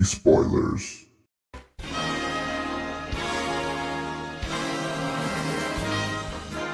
[0.00, 1.06] spoilers.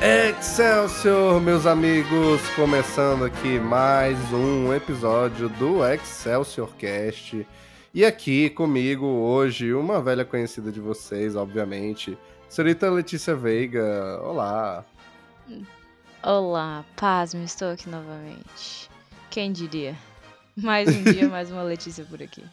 [0.00, 2.40] Excelsior, meus amigos!
[2.54, 7.44] Começando aqui mais um episódio do Excelsior Cast.
[7.92, 12.16] E aqui comigo hoje, uma velha conhecida de vocês, obviamente,
[12.48, 14.20] senhorita Letícia Veiga.
[14.22, 14.84] Olá!
[16.22, 18.88] Olá, pasme, estou aqui novamente.
[19.30, 19.96] Quem diria?
[20.56, 22.44] Mais um dia, mais uma Letícia por aqui.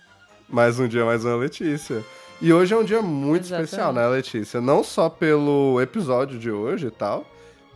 [0.54, 2.06] Mais um dia, mais uma Letícia.
[2.40, 3.66] E hoje é um dia muito Exatamente.
[3.66, 4.62] especial, né, Letícia?
[4.62, 7.26] Não só pelo episódio de hoje e tal,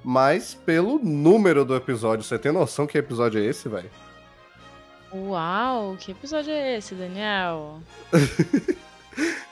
[0.03, 2.23] mas pelo número do episódio.
[2.23, 3.89] Você tem noção que episódio é esse, velho?
[5.11, 7.81] Uau, que episódio é esse, Daniel?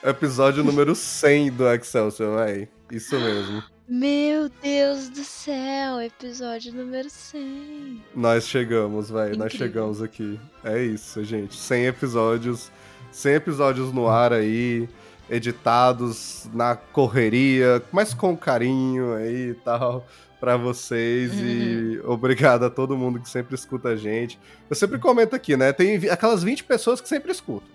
[0.03, 2.67] Episódio número 100 do Excelsior, velho.
[2.91, 3.63] Isso mesmo.
[3.89, 8.03] Meu Deus do céu, episódio número 100.
[8.15, 9.35] Nós chegamos, velho.
[9.35, 10.39] Nós chegamos aqui.
[10.63, 11.55] É isso, gente.
[11.55, 12.71] 100 episódios.
[13.15, 14.87] 100 episódios no ar aí.
[15.27, 20.05] Editados na correria, mas com carinho aí e tal.
[20.39, 24.37] Pra vocês e obrigado a todo mundo que sempre escuta a gente.
[24.69, 25.73] Eu sempre comento aqui, né?
[25.73, 27.67] Tem aquelas 20 pessoas que sempre escutam.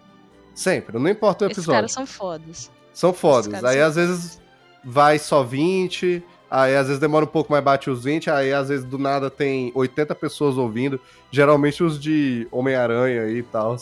[0.55, 1.79] Sempre, não importa o Esses episódio.
[1.79, 2.71] caras são fodas.
[2.93, 3.65] São fodas.
[3.65, 4.41] Aí são às vezes
[4.85, 8.69] vai só 20, aí às vezes demora um pouco mais bate os 20, aí às
[8.69, 13.77] vezes do nada tem 80 pessoas ouvindo, geralmente os de Homem-Aranha aí e tal.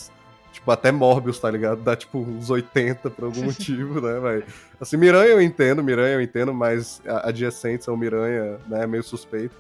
[0.59, 1.83] Tipo, até Morbius, tá ligado?
[1.83, 4.45] Dá tipo uns 80 por algum motivo, né, velho?
[4.81, 9.57] Assim, Miranha eu entendo, Miranha eu entendo, mas adjacentes ao Miranha, né, é meio suspeito.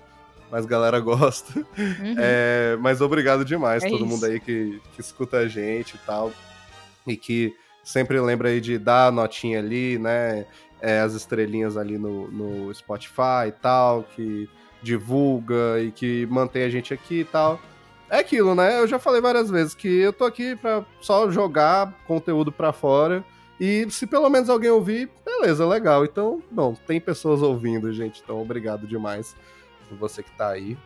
[0.50, 1.58] Mas a galera gosta.
[1.58, 2.14] Uhum.
[2.18, 4.06] É, mas obrigado demais É todo isso.
[4.06, 6.32] mundo aí que, que escuta a gente e tal.
[7.06, 10.46] E que sempre lembra aí de dar a notinha ali, né?
[10.80, 14.48] é, as estrelinhas ali no, no Spotify e tal, que
[14.82, 17.60] divulga e que mantém a gente aqui e tal.
[18.10, 18.80] É aquilo, né?
[18.80, 23.24] Eu já falei várias vezes que eu tô aqui pra só jogar conteúdo pra fora.
[23.60, 26.04] E se pelo menos alguém ouvir, beleza, legal.
[26.04, 28.20] Então, bom, tem pessoas ouvindo, gente.
[28.22, 29.34] Então, obrigado demais
[29.88, 30.78] por você que tá aí.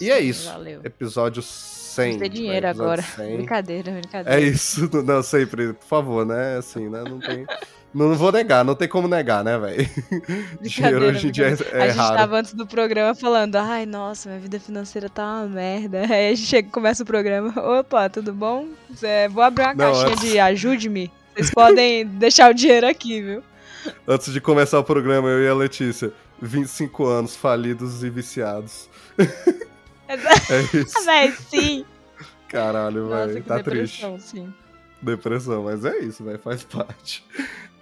[0.00, 0.48] E é isso.
[0.48, 0.80] Valeu.
[0.84, 2.06] Episódio 100.
[2.12, 2.70] Vamos ter dinheiro né?
[2.70, 3.02] Agora.
[3.02, 3.36] 100.
[3.36, 4.40] Brincadeira, brincadeira.
[4.40, 4.88] É isso.
[5.04, 6.56] Não, sempre, por favor, né?
[6.56, 7.02] Assim, né?
[7.02, 7.44] Não tem.
[7.94, 9.88] Não vou negar, não tem como negar, né, velho?
[10.60, 12.16] Dinheiro hoje em dia é, a é gente raro.
[12.16, 16.00] tava antes do programa falando, ai, nossa, minha vida financeira tá uma merda.
[16.02, 18.66] Aí a gente chega, começa o programa, opa, tudo bom?
[18.94, 21.10] Zé, vou abrir uma Não, caixinha antes- de ajude-me.
[21.34, 23.42] Vocês podem deixar o dinheiro aqui, viu?
[24.06, 26.12] Antes de começar o programa, eu e a Letícia,
[26.42, 28.88] 25 anos falidos e viciados.
[30.08, 31.04] É isso.
[31.04, 31.84] Véi, sim.
[32.48, 33.42] Caralho, velho.
[33.44, 34.00] Tá triste.
[34.00, 34.54] depressão, sim.
[35.02, 36.38] Depressão, mas é isso, velho.
[36.38, 37.22] Faz parte.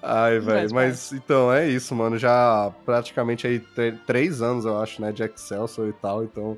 [0.08, 0.72] Ai, velho.
[0.72, 2.16] Mas então é isso, mano.
[2.16, 3.58] Já praticamente aí
[4.06, 5.10] três anos, eu acho, né?
[5.10, 6.22] De Excelsior e tal.
[6.22, 6.56] Então,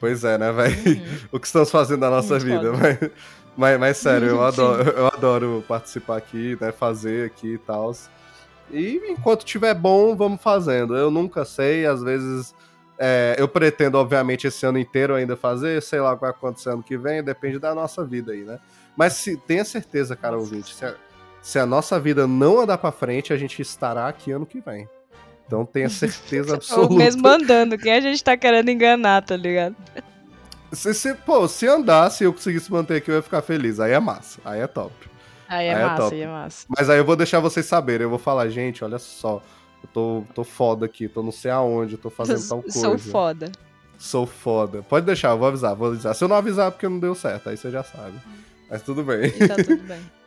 [0.00, 0.76] pois é, né, velho?
[0.76, 1.18] Uhum.
[1.30, 2.72] o que estamos fazendo na nossa Muito vida.
[2.72, 3.10] Mas,
[3.56, 6.72] mas, mas sério, eu adoro, eu adoro participar aqui, né?
[6.72, 7.92] Fazer aqui e tal.
[8.72, 10.96] E enquanto tiver bom, vamos fazendo.
[10.96, 12.52] Eu nunca sei, às vezes.
[12.98, 16.70] é, eu pretendo, obviamente, esse ano inteiro ainda fazer, sei lá o que vai acontecer
[16.70, 18.58] ano que vem, depende da nossa vida aí, né?
[18.96, 20.84] Mas se, tenha certeza, cara Nossa ouvinte, se
[21.42, 24.88] se a nossa vida não andar pra frente, a gente estará aqui ano que vem.
[25.46, 26.94] Então tenha certeza Ou absoluta.
[26.94, 29.74] mesmo andando, quem a gente tá querendo enganar, tá ligado?
[30.72, 33.80] Se, se- pô, se andasse e eu conseguisse manter aqui, eu ia ficar feliz.
[33.80, 34.92] Aí é massa, aí é top.
[35.48, 36.14] Aí é Aí é massa, top.
[36.14, 36.66] aí é massa.
[36.68, 38.04] Mas aí eu vou deixar vocês saberem.
[38.04, 39.42] Eu vou falar, gente, olha só.
[39.82, 42.78] Eu tô, tô foda aqui, tô não sei aonde, tô fazendo tal coisa.
[42.78, 43.50] Sou foda.
[43.98, 44.82] Sou foda.
[44.88, 46.14] Pode deixar, eu vou avisar, vou avisar.
[46.14, 48.14] Se eu não avisar, é porque não deu certo, aí você já sabe.
[48.70, 49.26] Mas tudo bem.
[49.26, 50.00] E tá tudo bem.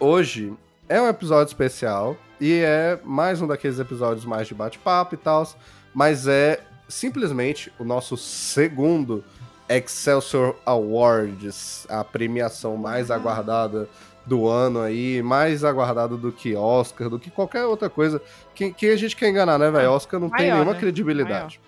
[0.00, 0.52] Hoje
[0.88, 5.46] é um episódio especial e é mais um daqueles episódios mais de bate-papo e tal,
[5.92, 9.24] mas é simplesmente o nosso segundo
[9.68, 13.16] Excelsior Awards, a premiação mais Uhum.
[13.16, 13.88] aguardada
[14.24, 18.22] do ano aí, mais aguardada do que Oscar, do que qualquer outra coisa.
[18.54, 19.90] Quem, quem a gente quer enganar, né, velho?
[19.90, 20.78] Oscar não tem Maior, nenhuma né?
[20.78, 21.60] credibilidade.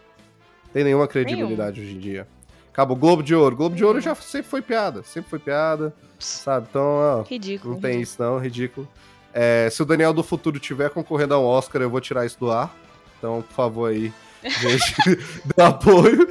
[0.73, 2.29] Tem nenhuma credibilidade hoje em dia.
[2.73, 3.57] Acaba o Globo de Ouro.
[3.57, 6.67] Globo de Ouro já sempre foi piada, sempre foi piada, sabe?
[6.71, 7.75] Então, ó, Ridículo.
[7.75, 8.89] não tem isso não, ridículo.
[9.33, 12.39] É, se o Daniel do futuro tiver concorrendo a um Oscar, eu vou tirar isso
[12.39, 12.75] do ar.
[13.19, 14.13] Então, por favor aí,
[14.49, 14.95] gente
[15.57, 16.27] deu apoio.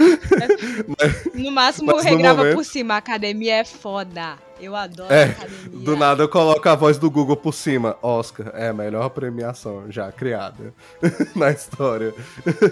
[1.34, 2.96] No máximo, Mas no regrava momento- por cima.
[2.96, 4.38] A academia é foda.
[4.60, 5.80] Eu adoro É, a academia.
[5.86, 7.98] Do nada eu coloco a voz do Google por cima.
[8.02, 10.74] Oscar, é a melhor premiação já criada
[11.36, 12.14] na história.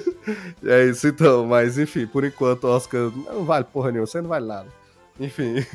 [0.65, 4.45] é isso então, mas enfim, por enquanto Oscar não vale porra nenhuma, você não vale
[4.45, 4.67] nada.
[5.19, 5.65] Enfim,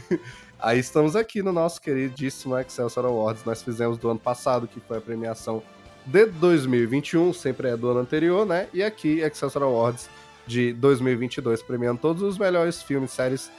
[0.60, 3.44] aí estamos aqui no nosso queridíssimo Excelsior Awards.
[3.44, 5.62] Nós fizemos do ano passado, que foi a premiação
[6.06, 8.68] de 2021, sempre é do ano anterior, né?
[8.72, 10.08] E aqui, Excelsior Awards
[10.46, 13.50] de 2022, premiando todos os melhores filmes, séries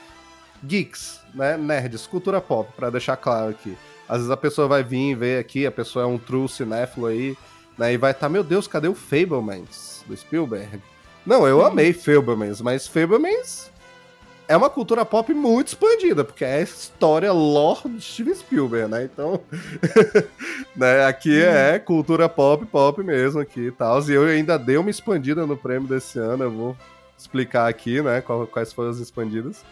[0.62, 1.56] geeks, né?
[1.56, 3.76] Nerds, cultura pop, pra deixar claro aqui.
[4.08, 7.06] Às vezes a pessoa vai vir e ver aqui, a pessoa é um true cinéfilo
[7.06, 7.36] aí,
[7.78, 7.92] né?
[7.92, 10.80] E vai estar, meu Deus, cadê o Fablemans do Spielberg?
[11.24, 13.70] Não, eu amei Fablemans, mas Fablemans
[14.46, 19.04] é uma cultura pop muito expandida, porque é a história lore de Steven Spielberg, né?
[19.04, 19.40] Então,
[20.76, 24.02] né, aqui é cultura pop, pop mesmo aqui e tal.
[24.02, 26.76] E eu ainda dei uma expandida no prêmio desse ano, eu vou
[27.16, 29.64] explicar aqui, né, quais foram as expandidas.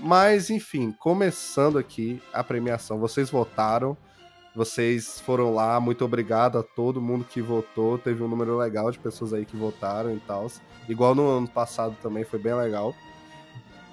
[0.00, 2.98] Mas, enfim, começando aqui a premiação.
[2.98, 3.96] Vocês votaram,
[4.54, 7.98] vocês foram lá, muito obrigado a todo mundo que votou.
[7.98, 10.46] Teve um número legal de pessoas aí que votaram e tal.
[10.88, 12.94] Igual no ano passado também, foi bem legal.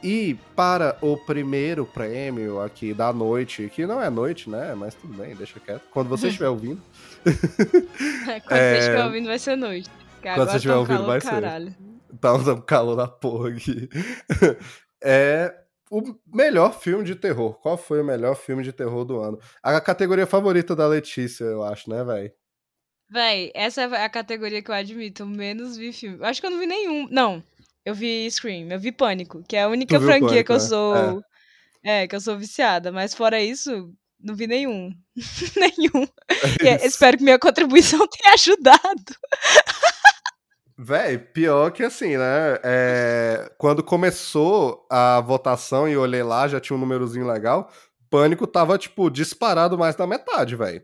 [0.07, 4.75] E para o primeiro prêmio aqui da noite, que não é noite, né?
[4.75, 5.81] Mas tudo bem, deixa quieto.
[5.91, 6.79] Quando você estiver ouvindo.
[7.23, 8.73] Quando É.
[8.73, 9.89] você estiver ouvindo, vai ser noite.
[9.89, 11.29] Porque Quando você agora estiver tá um ouvindo, calor vai do ser.
[11.31, 11.75] caralho.
[12.21, 13.89] tá um calor da porra aqui.
[15.07, 15.53] É
[15.91, 16.01] o
[16.33, 17.53] melhor filme de terror.
[17.61, 19.39] Qual foi o melhor filme de terror do ano?
[19.61, 22.31] A categoria favorita da Letícia, eu acho, né, velho?
[23.11, 25.23] Véi, essa é a categoria que eu admito.
[25.25, 26.17] Menos vi filme.
[26.17, 27.07] Eu acho que eu não vi nenhum.
[27.11, 27.43] Não,
[27.85, 30.55] eu vi Scream, eu vi Pânico, que é a única Tu franquia Pânico, que eu
[30.57, 30.61] né?
[30.61, 31.21] sou.
[31.83, 32.07] É.
[32.07, 32.91] que eu sou viciada.
[32.91, 34.91] Mas fora isso, não vi nenhum.
[35.55, 36.07] nenhum.
[36.61, 39.15] É- espero que minha contribuição tenha ajudado.
[40.77, 42.59] Véi, pior que assim, né?
[42.63, 47.71] é, Quando começou a votação e eu olhei lá, já tinha um númerozinho legal.
[48.09, 50.83] Pânico tava, tipo, disparado mais da metade, velho.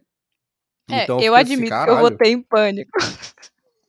[0.90, 2.92] É, Então eu fiquei assim, admito que eu votei em Pânico.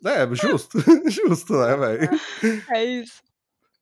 [0.04, 0.78] É, justo.
[1.10, 2.10] justo, né, velho?
[2.70, 3.22] É isso.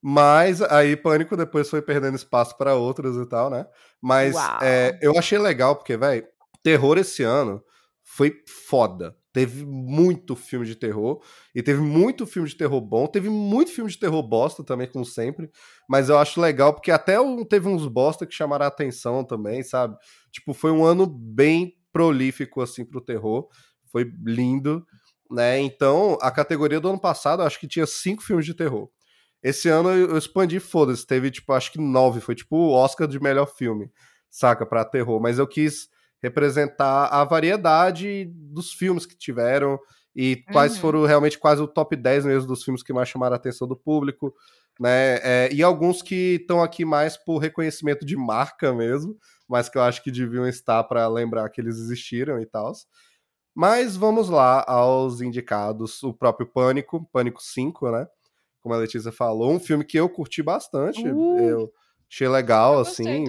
[0.03, 3.67] Mas aí Pânico depois foi perdendo espaço pra outros e tal, né?
[4.01, 6.27] Mas é, eu achei legal, porque, velho,
[6.63, 7.63] terror esse ano
[8.03, 9.15] foi foda.
[9.33, 11.23] Teve muito filme de terror.
[11.55, 13.07] E teve muito filme de terror bom.
[13.07, 15.51] Teve muito filme de terror bosta também, como sempre.
[15.89, 17.17] Mas eu acho legal, porque até
[17.49, 19.97] teve uns bosta que chamaram a atenção também, sabe?
[20.33, 23.49] Tipo, foi um ano bem prolífico, assim, pro terror.
[23.93, 24.85] Foi lindo,
[25.31, 25.61] né?
[25.61, 28.89] Então, a categoria do ano passado, eu acho que tinha cinco filmes de terror.
[29.43, 31.07] Esse ano eu expandi, foda-se.
[31.07, 32.21] Teve, tipo, acho que nove.
[32.21, 33.91] Foi, tipo, o Oscar de melhor filme,
[34.29, 34.67] saca?
[34.67, 35.21] Pra terror.
[35.21, 35.89] Mas eu quis
[36.23, 39.79] representar a variedade dos filmes que tiveram
[40.15, 40.81] e quais Uhum.
[40.81, 43.77] foram realmente quase o top 10 mesmo dos filmes que mais chamaram a atenção do
[43.77, 44.35] público,
[44.79, 45.19] né?
[45.23, 49.17] É, e alguns que estão aqui mais por reconhecimento de marca mesmo,
[49.49, 52.73] mas que eu acho que deviam estar para lembrar que eles existiram e tal.
[53.61, 56.03] Mas vamos lá aos indicados.
[56.03, 58.09] O próprio Pânico, Pânico 5, né?
[58.63, 61.07] Como a Letícia falou, um filme que eu curti bastante.
[61.07, 61.39] Uh!
[61.39, 61.73] eu
[62.11, 63.27] achei legal, Eu assim.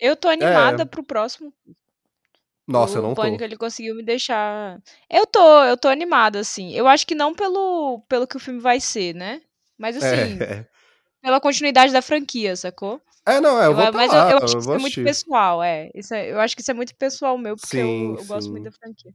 [0.00, 1.54] Eu tô animada pro próximo.
[2.66, 3.22] Nossa, o eu não tô.
[3.22, 4.82] Pânico ele conseguiu me deixar.
[5.08, 6.72] Eu tô, eu tô animada, assim.
[6.72, 9.40] Eu acho que não pelo, pelo que o filme vai ser, né?
[9.78, 10.66] Mas assim, É,
[11.22, 13.00] pela continuidade da franquia, sacou?
[13.34, 15.62] É, não, é, eu vou mas lá, eu, eu acho que isso é muito pessoal,
[15.62, 15.90] é.
[15.94, 18.50] Isso é- Eu acho que isso é muito pessoal meu, porque Sim, eu, eu gosto
[18.50, 19.12] muito da franquia.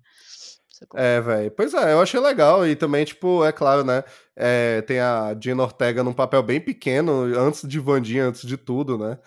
[0.96, 1.52] É, velho.
[1.52, 2.68] Pois é, eu achei legal.
[2.68, 4.04] E também, tipo, é claro, né?
[4.36, 8.98] é, tem a Gina Ortega num papel bem pequeno, antes de Vandinha, antes de tudo,
[8.98, 9.18] né?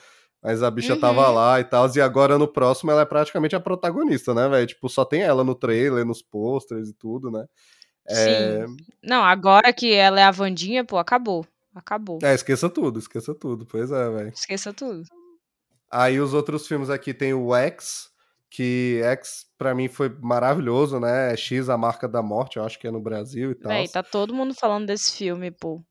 [0.42, 1.34] Mas a bicha tava Uhum.
[1.34, 1.88] lá e tal.
[1.94, 4.66] E agora no próximo ela é praticamente a protagonista, né, velho?
[4.66, 7.44] Tipo, só tem ela no trailer, nos posters e tudo, né?
[8.08, 8.76] É, Sim.
[9.02, 11.44] Não, agora que ela é a Vandinha, pô, acabou.
[11.76, 12.18] Acabou.
[12.22, 13.66] é, esqueça tudo, esqueça tudo.
[13.66, 14.28] Pois é, velho.
[14.30, 15.02] Esqueça tudo.
[15.90, 18.08] Aí os outros filmes aqui tem o X,
[18.50, 21.36] que X pra mim foi maravilhoso, né?
[21.36, 23.70] X, a marca da morte, eu acho que é no Brasil e tal.
[23.70, 25.84] Véi, tá todo mundo falando desse filme, pô.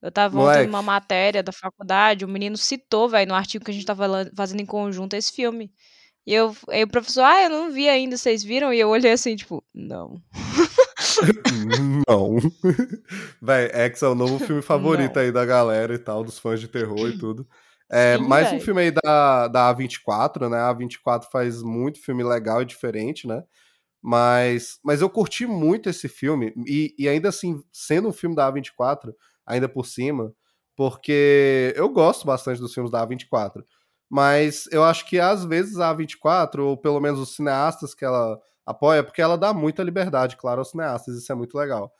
[0.00, 3.74] Eu tava ontem numa matéria da faculdade, o menino citou, velho, no artigo que a
[3.74, 4.06] gente tava
[4.36, 5.72] fazendo em conjunto esse filme.
[6.26, 8.72] E eu, aí o professor, ah, eu não vi ainda, vocês viram?
[8.72, 10.20] E eu olhei assim, tipo, não.
[12.08, 12.36] Não.
[13.40, 15.22] Véi, X é o novo filme favorito Não.
[15.22, 17.46] aí da galera e tal, dos fãs de terror e tudo.
[17.90, 20.58] É, Sim, mais um filme aí da, da A24, né?
[20.58, 23.42] A A24 faz muito filme legal e diferente, né?
[24.02, 28.50] Mas, mas eu curti muito esse filme, e, e ainda assim, sendo um filme da
[28.50, 29.12] A24,
[29.46, 30.34] ainda por cima,
[30.76, 33.62] porque eu gosto bastante dos filmes da A24.
[34.10, 38.38] Mas eu acho que às vezes a A24, ou pelo menos os cineastas que ela
[38.66, 41.92] apoia, porque ela dá muita liberdade, claro, aos cineastas, isso é muito legal.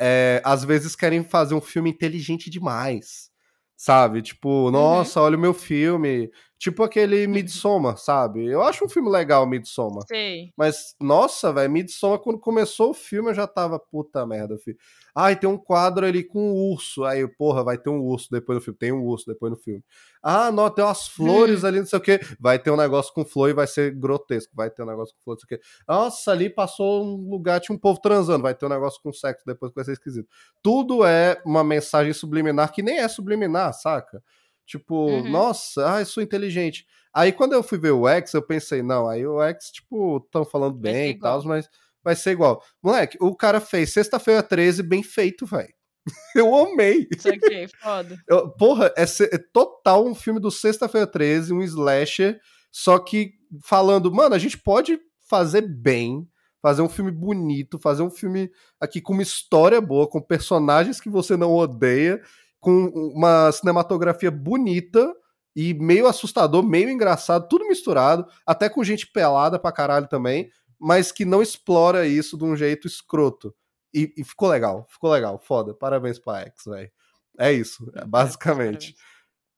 [0.00, 3.30] é, às vezes querem fazer um filme inteligente demais.
[3.76, 4.22] Sabe?
[4.22, 5.26] Tipo, nossa, uhum.
[5.26, 6.30] olha o meu filme.
[6.58, 7.32] Tipo aquele uhum.
[7.32, 8.44] Midsommar, sabe?
[8.44, 10.04] Eu acho um filme legal, Midsommar.
[10.08, 10.52] Sei.
[10.56, 14.76] Mas, nossa, velho, Midsommar, quando começou o filme, eu já tava, puta merda, filho.
[15.14, 17.04] Ai, tem um quadro ali com um urso.
[17.04, 18.78] Aí, porra, vai ter um urso depois do filme.
[18.78, 19.84] Tem um urso depois no filme.
[20.20, 21.66] Ah, não, tem umas flores hum.
[21.68, 22.20] ali, não sei o quê.
[22.40, 24.52] Vai ter um negócio com flor e vai ser grotesco.
[24.56, 25.66] Vai ter um negócio com flor, não sei o quê.
[25.86, 28.42] Nossa, ali passou um lugar, tinha um povo transando.
[28.42, 30.28] Vai ter um negócio com sexo depois que vai ser esquisito.
[30.60, 34.20] Tudo é uma mensagem subliminar que nem é subliminar, saca?
[34.68, 35.30] Tipo, uhum.
[35.30, 36.86] nossa, ah, eu sou inteligente.
[37.12, 40.44] Aí quando eu fui ver o X, eu pensei, não, aí o X, tipo, estão
[40.44, 41.68] falando bem e tal, mas
[42.04, 42.62] vai ser igual.
[42.82, 45.72] Moleque, o cara fez sexta-feira 13 bem feito, velho.
[46.36, 47.08] Eu amei.
[47.10, 48.14] Isso aqui, foda.
[48.28, 52.38] Eu, porra, é, é, total um filme do Sexta-feira 13, um slasher,
[52.70, 53.32] só que
[53.62, 56.28] falando, mano, a gente pode fazer bem,
[56.60, 61.08] fazer um filme bonito, fazer um filme aqui com uma história boa, com personagens que
[61.08, 62.20] você não odeia,
[62.60, 65.12] com uma cinematografia bonita
[65.54, 71.10] e meio assustador, meio engraçado, tudo misturado, até com gente pelada pra caralho também, mas
[71.10, 73.54] que não explora isso de um jeito escroto.
[73.92, 75.74] E, e ficou legal, ficou legal, foda.
[75.74, 76.90] Parabéns pra X, velho.
[77.38, 78.94] É isso, é, basicamente.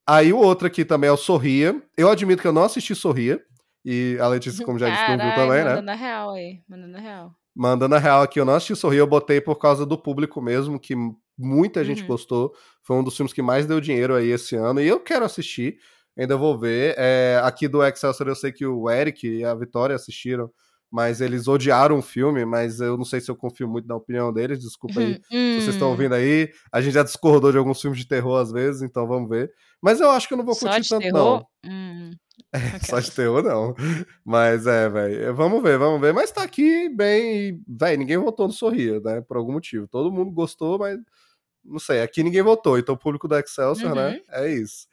[0.06, 1.82] Aí o outro aqui também é o Sorria.
[1.96, 3.40] Eu admito que eu não assisti Sorria.
[3.84, 5.70] E a Letícia, como já disse, não viu também, né?
[5.70, 7.34] Manda na real aí, manda na real.
[7.54, 10.78] Manda na real aqui, eu não assisti Sorria, eu botei por causa do público mesmo,
[10.78, 10.94] que
[11.40, 12.08] muita gente uhum.
[12.08, 12.52] gostou.
[12.82, 14.80] Foi um dos filmes que mais deu dinheiro aí esse ano.
[14.80, 15.78] E eu quero assistir,
[16.16, 16.94] ainda vou ver.
[16.98, 20.50] É, aqui do Excelsior eu sei que o Eric e a Vitória assistiram
[20.90, 24.32] mas eles odiaram o filme, mas eu não sei se eu confio muito na opinião
[24.32, 25.90] deles, desculpa aí se vocês estão hum.
[25.92, 26.50] ouvindo aí.
[26.72, 29.52] A gente já discordou de alguns filmes de terror às vezes, então vamos ver.
[29.80, 31.46] Mas eu acho que eu não vou curtir tanto, terror?
[31.64, 31.70] não.
[31.70, 32.10] Hum.
[32.52, 33.76] É, só de terror, não.
[34.24, 35.32] Mas é, velho.
[35.36, 36.12] Vamos ver, vamos ver.
[36.12, 37.62] Mas tá aqui bem.
[37.68, 39.20] Velho, ninguém votou no Sorria, né?
[39.20, 39.86] Por algum motivo.
[39.86, 40.98] Todo mundo gostou, mas.
[41.64, 42.02] Não sei.
[42.02, 42.78] Aqui ninguém votou.
[42.78, 44.06] Então o público da Excelsior, né?
[44.06, 44.12] uhum.
[44.12, 44.20] né?
[44.30, 44.88] É isso.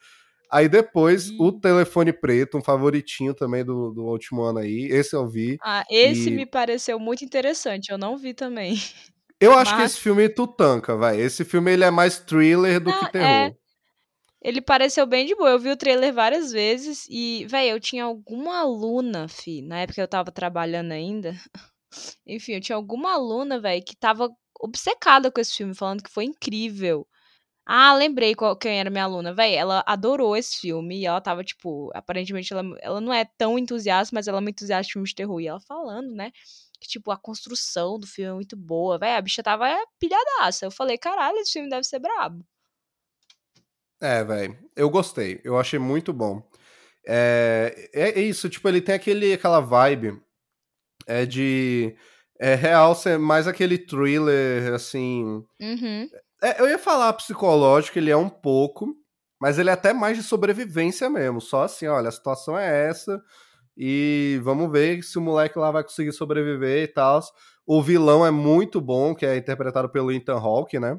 [0.50, 4.86] Aí depois, o Telefone Preto, um favoritinho também do, do último ano aí.
[4.90, 5.58] Esse eu vi.
[5.62, 6.32] Ah, esse e...
[6.32, 7.90] me pareceu muito interessante.
[7.90, 8.74] Eu não vi também.
[9.40, 9.80] Eu acho Mas...
[9.80, 11.20] que esse filme tu tanca, vai.
[11.20, 13.08] Esse filme ele é mais thriller do não, que é.
[13.10, 13.28] terror.
[13.28, 13.56] É...
[14.42, 15.50] Ele pareceu bem de boa.
[15.50, 20.00] Eu vi o trailer várias vezes e, velho, eu tinha alguma aluna, fi, na época
[20.00, 21.34] eu tava trabalhando ainda.
[22.26, 26.24] Enfim, eu tinha alguma aluna, velho, que tava obcecada com esse filme, falando que foi
[26.24, 27.06] incrível.
[27.66, 29.34] Ah, lembrei qual, quem era minha aluna.
[29.34, 33.58] Véi, ela adorou esse filme e ela tava, tipo, aparentemente ela, ela não é tão
[33.58, 35.40] entusiasta, mas ela é muito entusiasta de filmes de terror.
[35.40, 36.32] E ela falando, né?
[36.80, 38.98] Que, tipo, a construção do filme é muito boa.
[38.98, 40.64] Véi, a bicha tava é, pilhadaça.
[40.64, 42.44] Eu falei, caralho, esse filme deve ser brabo.
[44.00, 44.58] É, velho.
[44.74, 45.40] Eu gostei.
[45.44, 46.42] Eu achei muito bom.
[47.06, 50.22] É, é isso, tipo, ele tem aquele, aquela vibe
[51.06, 51.96] é de.
[52.40, 55.44] É real ser mais aquele thriller, assim.
[55.60, 56.08] Uhum.
[56.42, 58.94] É, eu ia falar psicológico, ele é um pouco,
[59.40, 61.40] mas ele é até mais de sobrevivência mesmo.
[61.40, 63.20] Só assim, olha, a situação é essa
[63.76, 67.20] e vamos ver se o moleque lá vai conseguir sobreviver e tal.
[67.66, 70.98] O vilão é muito bom, que é interpretado pelo Ethan Hawke, né?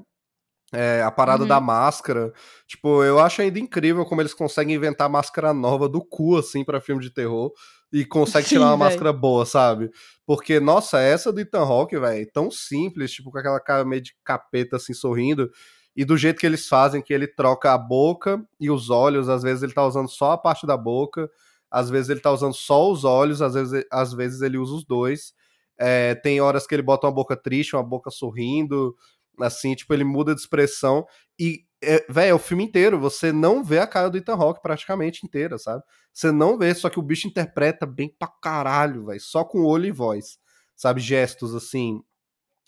[0.71, 1.47] É, a parada uhum.
[1.47, 2.31] da máscara.
[2.67, 6.79] Tipo, eu acho ainda incrível como eles conseguem inventar máscara nova do cu, assim, para
[6.79, 7.51] filme de terror.
[7.91, 8.79] E conseguem tirar uma véio.
[8.79, 9.89] máscara boa, sabe?
[10.25, 14.13] Porque, nossa, essa do Ethan Hawke, velho, tão simples, tipo, com aquela cara meio de
[14.23, 15.49] capeta, assim, sorrindo.
[15.95, 19.41] E do jeito que eles fazem, que ele troca a boca e os olhos, às
[19.41, 21.29] vezes ele tá usando só a parte da boca,
[21.69, 24.85] às vezes ele tá usando só os olhos, às vezes, às vezes ele usa os
[24.85, 25.33] dois.
[25.77, 28.95] É, tem horas que ele bota uma boca triste, uma boca sorrindo
[29.41, 31.05] assim, tipo, ele muda de expressão
[31.39, 34.61] e, é, velho, é o filme inteiro, você não vê a cara do Ethan Hawke
[34.61, 35.83] praticamente inteira, sabe?
[36.13, 39.85] Você não vê, só que o bicho interpreta bem pra caralho, velho, só com olho
[39.85, 40.37] e voz,
[40.75, 40.99] sabe?
[40.99, 42.01] Gestos, assim,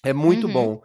[0.04, 0.54] é muito uhum.
[0.54, 0.84] bom.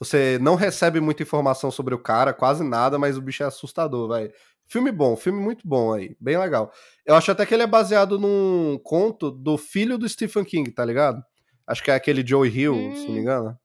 [0.00, 4.08] Você não recebe muita informação sobre o cara, quase nada, mas o bicho é assustador,
[4.08, 4.32] velho.
[4.66, 6.72] Filme bom, filme muito bom aí, bem legal.
[7.06, 10.84] Eu acho até que ele é baseado num conto do filho do Stephen King, tá
[10.84, 11.22] ligado?
[11.66, 12.94] Acho que é aquele Joey Hill, hum.
[12.94, 13.22] se não me hum.
[13.22, 13.58] engano.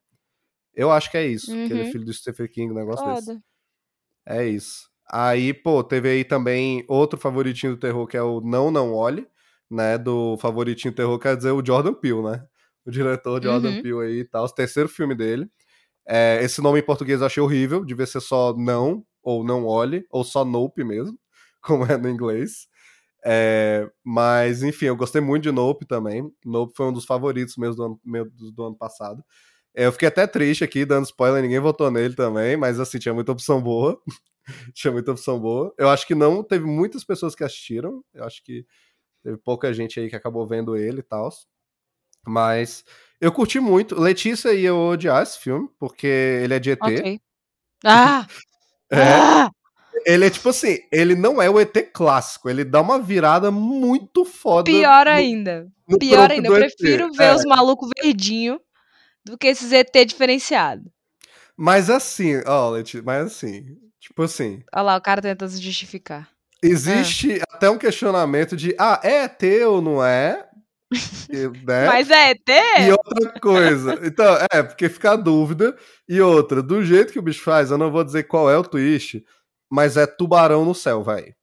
[0.73, 1.67] Eu acho que é isso, uhum.
[1.67, 3.15] que ele é filho do Stephen King, um negócio Foda.
[3.15, 3.52] desse.
[4.25, 4.89] É isso.
[5.11, 9.27] Aí, pô, teve aí também outro favoritinho do terror, que é o Não Não Olhe,
[9.69, 9.97] né?
[9.97, 12.45] Do favoritinho do terror, quer dizer, o Jordan Peele, né?
[12.85, 13.81] O diretor Jordan uhum.
[13.81, 15.49] Peele aí e tal, o terceiro filme dele.
[16.07, 20.05] É, esse nome em português eu achei horrível, devia ser só Não, ou Não Olhe,
[20.09, 21.17] ou só Nope mesmo,
[21.61, 22.67] como é no inglês.
[23.25, 26.29] É, mas, enfim, eu gostei muito de Nope também.
[26.45, 29.23] Nope foi um dos favoritos meus do ano, meu, do ano passado.
[29.75, 33.31] Eu fiquei até triste aqui, dando spoiler, ninguém votou nele também, mas assim, tinha muita
[33.31, 33.99] opção boa.
[34.75, 35.73] tinha muita opção boa.
[35.77, 38.03] Eu acho que não teve muitas pessoas que assistiram.
[38.13, 38.65] Eu acho que
[39.23, 41.29] teve pouca gente aí que acabou vendo ele e tal.
[42.25, 42.83] Mas
[43.19, 43.99] eu curti muito.
[43.99, 46.79] Letícia ia odiar esse filme, porque ele é de ET.
[46.81, 47.19] Ok.
[47.85, 48.27] Ah!
[48.91, 49.01] É.
[49.01, 49.49] ah!
[50.05, 54.23] Ele é tipo assim, ele não é o ET clássico, ele dá uma virada muito
[54.23, 54.69] foda.
[54.69, 55.67] Pior ainda.
[55.87, 56.47] no Pior ainda.
[56.47, 57.35] Eu prefiro ver É.
[57.35, 58.59] os malucos verdinhos
[59.25, 60.85] do que esses ET diferenciados.
[61.55, 66.27] Mas assim, ó, Letícia, mas assim, tipo assim, Olha lá, o cara tenta se justificar.
[66.61, 67.55] existe Ah.
[67.55, 70.47] até um questionamento de, ah, é ET ou não é?
[71.63, 71.87] Né?
[71.87, 72.49] Mas é ET?
[72.87, 73.99] E outra coisa.
[74.03, 75.75] Então, é, porque fica a dúvida.
[76.07, 78.63] E outra, do jeito que o bicho faz, eu não vou dizer qual é o
[78.63, 79.25] twist,
[79.71, 81.03] mas é tubarão no céu.
[81.17, 81.33] E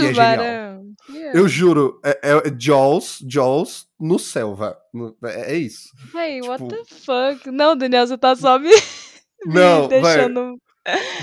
[0.00, 0.08] é.
[0.08, 0.94] Tubarão.
[1.10, 1.38] Yeah.
[1.38, 4.76] Eu juro, é, é Jaws, Jaws no céu, velho.
[5.24, 5.88] É, é isso.
[6.12, 7.50] Véi, what tipo- the fuck?
[7.50, 8.68] Não, Daniel, você tá só me,
[9.46, 10.02] me Não, velho.
[10.02, 10.56] deixando.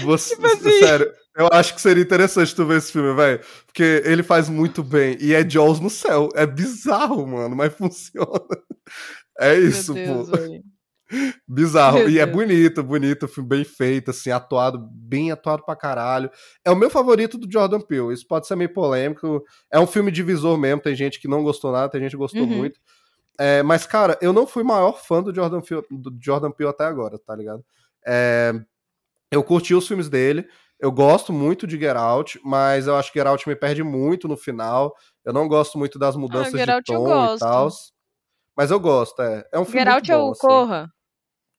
[0.04, 0.80] Você, Tipo assim.
[0.80, 3.40] Sério, eu acho que seria interessante tu ver esse filme, velho.
[3.66, 5.18] Porque ele faz muito bem.
[5.22, 6.28] E é Jaws no céu.
[6.36, 8.42] É bizarro, mano, mas funciona.
[9.40, 10.36] É isso, Deus, pô.
[10.38, 10.62] véi.
[11.48, 12.10] Bizarro.
[12.10, 16.30] E é bonito, bonito, filme bem feito, assim, atuado, bem atuado pra caralho.
[16.66, 18.14] É o meu favorito do Jordan Peele.
[18.14, 19.44] Isso pode ser meio polêmico.
[19.72, 20.82] É um filme divisor mesmo.
[20.82, 22.48] Tem gente que não gostou nada, tem gente que gostou Uhum.
[22.58, 22.80] muito.
[23.40, 26.86] É, mas, cara, eu não fui maior fã do Jordan Peele, do Jordan Peele até
[26.86, 27.64] agora, tá ligado?
[28.06, 28.54] É,
[29.32, 30.48] eu curti os filmes dele.
[30.80, 34.28] Eu gosto muito de Get Out, mas eu acho que Get Out me perde muito
[34.28, 34.94] no final.
[35.24, 37.70] Eu não gosto muito das mudanças Ah, de tom e tal.
[38.56, 39.48] Mas eu gosto, é.
[39.52, 40.42] É um filme Get muito Out é bom, o assim.
[40.42, 40.90] Corra?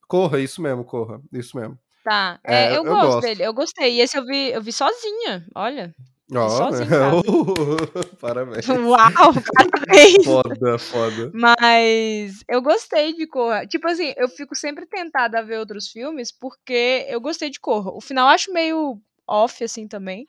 [0.08, 1.20] Corra, isso mesmo, corra.
[1.32, 1.78] Isso mesmo.
[2.04, 2.38] Tá.
[2.44, 3.20] É, É, eu, eu gosto, gosto.
[3.22, 3.42] dele.
[3.44, 3.94] Eu gostei.
[3.96, 5.46] E esse eu vi, eu vi sozinha.
[5.54, 5.94] Olha.
[6.30, 6.84] Em casa.
[8.20, 8.66] Parabéns.
[8.68, 8.98] Uau,
[9.54, 10.24] parabéns.
[10.24, 11.30] Foda, foda.
[11.34, 13.66] Mas eu gostei de Corra.
[13.66, 17.90] Tipo assim, eu fico sempre tentada a ver outros filmes porque eu gostei de Corra.
[17.92, 20.26] O final eu acho meio off, assim, também.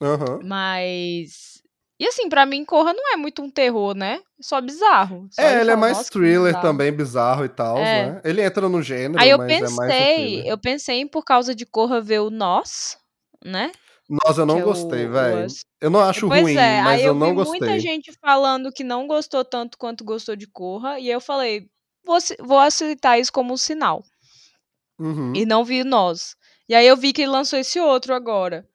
[0.00, 0.40] Aham.
[0.44, 1.59] Mas.
[2.00, 4.22] E assim, pra mim, Corra não é muito um terror, né?
[4.40, 5.28] Só bizarro.
[5.30, 8.12] Só É, ele é mais "Nossa, que thriller bizarro." também, bizarro e tal, É.
[8.14, 8.22] né?
[8.24, 10.46] Ele entra no gênero, Aí eu é pensei, thriller.
[10.46, 12.98] eu pensei em por causa de Corra ver o Nós,
[13.44, 13.70] né?
[14.08, 15.46] Nossa, eu não que é gostei, velho.
[15.80, 17.60] Eu não acho Pois ruim, é, mas eu eu não vi gostei.
[17.60, 21.68] muita gente falando que não gostou tanto quanto gostou de Corra, e eu falei,
[22.04, 24.02] vou, vou aceitar isso como um sinal.
[24.98, 25.32] Uhum.
[25.34, 26.34] E não vi Nós.
[26.68, 28.66] E aí eu vi que ele lançou esse outro agora.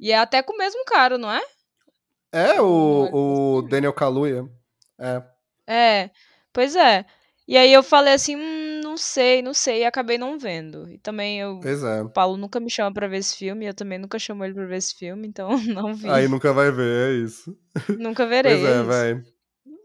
[0.00, 1.42] E é até com o mesmo cara, não é?
[2.32, 4.48] É é o, o Daniel Kaluuya.
[4.98, 5.22] É.
[5.66, 6.10] É,
[6.52, 7.04] pois é.
[7.46, 10.88] E aí eu falei assim, hum, não sei, não sei, e acabei não vendo.
[10.90, 12.02] E também eu, Pois é.
[12.02, 14.52] o Paulo nunca me chama pra ver esse filme, e eu também nunca chamo ele
[14.52, 16.10] pra ver esse filme, então não vi.
[16.10, 17.56] Aí nunca vai ver, é isso.
[17.98, 18.52] Nunca verei.
[18.58, 18.84] Pois é, isso.
[18.84, 19.22] velho.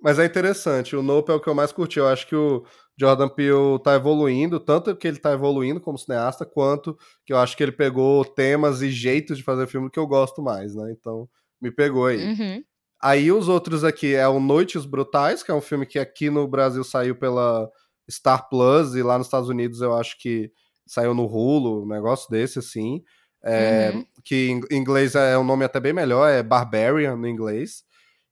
[0.02, 0.96] Mas é interessante.
[0.98, 1.98] O Nope é o que eu mais curti.
[1.98, 2.66] Eu acho que o
[3.00, 7.56] Jordan Peele tá evoluindo, tanto que ele tá evoluindo como cineasta, quanto que eu acho
[7.56, 10.92] que ele pegou temas e jeitos de fazer filme que eu gosto mais, né?
[10.92, 11.30] Então,
[11.64, 12.24] me pegou aí.
[12.24, 12.64] Uhum.
[13.02, 16.48] Aí os outros aqui é o Noites Brutais, que é um filme que aqui no
[16.48, 17.70] Brasil saiu pela
[18.10, 20.52] Star Plus, e lá nos Estados Unidos eu acho que
[20.86, 23.02] saiu no Hulu, um negócio desse, assim.
[23.44, 24.06] É, Uhum.
[24.24, 27.84] Que em inglês é um nome até bem melhor, é Barbarian no inglês.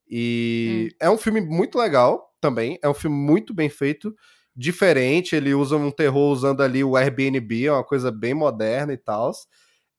[0.09, 0.95] E Hum.
[1.07, 4.13] é um filme muito legal também, é um filme muito bem feito,
[4.55, 8.97] diferente, ele usa um terror usando ali o Airbnb, é uma coisa bem moderna e
[8.97, 9.31] tal.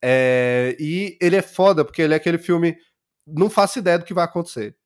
[0.03, 2.77] É, e ele é foda, porque ele é aquele filme.
[3.27, 4.77] Não faço ideia do que vai acontecer.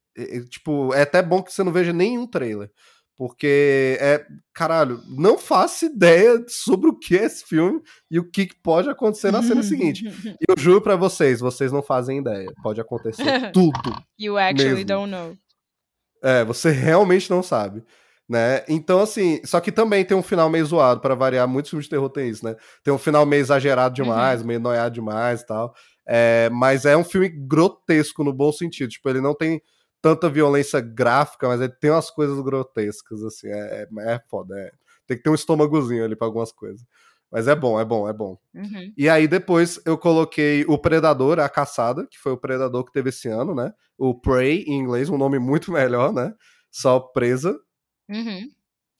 [0.48, 2.70] Tipo, é até bom que você não veja nenhum trailer.
[3.16, 4.26] Porque é.
[4.52, 9.30] Caralho, não faço ideia sobre o que é esse filme e o que pode acontecer
[9.30, 10.04] na cena seguinte.
[10.40, 12.52] E eu juro pra vocês, vocês não fazem ideia.
[12.62, 13.96] Pode acontecer tudo.
[14.18, 14.86] You actually Mesmo.
[14.86, 15.36] don't know.
[16.22, 17.82] É, você realmente não sabe.
[18.28, 18.64] Né?
[18.68, 21.90] Então, assim, só que também tem um final meio zoado, pra variar, muitos filmes de
[21.90, 22.56] terror tem isso, né?
[22.82, 25.72] Tem um final meio exagerado demais, meio noiado demais e tal.
[26.06, 28.90] É, mas é um filme grotesco no bom sentido.
[28.90, 29.60] Tipo, ele não tem
[30.00, 33.48] tanta violência gráfica, mas ele tem umas coisas grotescas, assim.
[33.48, 34.58] É, é, é foda.
[34.58, 34.70] é.
[35.06, 36.84] Tem que ter um estômagozinho ali pra algumas coisas.
[37.30, 38.38] Mas é bom, é bom, é bom.
[38.54, 38.92] Uhum.
[38.96, 43.08] E aí depois eu coloquei o Predador, a Caçada, que foi o Predador que teve
[43.08, 43.72] esse ano, né?
[43.98, 46.32] O Prey, em inglês, um nome muito melhor, né?
[46.70, 47.58] Só presa.
[48.08, 48.48] Uhum.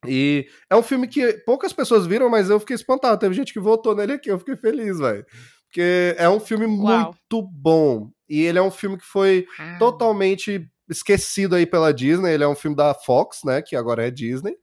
[0.07, 3.19] E é um filme que poucas pessoas viram, mas eu fiquei espantado.
[3.19, 5.25] Teve gente que votou nele aqui, eu fiquei feliz, velho.
[5.77, 7.15] Porque é um filme Uau.
[7.31, 8.11] muito bom.
[8.27, 9.77] E ele é um filme que foi Ah.
[9.79, 12.33] totalmente esquecido aí pela Disney.
[12.33, 13.61] Ele é um filme da Fox, né?
[13.61, 14.55] Que agora é Disney.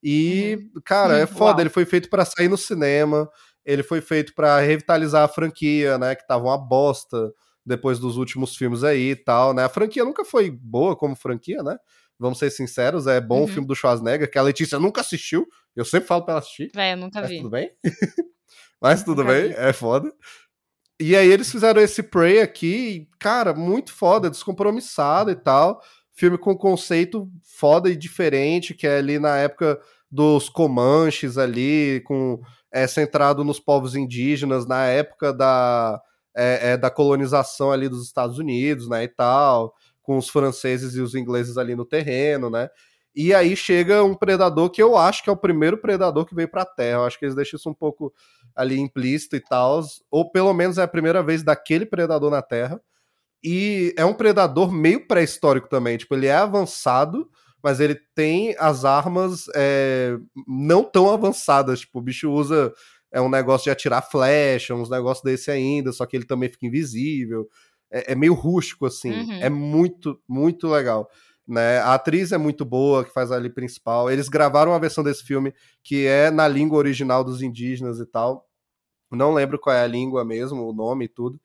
[0.00, 1.26] E, cara, é Uhum.
[1.26, 1.50] foda.
[1.54, 1.60] Uau.
[1.62, 3.28] Ele foi feito pra sair no cinema.
[3.64, 6.14] Ele foi feito pra revitalizar a franquia, né?
[6.14, 7.32] Que tava uma bosta
[7.66, 9.64] depois dos últimos filmes aí e tal, né?
[9.64, 11.76] A franquia nunca foi boa como franquia, né?
[12.16, 13.48] Vamos ser sinceros, é bom o Uhum.
[13.48, 15.46] filme do Schwarzenegger, que a Letícia nunca assistiu.
[15.74, 16.70] Eu sempre falo pra ela assistir.
[16.74, 17.38] Véi, eu nunca vi.
[17.38, 17.70] tudo bem?
[18.80, 20.10] Mas tudo bem, é foda.
[21.00, 25.80] E aí eles fizeram esse Prey aqui, cara, muito foda, descompromissado e tal.
[26.12, 32.38] filme com conceito foda e diferente, que é ali na época dos Comanches ali, com
[32.70, 35.98] é, centrado nos povos indígenas, na época da,
[36.36, 41.00] é, é, da colonização ali dos Estados Unidos, né, e tal, com os franceses e
[41.00, 42.68] os ingleses ali no terreno, né,
[43.14, 46.48] e aí chega um predador que eu acho que é o primeiro predador que veio
[46.48, 46.98] para a Terra.
[46.98, 48.12] Eu acho que eles deixam isso um pouco
[48.54, 52.80] ali implícito e tal, ou pelo menos é a primeira vez daquele predador na Terra.
[53.42, 57.28] E é um predador meio pré-histórico também, tipo, ele é avançado,
[57.62, 62.72] mas ele tem as armas é, não tão avançadas, tipo, o bicho usa
[63.12, 66.66] é um negócio de atirar flecha, uns negócios desse ainda, só que ele também fica
[66.66, 67.48] invisível.
[67.90, 69.10] É, é meio rústico, assim.
[69.10, 69.32] Uhum.
[69.40, 71.10] É muito, muito legal.
[71.50, 71.78] Né?
[71.78, 74.08] A atriz é muito boa, que faz ali principal.
[74.08, 78.46] Eles gravaram uma versão desse filme que é na língua original dos indígenas e tal.
[79.10, 81.40] Não lembro qual é a língua mesmo, o nome e tudo.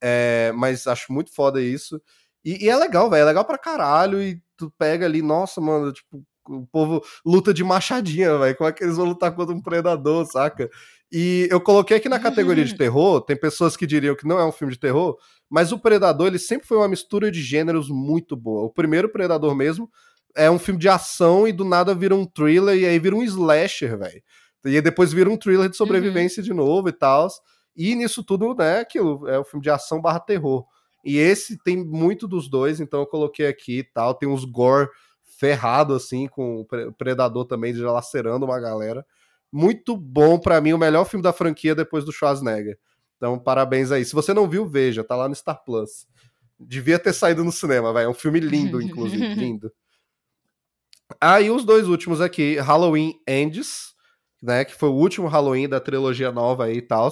[0.00, 2.00] É, mas acho muito foda isso.
[2.42, 3.20] E, e é legal, velho.
[3.20, 4.22] É legal pra caralho.
[4.22, 8.56] E tu pega ali, nossa, mano, tipo, o povo luta de machadinha, velho.
[8.56, 10.70] Como é que eles vão lutar contra um predador, saca?
[11.12, 13.20] E eu coloquei aqui na categoria de terror.
[13.20, 15.16] Tem pessoas que diriam que não é um filme de terror,
[15.48, 18.62] mas o Predador, ele sempre foi uma mistura de gêneros muito boa.
[18.62, 19.90] O primeiro Predador mesmo
[20.36, 23.22] é um filme de ação e do nada vira um thriller e aí vira um
[23.22, 24.22] slasher, velho.
[24.64, 26.44] E depois vira um thriller de sobrevivência uhum.
[26.44, 27.28] de novo e tal.
[27.76, 30.64] E nisso tudo, né, aquilo, é um filme de ação barra terror.
[31.04, 34.14] E esse tem muito dos dois, então eu coloquei aqui e tal.
[34.14, 34.88] Tem uns gore
[35.38, 39.04] ferrado, assim, com o Predador também já lacerando uma galera.
[39.52, 42.78] Muito bom, para mim, o melhor filme da franquia depois do Schwarzenegger.
[43.16, 44.04] Então, parabéns aí.
[44.04, 46.06] Se você não viu, veja, tá lá no Star Plus.
[46.58, 48.04] Devia ter saído no cinema, vai.
[48.04, 49.72] É um filme lindo, inclusive, lindo.
[51.20, 53.94] Aí ah, os dois últimos aqui, Halloween Ends,
[54.42, 57.10] né, que foi o último Halloween da trilogia nova aí e tal.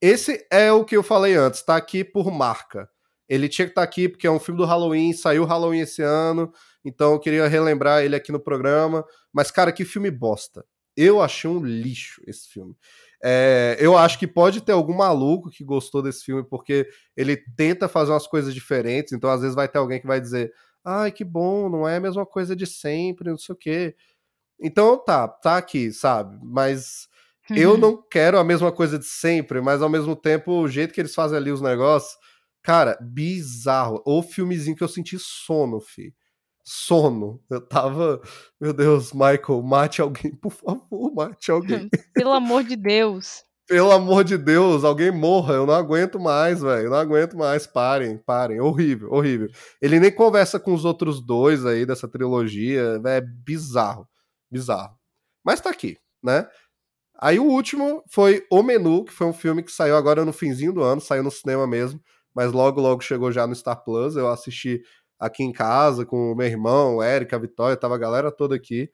[0.00, 2.88] Esse é o que eu falei antes, tá aqui por marca.
[3.28, 6.02] Ele tinha que estar tá aqui porque é um filme do Halloween, saiu Halloween esse
[6.02, 6.52] ano,
[6.84, 9.04] então eu queria relembrar ele aqui no programa.
[9.32, 10.64] Mas, cara, que filme bosta.
[10.96, 12.76] Eu achei um lixo esse filme.
[13.22, 17.88] É, eu acho que pode ter algum maluco que gostou desse filme, porque ele tenta
[17.88, 20.52] fazer umas coisas diferentes, então às vezes vai ter alguém que vai dizer,
[20.84, 23.96] ai, que bom, não é a mesma coisa de sempre, não sei o quê.
[24.60, 26.38] Então tá, tá aqui, sabe?
[26.42, 27.08] Mas
[27.50, 27.56] uhum.
[27.56, 31.00] eu não quero a mesma coisa de sempre, mas ao mesmo tempo, o jeito que
[31.00, 32.16] eles fazem ali os negócios,
[32.62, 34.02] cara, bizarro.
[34.04, 36.14] Ou filmezinho que eu senti sono, fi
[36.64, 37.40] sono.
[37.50, 38.20] Eu tava,
[38.58, 41.88] meu Deus, Michael, mate alguém, por favor, mate alguém.
[42.14, 43.44] Pelo amor de Deus.
[43.66, 47.66] Pelo amor de Deus, alguém morra, eu não aguento mais, velho, eu não aguento mais,
[47.66, 49.48] parem, parem, horrível, horrível.
[49.80, 54.06] Ele nem conversa com os outros dois aí dessa trilogia, é bizarro,
[54.50, 54.94] bizarro.
[55.42, 56.46] Mas tá aqui, né?
[57.18, 60.74] Aí o último foi O Menu, que foi um filme que saiu agora no finzinho
[60.74, 61.98] do ano, saiu no cinema mesmo,
[62.34, 64.82] mas logo, logo chegou já no Star Plus, eu assisti
[65.18, 68.54] aqui em casa com o meu irmão, o Eric, a Vitória, tava a galera toda
[68.54, 68.90] aqui.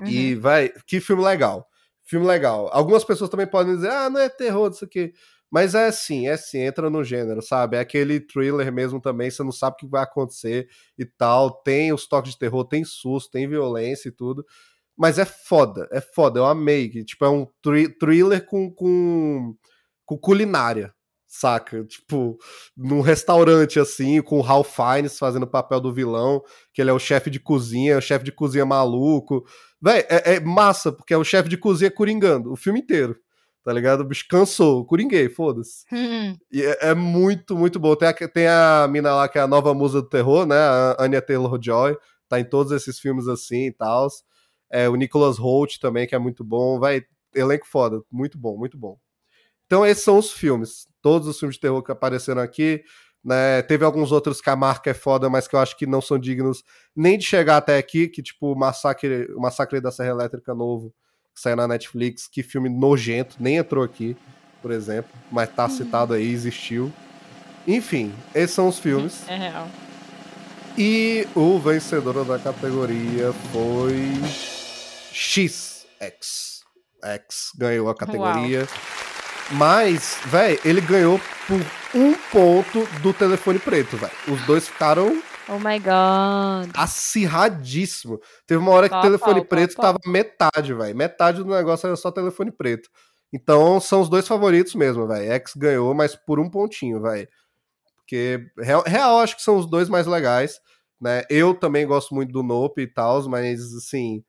[0.00, 0.06] Uhum.
[0.06, 1.66] E, vai, que filme legal.
[2.02, 2.68] Filme legal.
[2.72, 5.12] Algumas pessoas também podem dizer, ah, não é terror, isso aqui.
[5.50, 7.76] Mas é assim, é assim, entra no gênero, sabe?
[7.76, 11.50] É aquele thriller mesmo também, você não sabe o que vai acontecer e tal.
[11.62, 14.46] Tem os toques de terror, tem susto, tem violência e tudo.
[14.96, 16.88] Mas é foda, é foda, eu amei.
[17.04, 17.46] Tipo, é um
[17.98, 19.56] thriller com, com,
[20.06, 20.94] com culinária,
[21.30, 21.84] saca?
[21.84, 22.36] Tipo,
[22.76, 26.42] num restaurante assim, com o Ralph Fiennes fazendo o papel do vilão,
[26.74, 29.46] que ele é o chefe de cozinha, o chefe de cozinha maluco.
[29.80, 33.16] Véi, é, é, massa, porque é o chefe de cozinha coringando o filme inteiro.
[33.62, 34.00] Tá ligado?
[34.00, 35.84] O bicho cansou, coringuei, foda-se.
[35.92, 36.34] Hum.
[36.50, 37.94] e é, é, muito, muito bom.
[37.94, 40.56] Tem a, tem a mina lá que é a nova musa do terror, né?
[40.56, 41.96] A Anya Taylor-Joy.
[42.28, 44.08] Tá em todos esses filmes assim e tal.
[44.70, 46.78] É, o Nicholas Holt também, que é muito bom.
[46.80, 47.02] Vai,
[47.34, 48.02] elenco foda.
[48.10, 48.98] Muito bom, muito bom.
[49.70, 50.88] Então esses são os filmes.
[51.00, 52.82] Todos os filmes de terror que apareceram aqui.
[53.24, 53.62] Né?
[53.62, 56.18] Teve alguns outros que a marca é foda, mas que eu acho que não são
[56.18, 56.64] dignos
[56.96, 60.92] nem de chegar até aqui, que tipo o Massacre, o Massacre da Serra Elétrica novo,
[61.32, 64.16] que saiu na Netflix, que filme nojento, nem entrou aqui,
[64.60, 65.70] por exemplo, mas tá uhum.
[65.70, 66.92] citado aí, existiu.
[67.64, 69.28] Enfim, esses são os filmes.
[69.28, 69.68] É real.
[70.76, 74.14] E o vencedor da categoria foi
[75.12, 75.86] X.
[76.00, 76.64] X.
[77.04, 78.60] X ganhou a categoria.
[78.60, 79.09] Uau.
[79.52, 81.60] Mas, velho, ele ganhou por
[81.94, 84.12] um ponto do telefone preto, velho.
[84.28, 85.20] Os dois ficaram.
[85.48, 86.70] Oh my god.
[86.74, 88.20] Acirradíssimo.
[88.46, 90.96] Teve uma hora que o telefone preto tava metade, velho.
[90.96, 92.88] Metade do negócio era só telefone preto.
[93.32, 95.32] Então são os dois favoritos mesmo, velho.
[95.32, 97.28] X ganhou, mas por um pontinho, velho.
[97.96, 100.60] Porque real, real, acho que são os dois mais legais,
[101.00, 101.22] né?
[101.28, 104.22] Eu também gosto muito do Nope e tal, mas assim,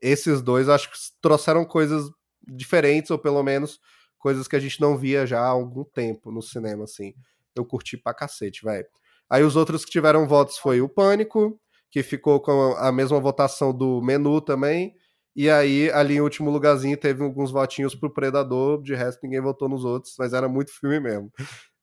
[0.00, 2.08] esses dois acho que trouxeram coisas
[2.46, 3.80] diferentes, ou pelo menos
[4.18, 7.14] coisas que a gente não via já há algum tempo no cinema, assim.
[7.54, 8.86] Eu curti pra cacete, velho.
[9.30, 13.72] Aí os outros que tiveram votos foi o Pânico, que ficou com a mesma votação
[13.72, 14.94] do menu também.
[15.36, 19.68] E aí, ali em último lugarzinho, teve alguns votinhos pro Predador, de resto ninguém votou
[19.68, 21.30] nos outros, mas era muito filme mesmo.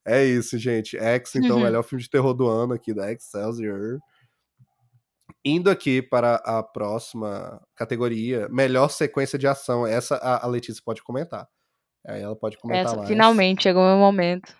[0.06, 0.98] É isso, gente.
[0.98, 4.00] X, então, o melhor filme de terror do ano aqui da Excelsior.
[5.44, 9.86] Indo aqui para a próxima categoria, melhor sequência de ação.
[9.86, 11.48] Essa a Letícia pode comentar.
[12.08, 13.08] Aí ela pode comentar Essa, mais.
[13.08, 14.54] finalmente, chegou o meu momento.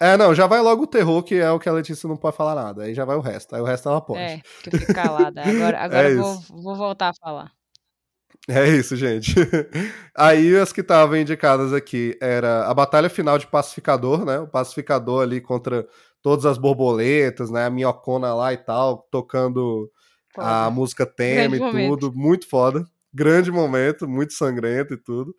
[0.00, 2.36] É, não, já vai logo o terror, que é o que a Letícia não pode
[2.36, 2.82] falar nada.
[2.82, 3.54] Aí já vai o resto.
[3.54, 4.20] Aí o resto ela pode.
[4.20, 5.42] É, que eu fico calada.
[5.42, 7.52] Agora, agora É eu vou, vou voltar a falar.
[8.48, 9.34] É isso, gente.
[10.14, 14.38] Aí as que estavam indicadas aqui era a batalha final de Pacificador, né?
[14.40, 15.86] O Pacificador ali contra
[16.20, 17.66] todas as borboletas, né?
[17.66, 19.90] A minhocona lá e tal, tocando
[20.36, 20.70] a Foda.
[20.70, 22.00] música tema Grande e momento.
[22.00, 22.12] tudo.
[22.18, 22.84] Muito foda.
[23.14, 25.34] Grande momento, muito sangrento e tudo.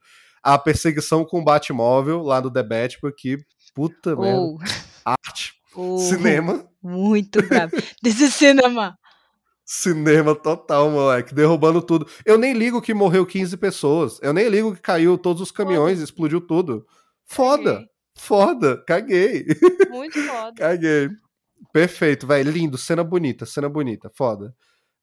[0.46, 3.38] A perseguição com o Batmóvel lá do The Batman, que
[3.74, 4.38] puta merda.
[4.40, 4.60] Ou,
[5.04, 6.70] Arte, ou, cinema.
[6.84, 7.72] Muito bravo.
[8.04, 8.96] This is cinema.
[9.66, 12.08] Cinema total, moleque, derrubando tudo.
[12.24, 14.20] Eu nem ligo que morreu 15 pessoas.
[14.22, 16.86] Eu nem ligo que caiu todos os caminhões, explodiu tudo.
[17.26, 17.90] Foda, Caguei.
[18.16, 19.46] foda, caguei.
[19.90, 20.54] Muito foda.
[20.62, 21.10] Caguei.
[21.74, 24.54] Perfeito, velho, lindo, cena bonita, cena bonita, foda.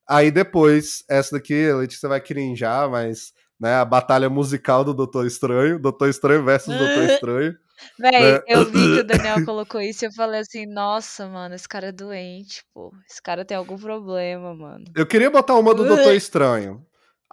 [0.09, 5.25] Aí depois, essa daqui, a Letícia vai crinjar, mas, né, a batalha musical do Doutor
[5.25, 7.57] Estranho, Doutor Estranho versus Doutor Estranho.
[7.97, 8.41] Véi, Né?
[8.49, 11.87] eu vi que o Daniel colocou isso e eu falei assim, nossa, mano, esse cara
[11.89, 12.93] é doente, pô.
[13.09, 14.85] Esse cara tem algum problema, mano.
[14.97, 16.85] Eu queria botar uma do Doutor Estranho.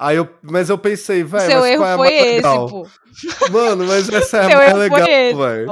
[0.01, 2.67] Aí eu, mas eu pensei, velho, mas erro qual é a foi esse, legal?
[2.69, 2.87] pô.
[3.51, 5.71] Mano, mas essa é a mais legal, velho.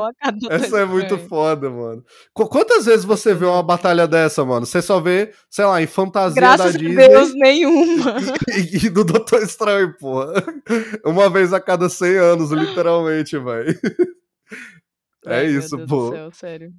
[0.50, 1.30] Essa é muito Estranho.
[1.30, 2.04] foda, mano.
[2.34, 4.66] Qu- quantas vezes você vê uma batalha dessa, mano?
[4.66, 8.16] Você só vê, sei lá, em fantasia Graças da a Disney Deus, nenhuma.
[8.54, 10.44] e, e do Doutor Estranho, porra.
[11.06, 13.80] Uma vez a cada 100 anos, literalmente, velho.
[15.26, 16.10] É meu isso, Deus pô.
[16.10, 16.74] Do céu, sério.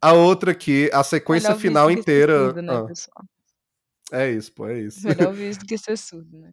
[0.00, 2.38] A outra aqui, a sequência final que inteira.
[2.38, 3.24] surdo, né, Ah, pessoal?
[4.12, 5.00] É isso, pô, é isso.
[5.02, 6.50] Melhor visto que ser surdo, né?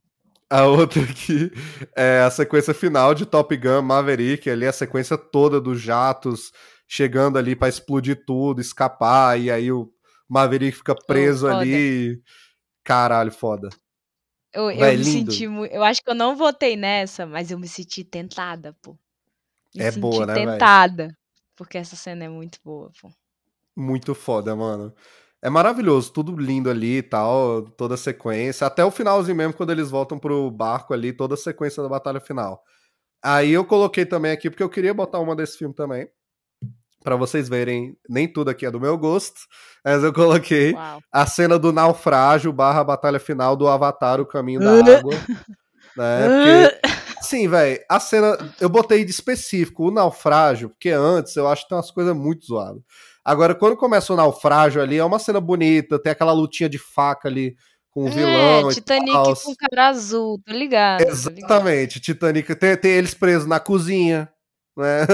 [0.50, 1.50] A outra aqui
[1.96, 6.52] é a sequência final de Top Gun Maverick, ali a sequência toda dos jatos
[6.88, 9.90] chegando ali pra explodir tudo, escapar, e aí o
[10.28, 11.62] Maverick fica preso foda.
[11.62, 12.22] ali.
[12.84, 13.70] Caralho, foda.
[14.54, 15.32] Eu, eu Véi, me lindo.
[15.32, 15.74] senti muito.
[15.74, 18.98] Eu acho que eu não votei nessa, mas eu me senti tentada, pô.
[19.76, 21.18] Me É senti boa, né, tentada.
[21.56, 23.12] Porque essa cena é muito boa, pô.
[23.76, 24.94] Muito foda, mano.
[25.44, 28.68] É maravilhoso, tudo lindo ali e tal, toda a sequência.
[28.68, 32.20] Até o finalzinho mesmo, quando eles voltam pro barco ali, toda a sequência da batalha
[32.20, 32.64] final.
[33.24, 36.08] Aí eu coloquei também aqui, porque eu queria botar uma desse filme também.
[37.04, 39.40] Pra vocês verem, nem tudo aqui é do meu gosto,
[39.84, 41.02] mas eu coloquei Uau.
[41.12, 44.98] a cena do naufrágio barra batalha final do Avatar, o caminho da Uh.
[44.98, 45.14] água.
[45.98, 46.28] Né?
[46.30, 48.38] Porque, sim, velho, a cena.
[48.62, 52.46] Eu botei de específico o naufrágio, porque antes eu acho que tem umas coisas muito
[52.46, 52.82] zoadas.
[53.24, 57.28] Agora, quando começa o naufrágio ali, é uma cena bonita, tem aquela lutinha de faca
[57.28, 57.56] ali
[57.92, 59.12] com o vilão é, e Titanic
[59.44, 61.00] com cara azul, tô ligado.
[61.00, 61.12] tô ligado.
[61.12, 62.56] Exatamente, Titanic.
[62.56, 64.32] Tem, tem eles presos na cozinha,
[64.78, 65.06] né?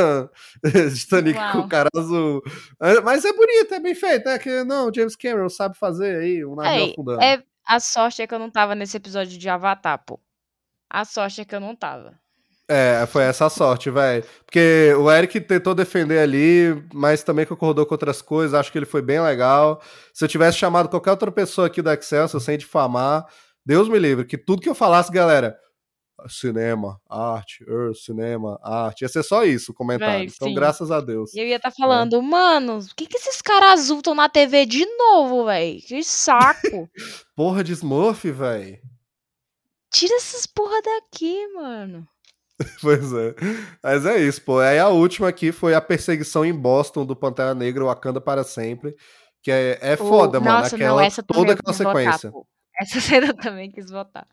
[0.96, 1.65] Titanic com Uau.
[1.65, 2.41] o cara azul.
[2.80, 4.38] É, Mas é bonito, é bem feito, né?
[4.38, 7.22] Que, não, James Cameron sabe fazer aí, um navio Ei, afundando.
[7.22, 10.20] é, a sorte é que eu não tava nesse episódio de Avatar, pô.
[10.89, 12.17] A sorte é que eu não tava.
[12.69, 14.23] É, foi essa a sorte, velho.
[14.45, 18.53] Porque o Eric tentou defender ali, mas também concordou com outras coisas.
[18.53, 19.82] Acho que ele foi bem legal.
[20.13, 23.25] Se eu tivesse chamado qualquer outra pessoa aqui da Excelsior sem difamar,
[23.65, 25.58] Deus me livre, que tudo que eu falasse, galera,
[26.27, 30.25] cinema, arte, er, cinema, arte, ia ser só isso o comentário.
[30.25, 31.34] Então, graças a Deus.
[31.34, 34.65] E eu ia estar falando, mano, o que que esses caras azul estão na TV
[34.65, 35.80] de novo, velho?
[35.82, 36.89] Que saco.
[37.36, 38.80] Porra de Smurf, velho.
[39.89, 42.06] Tira essas porra daqui, mano.
[42.82, 43.36] Pois é.
[43.84, 44.60] Mas é isso, pô.
[44.60, 48.96] Aí a última aqui foi a perseguição em Boston do Pantera Negra, Wakanda para sempre.
[49.43, 50.60] Que é, é foda, Ô, mano.
[50.60, 52.32] Nossa, Aquela, não, toda aquela votar, sequência.
[52.32, 52.46] pô.
[52.80, 54.26] Essa cena eu também quis votar.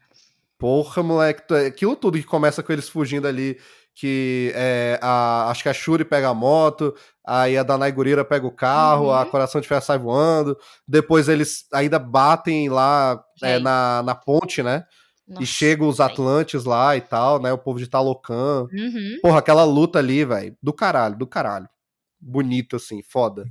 [0.58, 3.58] Porra, moleque, tu- aquilo tudo que começa com eles fugindo ali,
[3.94, 6.94] que é, a, acho que a Shuri pega a moto,
[7.26, 9.30] aí a Danai Gurira pega o carro, a Uhum.
[9.30, 10.56] Coração de Ferro sai voando,
[10.88, 14.84] depois eles ainda batem lá é, na, na ponte, né?
[15.26, 16.00] Nossa, e chegam os.
[16.00, 17.52] Atlantes lá e tal, né?
[17.52, 18.66] O povo de Talocan.
[18.72, 19.18] Uhum.
[19.22, 21.68] Porra, aquela luta ali, velho, do caralho, do caralho.
[22.20, 23.46] Bonito, assim, foda.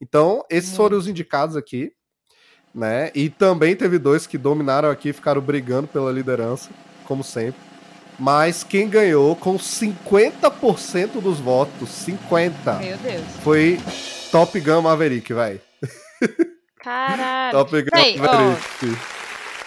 [0.00, 1.92] Então, esses foram os indicados aqui,
[2.74, 3.12] né?
[3.14, 6.70] E também teve dois que dominaram aqui, ficaram brigando pela liderança,
[7.04, 7.60] como sempre.
[8.18, 13.22] Mas quem ganhou com 50% dos votos, 50, Meu Deus.
[13.42, 13.80] foi
[14.30, 15.60] Top Gun Maverick, velho.
[16.78, 17.52] Caralho.
[17.52, 19.21] Top Gun Véi, ó, Maverick.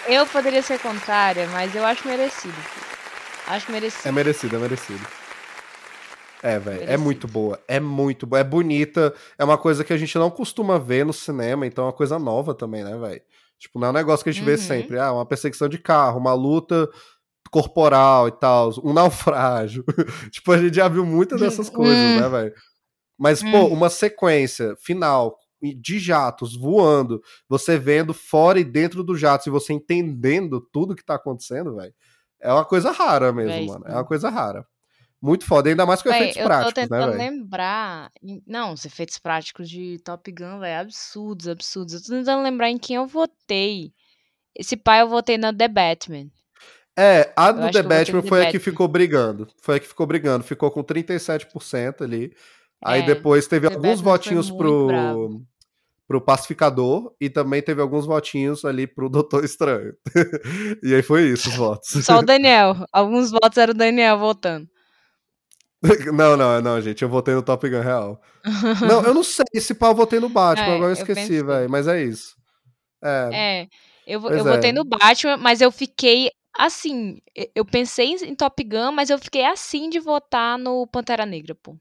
[0.07, 2.53] Eu poderia ser contrária, mas eu acho merecido.
[2.53, 2.85] pô.
[3.47, 4.07] Acho merecido.
[4.07, 5.07] É merecido, é merecido.
[6.43, 7.59] É, velho, é muito boa.
[7.67, 8.39] É muito boa.
[8.39, 9.13] É bonita.
[9.37, 12.19] É uma coisa que a gente não costuma ver no cinema, então é uma coisa
[12.19, 13.21] nova também, né, velho?
[13.57, 14.49] Tipo, não é um negócio que a gente uhum.
[14.51, 14.99] vê sempre.
[14.99, 16.87] Ah, uma perseguição de carro, uma luta
[17.49, 19.83] corporal e tal, um naufrágio.
[20.29, 22.29] tipo, a gente já viu muitas dessas coisas, né, hum.
[22.29, 22.53] velho?
[23.17, 23.73] Mas, pô, hum.
[23.73, 25.37] uma sequência final
[25.73, 31.03] de jatos voando, você vendo fora e dentro do jato, e você entendendo tudo que
[31.03, 31.93] tá acontecendo, velho,
[32.41, 33.85] é uma coisa rara mesmo, é mano.
[33.87, 34.65] É uma coisa rara.
[35.21, 38.11] Muito foda, ainda mais com véi, efeitos práticos, né, Eu tô tentando né, lembrar...
[38.45, 41.93] Não, os efeitos práticos de Top Gun, velho, absurdos, absurdos.
[41.95, 43.91] Eu tô tentando lembrar em quem eu votei.
[44.55, 46.27] Esse pai eu votei na The Batman.
[46.97, 49.47] É, a do The Batman foi a que ficou brigando.
[49.61, 50.43] Foi a que ficou brigando.
[50.43, 52.31] Ficou com 37% ali.
[52.83, 55.45] Aí é, depois teve The alguns Batman votinhos pro, bravo.
[56.07, 59.93] Pro Pacificador e também teve alguns votinhos ali pro Doutor Estranho.
[60.83, 61.89] e aí foi isso os votos.
[62.05, 62.85] Só o Daniel.
[62.91, 64.67] Alguns votos era o Daniel votando.
[66.13, 67.03] Não, não, não, gente.
[67.03, 68.19] Eu votei no Top Gun real.
[68.89, 69.45] não, eu não sei.
[69.59, 71.69] se pau eu votei no Batman, é, agora eu esqueci, velho.
[71.69, 72.35] Mas é isso.
[73.03, 73.29] É.
[73.33, 73.67] é
[74.07, 74.73] eu, eu votei é.
[74.73, 77.19] no Batman, mas eu fiquei assim.
[77.53, 81.77] Eu pensei em Top Gun, mas eu fiquei assim de votar no Pantera Negra, pô.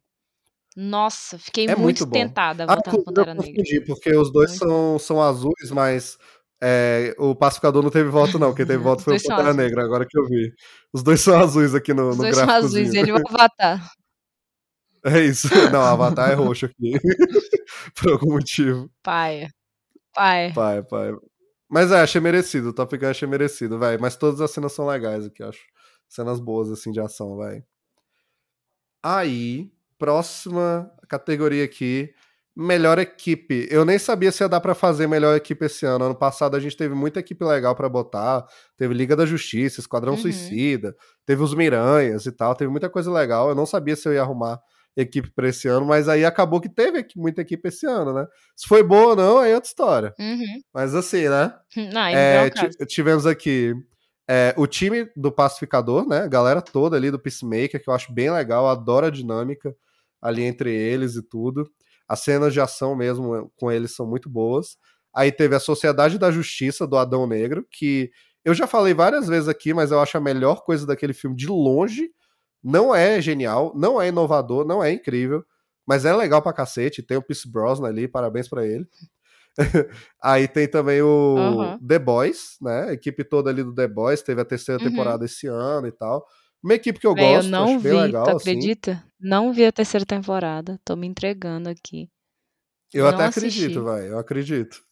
[0.77, 3.85] Nossa, fiquei é muito, muito tentada a ah, votar no Pantera eu Negra.
[3.87, 6.19] Porque os dois são, são azuis, mas
[6.61, 8.55] é, o pacificador não teve voto, não.
[8.55, 10.53] Quem teve voto foi o Pantera Negra, agora que eu vi.
[10.93, 13.91] Os dois são azuis aqui no, Os no dois são azuis, ele vai Avatar.
[15.07, 15.49] É isso.
[15.71, 16.95] Não, o Avatar é roxo aqui.
[17.95, 18.91] Por algum motivo.
[19.03, 19.49] Pai.
[20.15, 20.51] Pai.
[20.55, 21.13] Pai, pai.
[21.69, 22.71] Mas é, achei merecido.
[22.71, 23.99] O Top Gun achei merecido, vai.
[23.99, 25.61] Mas todas as cenas são legais aqui, acho.
[26.09, 27.63] Cenas boas, assim, de ação, vai.
[29.03, 32.11] Aí, próxima categoria aqui,
[32.57, 33.67] melhor equipe.
[33.71, 36.05] Eu nem sabia se ia dar para fazer melhor equipe esse ano.
[36.05, 38.45] Ano passado a gente teve muita equipe legal para botar.
[38.77, 40.19] Teve Liga da Justiça, Esquadrão uhum.
[40.19, 40.95] Suicida,
[41.27, 42.55] teve os Miranhas e tal.
[42.55, 43.49] Teve muita coisa legal.
[43.49, 44.61] Eu não sabia se eu ia arrumar
[44.97, 48.27] equipe para esse ano, mas aí acabou que teve muita equipe esse ano, né?
[48.55, 50.15] Se foi boa ou não, aí é outra história.
[50.19, 50.63] Uhum.
[50.73, 51.53] Mas assim, né?
[51.93, 52.49] Não, é,
[52.87, 53.75] tivemos aqui
[54.29, 56.21] é, o time do Pacificador, né?
[56.21, 59.75] A galera toda ali do Peacemaker, que eu acho bem legal, adoro a dinâmica
[60.21, 61.71] ali entre eles e tudo.
[62.09, 64.77] As cenas de ação mesmo com eles são muito boas.
[65.15, 68.11] Aí teve a Sociedade da Justiça do Adão Negro, que
[68.45, 71.47] eu já falei várias vezes aqui, mas eu acho a melhor coisa daquele filme de
[71.47, 72.11] longe.
[72.63, 75.45] Não é genial, não é inovador, não é incrível,
[75.87, 77.03] mas é legal pra cacete.
[77.03, 78.87] Tem o Pierce Brosnan ali, parabéns para ele.
[80.23, 81.79] Aí tem também o uhum.
[81.87, 82.89] The Boys, né?
[82.89, 84.89] A equipe toda ali do The Boys teve a terceira uhum.
[84.89, 86.27] temporada esse ano e tal.
[86.63, 88.51] Uma equipe que eu Véi, gosto, eu não vi, legal, tu assim.
[88.51, 88.93] acredita?
[88.93, 89.03] Assim.
[89.21, 92.09] Não vi a terceira temporada, tô me entregando aqui.
[92.93, 93.65] Eu não até assisti.
[93.65, 94.83] acredito, vai, eu acredito.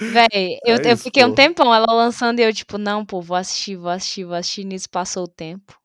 [0.00, 1.30] Véi, eu, é eu fiquei pô.
[1.30, 4.64] um tempão ela lançando e eu, tipo, não, pô, vou assistir, vou assistir, vou assistir.
[4.64, 5.76] Nisso passou o tempo.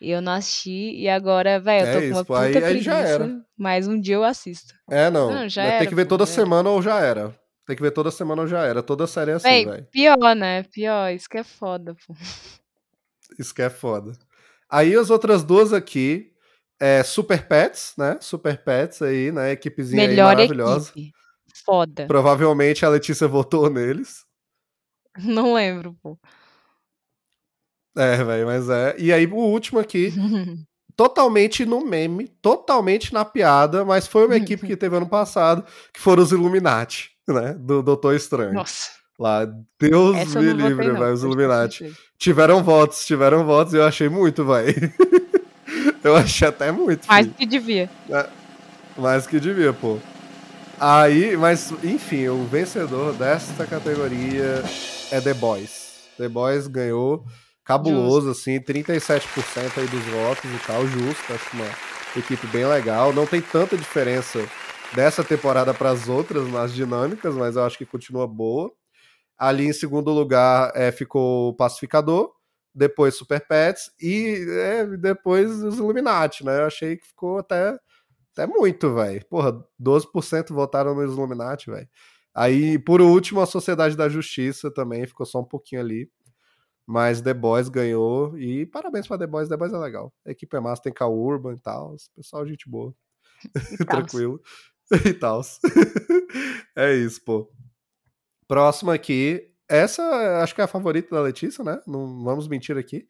[0.00, 2.82] Eu não assisti, e agora, velho, eu tô é com uma puta aí, preguiça, aí
[2.82, 3.40] já era.
[3.56, 4.74] mas um dia eu assisto.
[4.90, 5.32] É, não.
[5.32, 7.34] não já era, tem que ver pô, toda semana ou já era.
[7.66, 8.82] Tem que ver toda semana ou já era.
[8.82, 9.88] Toda série é assim, velho.
[9.90, 10.62] Pior, né?
[10.64, 12.14] Pior, isso que é foda, pô.
[13.38, 14.12] Isso que é foda.
[14.70, 16.32] Aí as outras duas aqui,
[16.78, 18.18] é Super Pets, né?
[18.20, 19.52] Super Pets aí, né?
[19.52, 20.90] Equipezinha Melhor aí maravilhosa.
[20.90, 21.12] Equipe.
[21.64, 22.06] Foda.
[22.06, 24.24] Provavelmente a Letícia votou neles.
[25.18, 26.18] Não lembro, pô.
[27.96, 28.94] É, velho, mas é.
[28.98, 30.12] E aí, o último aqui,
[30.94, 36.00] totalmente no meme, totalmente na piada, mas foi uma equipe que teve ano passado, que
[36.00, 37.54] foram os Illuminati, né?
[37.58, 38.52] Do Doutor Estranho.
[38.52, 38.90] Nossa.
[39.18, 39.48] Lá,
[39.80, 41.90] Deus Essa me livre, velho, os Illuminati.
[42.18, 44.66] Tiveram votos, tiveram votos, e eu achei muito, vai.
[46.04, 47.06] eu achei até muito.
[47.06, 47.36] Mais filho.
[47.38, 47.90] que devia.
[48.10, 48.26] É,
[48.98, 49.98] mais que devia, pô.
[50.78, 54.62] Aí, mas, enfim, o vencedor desta categoria
[55.10, 55.86] é The Boys.
[56.18, 57.24] The Boys ganhou
[57.66, 58.40] cabuloso, justo.
[58.40, 61.66] assim, 37% aí dos votos e tal, justo, acho uma
[62.16, 63.12] equipe bem legal.
[63.12, 64.38] Não tem tanta diferença
[64.94, 68.72] dessa temporada para as outras nas dinâmicas, mas eu acho que continua boa.
[69.36, 72.32] Ali em segundo lugar é, ficou o Pacificador,
[72.74, 76.60] depois Super Pets e é, depois os Illuminati, né?
[76.60, 77.76] Eu achei que ficou até,
[78.32, 79.26] até muito, velho.
[79.28, 79.52] Porra,
[79.82, 81.88] 12% votaram nos Illuminati, velho.
[82.34, 86.10] Aí, por último, a Sociedade da Justiça também ficou só um pouquinho ali.
[86.86, 90.12] Mas The Boys ganhou e parabéns pra The Boys, The Boys é legal.
[90.24, 92.94] A equipe é massa, tem Cal Urban e tal, pessoal gente boa.
[93.88, 94.40] Tranquilo.
[95.04, 95.42] e tal.
[96.76, 97.50] é isso, pô.
[98.46, 99.50] Próxima aqui.
[99.68, 101.80] Essa acho que é a favorita da Letícia, né?
[101.86, 103.08] Não vamos mentir aqui.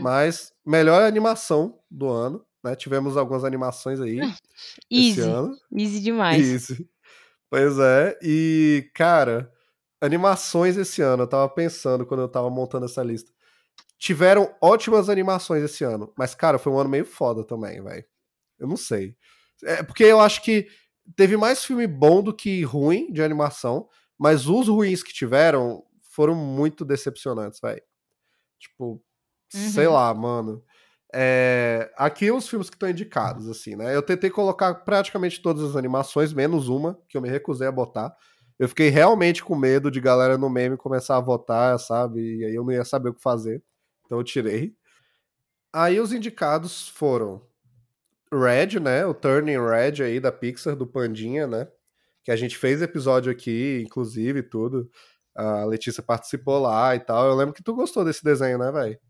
[0.00, 2.74] Mas melhor animação do ano, né?
[2.74, 4.18] Tivemos algumas animações aí.
[4.90, 5.20] Easy.
[5.20, 5.54] Ano.
[5.76, 6.40] Easy demais.
[6.40, 6.88] Easy.
[7.50, 8.18] Pois é.
[8.22, 9.52] E, cara,
[10.00, 11.24] animações esse ano.
[11.24, 13.30] Eu tava pensando quando eu tava montando essa lista.
[13.98, 18.04] Tiveram ótimas animações esse ano, mas, cara, foi um ano meio foda também, velho.
[18.58, 19.14] Eu não sei.
[19.62, 20.68] É porque eu acho que
[21.16, 23.88] teve mais filme bom do que ruim de animação,
[24.18, 27.82] mas os ruins que tiveram foram muito decepcionantes, velho.
[28.58, 29.02] Tipo,
[29.54, 29.70] uhum.
[29.70, 30.62] sei lá, mano.
[31.12, 33.94] É, aqui os filmes que estão indicados, assim, né?
[33.94, 38.14] Eu tentei colocar praticamente todas as animações, menos uma, que eu me recusei a botar.
[38.60, 42.40] Eu fiquei realmente com medo de galera no meme começar a votar, sabe?
[42.40, 43.62] E aí eu não ia saber o que fazer.
[44.04, 44.76] Então eu tirei.
[45.72, 47.40] Aí os indicados foram
[48.30, 49.06] Red, né?
[49.06, 51.68] O Turning Red aí da Pixar, do Pandinha, né?
[52.22, 54.90] Que a gente fez episódio aqui, inclusive, tudo.
[55.34, 57.28] A Letícia participou lá e tal.
[57.28, 59.00] Eu lembro que tu gostou desse desenho, né, velho?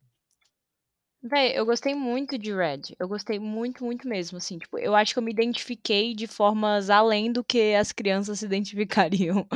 [1.22, 2.94] Véi, eu gostei muito de Red.
[2.98, 4.58] Eu gostei muito, muito mesmo, assim.
[4.58, 8.46] Tipo, eu acho que eu me identifiquei de formas além do que as crianças se
[8.46, 9.46] identificariam.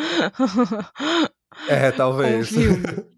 [1.68, 2.50] É, talvez.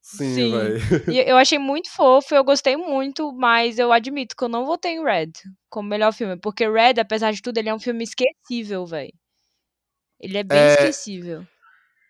[0.00, 0.50] Sim, Sim.
[0.52, 0.80] velho.
[1.26, 5.04] Eu achei muito fofo, eu gostei muito, mas eu admito que eu não votei em
[5.04, 5.32] Red
[5.70, 6.36] como melhor filme.
[6.36, 9.12] Porque Red, apesar de tudo, ele é um filme esquecível, velho.
[10.20, 10.72] Ele é bem é...
[10.74, 11.46] esquecível.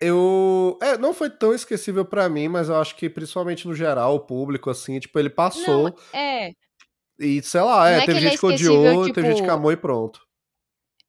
[0.03, 0.79] Eu.
[0.83, 4.21] É, não foi tão esquecível para mim, mas eu acho que principalmente no geral, o
[4.21, 5.85] público, assim, tipo, ele passou.
[5.85, 6.53] Não, é.
[7.19, 9.15] E sei lá, é, é teve gente é que odiou, tipo...
[9.15, 10.21] teve gente que tipo amou e pronto.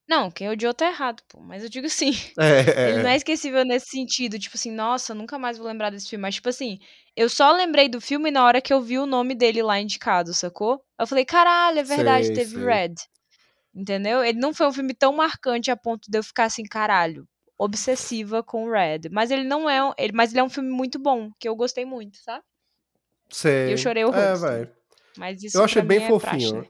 [0.07, 1.39] Não, quem odiou tá errado, pô.
[1.39, 2.11] Mas eu digo assim.
[2.37, 4.37] É, Ele não é esquecível nesse sentido.
[4.37, 6.21] Tipo assim, nossa, nunca mais vou lembrar desse filme.
[6.21, 6.77] Mas, tipo assim,
[7.15, 10.33] eu só lembrei do filme na hora que eu vi o nome dele lá indicado,
[10.33, 10.83] sacou?
[10.99, 12.63] Eu falei, caralho, é verdade, sei, teve sei.
[12.63, 12.93] Red.
[13.73, 14.23] Entendeu?
[14.23, 17.27] Ele não foi um filme tão marcante a ponto de eu ficar assim, caralho,
[17.63, 19.09] obsessiva com Red.
[19.11, 19.93] Mas ele não é.
[19.97, 22.43] Ele, mas ele é um filme muito bom, que eu gostei muito, sabe?
[23.29, 23.73] Sei.
[23.73, 24.71] Eu chorei o É, velho.
[25.17, 26.51] Mas isso Eu achei bem é fofinho.
[26.51, 26.67] Praxe, né?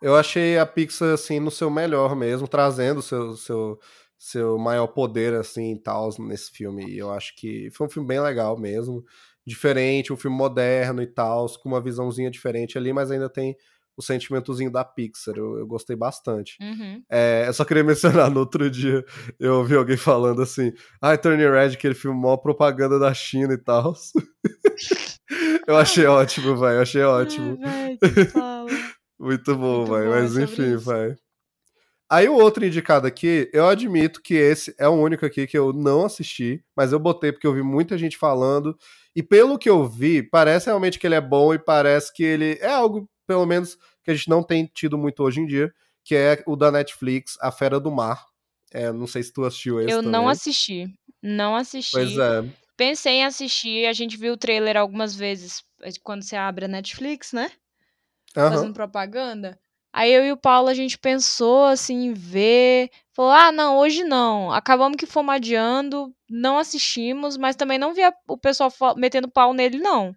[0.00, 3.78] Eu achei a Pixar, assim, no seu melhor mesmo, trazendo seu, seu,
[4.16, 6.88] seu maior poder, assim, e tal, nesse filme.
[6.88, 9.04] E eu acho que foi um filme bem legal mesmo.
[9.44, 13.56] Diferente, um filme moderno e tal, com uma visãozinha diferente ali, mas ainda tem
[13.98, 15.34] o sentimentozinho da Pixar.
[15.36, 16.56] Eu, eu gostei bastante.
[16.60, 17.02] Uhum.
[17.10, 19.04] É, eu só queria mencionar, no outro dia
[19.40, 20.72] eu ouvi alguém falando assim:
[21.02, 23.94] ah, Turning Red, aquele filme mó propaganda da China e tal.
[25.66, 26.76] eu achei ótimo, velho.
[26.76, 27.58] Eu achei ótimo.
[27.64, 27.98] Ai,
[29.18, 30.10] Muito bom, velho.
[30.10, 31.16] Mas enfim, vai.
[32.10, 35.74] Aí o outro indicado aqui, eu admito que esse é o único aqui que eu
[35.74, 38.74] não assisti, mas eu botei porque eu vi muita gente falando.
[39.14, 42.56] E pelo que eu vi, parece realmente que ele é bom e parece que ele
[42.62, 45.72] é algo pelo menos que a gente não tem tido muito hoje em dia,
[46.02, 48.26] que é o da Netflix, A Fera do Mar.
[48.72, 50.12] É, não sei se tu assistiu esse Eu também.
[50.12, 50.86] não assisti.
[51.22, 51.92] Não assisti.
[51.92, 52.44] Pois é.
[52.74, 56.68] Pensei em assistir, a gente viu o trailer algumas vezes é, quando você abre a
[56.68, 57.50] Netflix, né?
[58.34, 58.48] Uhum.
[58.48, 59.58] Fazendo propaganda.
[59.92, 62.90] Aí eu e o Paulo, a gente pensou assim, em ver.
[63.12, 64.50] Falou, ah, não, hoje não.
[64.52, 69.78] Acabamos que fomos adiando, não assistimos, mas também não via o pessoal metendo pau nele,
[69.78, 70.14] não.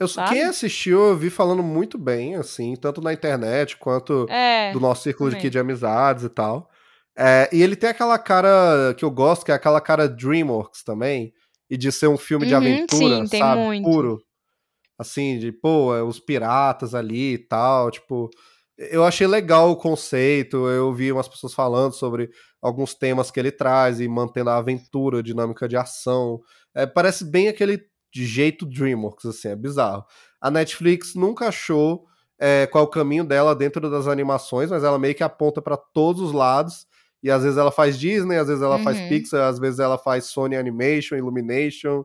[0.00, 4.80] Eu, quem assistiu, eu vi falando muito bem, assim, tanto na internet quanto é, do
[4.80, 6.70] nosso círculo aqui de amizades e tal.
[7.14, 11.34] É, e ele tem aquela cara que eu gosto, que é aquela cara Dreamworks também,
[11.68, 13.60] e de ser um filme de uhum, aventura, sim, sabe?
[13.60, 13.84] Muito.
[13.84, 14.22] Puro.
[14.98, 18.30] Assim, de, pô, é os piratas ali e tal, tipo.
[18.78, 22.30] Eu achei legal o conceito, eu vi umas pessoas falando sobre
[22.62, 26.40] alguns temas que ele traz e mantendo a aventura, a dinâmica de ação.
[26.74, 30.04] É, parece bem aquele de jeito DreamWorks, assim, é bizarro.
[30.40, 32.06] A Netflix nunca achou
[32.38, 35.76] é, qual é o caminho dela dentro das animações, mas ela meio que aponta para
[35.76, 36.86] todos os lados.
[37.22, 38.82] E às vezes ela faz Disney, às vezes ela uhum.
[38.82, 42.02] faz Pixar, às vezes ela faz Sony Animation, Illumination,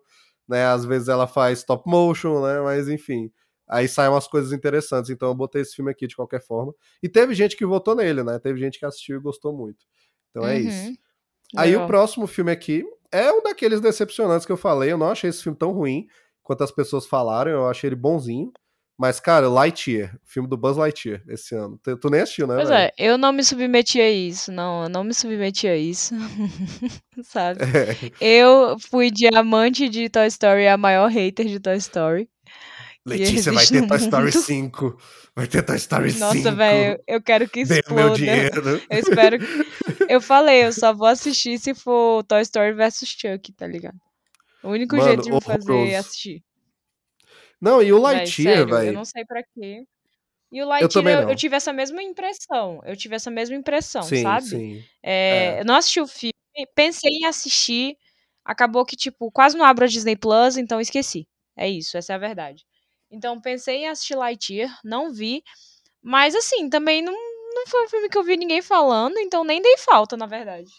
[0.47, 0.65] né?
[0.65, 2.59] Às vezes ela faz stop motion, né?
[2.59, 3.31] Mas enfim.
[3.67, 5.09] Aí saem umas coisas interessantes.
[5.09, 6.73] Então eu botei esse filme aqui de qualquer forma.
[7.01, 8.37] E teve gente que votou nele, né?
[8.39, 9.85] Teve gente que assistiu e gostou muito.
[10.29, 10.89] Então é isso.
[10.89, 10.95] Uhum.
[11.55, 12.83] Aí o próximo filme aqui
[13.15, 14.91] é um daqueles decepcionantes que eu falei.
[14.91, 16.07] Eu não achei esse filme tão ruim
[16.43, 17.51] quanto as pessoas falaram.
[17.51, 18.51] Eu achei ele bonzinho.
[18.97, 21.77] Mas, cara, Lightyear, filme do Buzz Lightyear esse ano.
[21.83, 22.55] Tu, tu nem assistiu, né?
[22.55, 22.79] Pois véio?
[22.79, 26.15] é, eu não me submeti a isso, não, eu não me submeti a isso,
[27.23, 27.59] sabe?
[27.61, 28.11] É.
[28.25, 32.29] Eu fui diamante de Toy Story, a maior hater de Toy Story.
[33.05, 34.97] Letícia vai ter Toy Story 5.
[35.35, 36.43] Vai ter Toy Story Nossa, 5.
[36.43, 37.93] Nossa, velho, eu quero que exploda.
[37.93, 38.81] meu dinheiro.
[38.89, 39.45] Eu espero que...
[40.09, 43.99] Eu falei, eu só vou assistir se for Toy Story versus Chuck, tá ligado?
[44.61, 46.43] O único Mano, jeito de me fazer é assistir.
[47.59, 48.89] Não, e o Lightyear, velho.
[48.89, 49.83] Eu não sei pra quê.
[50.51, 52.81] E o Lightyear, eu, eu, eu, tive essa mesma impressão.
[52.85, 54.47] Eu tive essa mesma impressão, sim, sabe?
[54.47, 54.83] Sim.
[55.01, 55.61] É, é.
[55.61, 56.33] Eu não assisti o filme,
[56.75, 57.97] pensei em assistir.
[58.43, 61.27] Acabou que, tipo, quase não abro a Disney Plus, então esqueci.
[61.57, 62.63] É isso, essa é a verdade.
[63.11, 65.43] Então pensei em assistir Lightyear, não vi.
[66.01, 69.61] Mas assim, também não, não foi um filme que eu vi ninguém falando, então nem
[69.61, 70.69] dei falta, na verdade.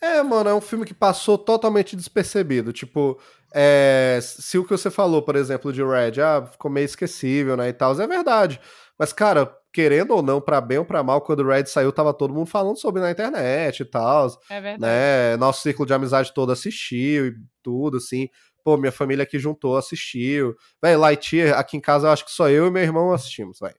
[0.00, 2.72] É, mano, é um filme que passou totalmente despercebido.
[2.72, 3.18] Tipo,
[3.54, 7.68] é, se o que você falou, por exemplo, de Red, ah, ficou meio esquecível, né,
[7.68, 8.60] e tal, é verdade.
[8.98, 12.12] Mas, cara, querendo ou não, para bem ou para mal, quando o Red saiu, tava
[12.12, 14.28] todo mundo falando sobre na internet e tal.
[14.50, 14.80] É verdade.
[14.80, 15.36] Né?
[15.36, 18.28] Nosso ciclo de amizade todo assistiu e tudo, assim.
[18.66, 20.56] Pô, minha família aqui juntou, assistiu.
[20.82, 23.76] Véi, Lightyear, aqui em casa, eu acho que só eu e meu irmão assistimos, velho.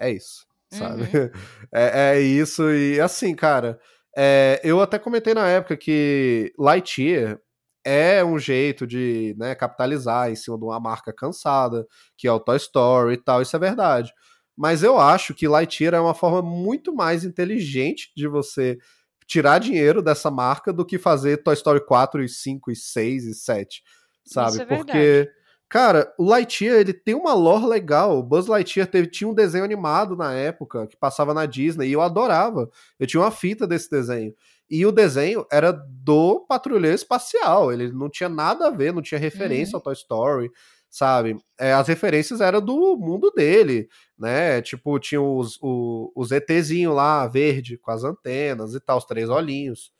[0.00, 1.02] É isso, sabe?
[1.02, 1.30] Uhum.
[1.70, 3.78] É, é, isso, e assim, cara,
[4.16, 7.38] é, eu até comentei na época que Lightyear
[7.84, 11.86] é um jeito de né, capitalizar em cima de uma marca cansada,
[12.16, 14.10] que é o Toy Story e tal, isso é verdade.
[14.56, 18.78] Mas eu acho que Lightyear é uma forma muito mais inteligente de você
[19.26, 23.34] tirar dinheiro dessa marca do que fazer Toy Story 4 e 5 e 6 e
[23.34, 23.82] 7,
[24.26, 24.60] sabe?
[24.60, 25.30] É Porque
[25.68, 28.18] Cara, o Lightyear, ele tem uma lore legal.
[28.18, 31.92] O Buzz Lightyear teve, tinha um desenho animado na época, que passava na Disney, e
[31.92, 32.70] eu adorava.
[33.00, 34.32] Eu tinha uma fita desse desenho.
[34.70, 37.72] E o desenho era do patrulheiro espacial.
[37.72, 39.78] Ele não tinha nada a ver, não tinha referência uhum.
[39.78, 40.50] ao Toy Story
[40.88, 41.36] sabe?
[41.58, 43.86] É, as referências eram do mundo dele,
[44.18, 44.62] né?
[44.62, 49.28] Tipo, tinha os, o, os ETzinho lá, verde, com as antenas e tal, os três
[49.28, 49.92] olhinhos.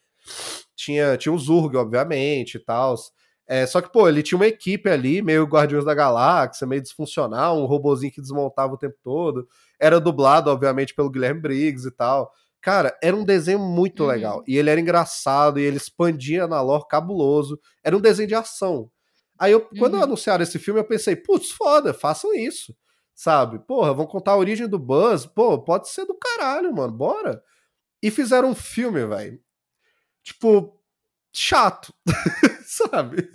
[0.74, 2.94] Tinha, tinha o Zurg, obviamente, e tal.
[3.48, 7.56] É, só que, pô, ele tinha uma equipe ali, meio Guardiões da Galáxia, meio disfuncional,
[7.58, 9.46] um robozinho que desmontava o tempo todo.
[9.78, 12.32] Era dublado, obviamente, pelo Guilherme Briggs e tal.
[12.60, 14.08] Cara, era um desenho muito uhum.
[14.08, 14.42] legal.
[14.48, 17.60] E ele era engraçado, e ele expandia na lore cabuloso.
[17.84, 18.90] Era um desenho de ação.
[19.38, 19.78] Aí, eu, uhum.
[19.78, 22.74] quando anunciaram esse filme, eu pensei, putz, foda, façam isso.
[23.14, 23.60] Sabe?
[23.60, 25.24] Porra, vão contar a origem do Buzz.
[25.24, 27.40] Pô, pode ser do caralho, mano, bora.
[28.02, 29.40] E fizeram um filme, velho.
[30.22, 30.75] Tipo,
[31.38, 31.92] chato.
[32.66, 33.28] sabe?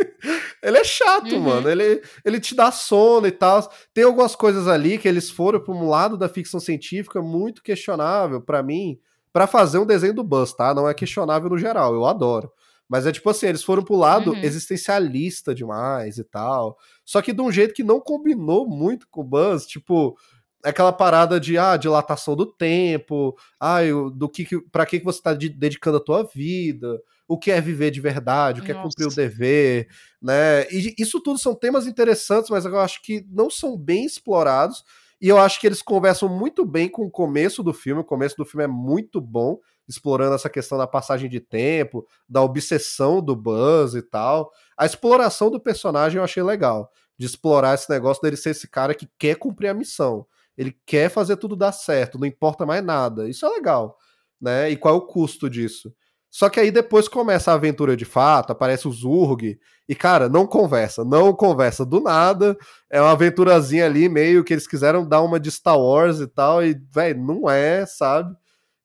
[0.62, 1.42] Ele é chato, uhum.
[1.42, 1.70] mano.
[1.70, 3.72] Ele, ele te dá sono e tal.
[3.94, 8.42] Tem algumas coisas ali que eles foram para um lado da ficção científica muito questionável
[8.42, 9.00] para mim,
[9.34, 10.74] para fazer um desenho do Buzz, tá?
[10.74, 12.52] Não é questionável no geral, eu adoro.
[12.88, 14.38] Mas é tipo assim, eles foram pro lado uhum.
[14.44, 16.78] existencialista demais e tal.
[17.06, 20.18] Só que de um jeito que não combinou muito com o Buzz, tipo,
[20.64, 23.80] aquela parada de ah, dilatação do tempo, ah,
[24.14, 28.02] do que, para que você tá dedicando a tua vida, o que é viver de
[28.02, 28.82] verdade, o que Nossa.
[28.82, 29.88] é cumprir o dever,
[30.22, 30.70] né?
[30.70, 34.84] E isso tudo são temas interessantes, mas eu acho que não são bem explorados.
[35.22, 38.02] E eu acho que eles conversam muito bem com o começo do filme.
[38.02, 42.42] O começo do filme é muito bom explorando essa questão da passagem de tempo, da
[42.42, 44.52] obsessão do Buzz e tal.
[44.76, 48.96] A exploração do personagem eu achei legal, de explorar esse negócio dele ser esse cara
[48.96, 50.26] que quer cumprir a missão.
[50.58, 53.30] Ele quer fazer tudo dar certo, não importa mais nada.
[53.30, 53.98] Isso é legal,
[54.40, 54.70] né?
[54.70, 55.94] E qual é o custo disso?
[56.32, 60.48] Só que aí depois começa a aventura de fato, aparece o Zurg, e cara, não
[60.48, 62.58] conversa, não conversa do nada.
[62.90, 66.64] É uma aventurazinha ali, meio que eles quiseram dar uma de Star Wars e tal,
[66.64, 68.34] e, velho, não é, sabe?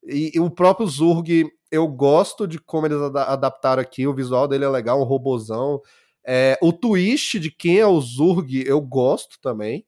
[0.03, 4.47] E, e, o próprio Zurg, eu gosto de como eles ad adaptaram aqui, o visual
[4.47, 5.81] dele é legal, um robozão.
[6.25, 9.85] É, o twist de quem é o Zurg, eu gosto também.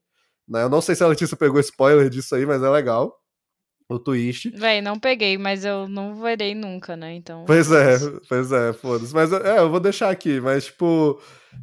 [0.49, 0.63] Né?
[0.63, 3.15] Eu não sei se a Letícia pegou spoiler disso aí, mas é legal.
[3.87, 4.51] O twist.
[4.51, 7.13] Véi, não peguei, mas eu não verei nunca, né?
[7.15, 7.45] Então.
[7.45, 7.97] Pois é,
[8.27, 9.13] pois é, foda-se.
[9.13, 11.19] Mas é, eu vou deixar aqui, mas tipo.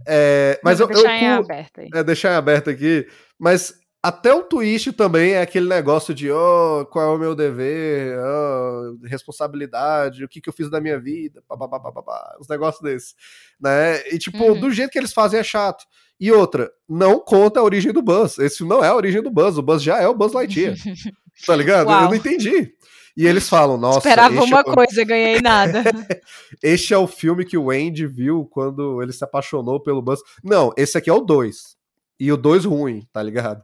[0.07, 1.89] É, mas eu, deixar eu, em aberto aí.
[1.95, 3.07] É, deixar em aberto aqui.
[3.39, 8.17] Mas até o twist também é aquele negócio de oh, qual é o meu dever,
[8.19, 13.15] oh, responsabilidade, o que, que eu fiz da minha vida, babá, uns negócios desses,
[13.61, 14.07] né?
[14.09, 14.61] E tipo, uhum.
[14.61, 15.85] do jeito que eles fazem é chato.
[16.19, 18.39] E outra, não conta a origem do Buzz.
[18.39, 20.75] Esse não é a origem do Buzz, o Buzz já é o Buzz Lightyear.
[21.47, 21.89] tá ligado?
[21.89, 22.05] Uau.
[22.05, 22.73] Eu não entendi.
[23.17, 23.99] E eles falam, nossa.
[23.99, 24.63] Esperava uma é...
[24.65, 25.83] coisa, ganhei nada.
[26.63, 30.21] este é o filme que o Andy viu quando ele se apaixonou pelo Buzz.
[30.45, 31.77] Não, esse aqui é o 2.
[32.21, 33.63] E o 2 ruim, tá ligado?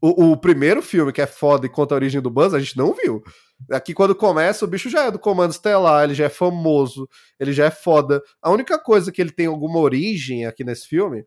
[0.00, 2.76] O, o, primeiro filme, que é foda e conta a origem do Buzz, a gente
[2.76, 3.22] não viu.
[3.70, 7.52] Aqui, quando começa, o bicho já é do Comando Estelar, ele já é famoso, ele
[7.52, 8.20] já é foda.
[8.40, 11.24] A única coisa que ele tem alguma origem aqui nesse filme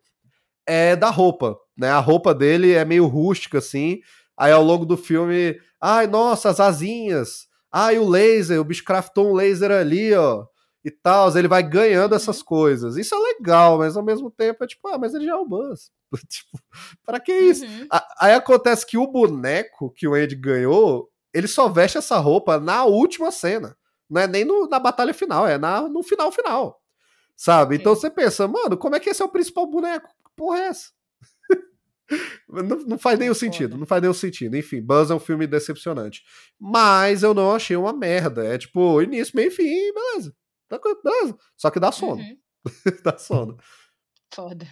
[0.68, 1.90] é da roupa, né?
[1.90, 4.00] A roupa dele é meio rústica, assim.
[4.38, 7.48] Aí, ao longo do filme, ai, nossa, as asinhas.
[7.72, 10.46] Ai, o laser, o bicho craftou um laser ali, ó.
[10.84, 12.96] E tal, ele vai ganhando essas coisas.
[12.96, 15.46] Isso é legal, mas ao mesmo tempo é tipo, ah, mas ele já é o
[15.46, 15.90] Buzz.
[16.30, 16.60] tipo,
[17.04, 17.66] pra que isso?
[17.66, 17.88] Uhum.
[18.20, 22.86] Aí acontece que o boneco que o Andy ganhou, ele só veste essa roupa na
[22.86, 23.76] última cena.
[24.10, 26.80] Não é nem no, na batalha final, é na, no final final.
[27.36, 27.76] Sabe?
[27.76, 30.10] Então você pensa, mano, como é que esse é o principal boneco?
[30.36, 30.90] Porra é essa?
[32.50, 34.56] não, não, faz nenhum sentido, não faz nenhum sentido.
[34.56, 36.24] Enfim, Buzz é um filme decepcionante.
[36.60, 38.46] Mas eu não achei uma merda.
[38.46, 40.36] É tipo, início, meio fim, beleza.
[40.68, 41.38] Tá beleza.
[41.56, 42.22] Só que dá sono.
[42.22, 42.38] Uhum.
[43.04, 43.58] dá sono.
[44.34, 44.68] Foda.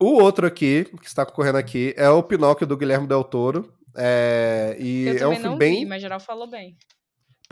[0.00, 3.72] O outro aqui, que está concorrendo aqui, é o Pinóquio do Guilherme Del Toro.
[3.96, 5.80] É, e Eu é um filme não bem.
[5.80, 6.76] Vi, mas geral falou bem.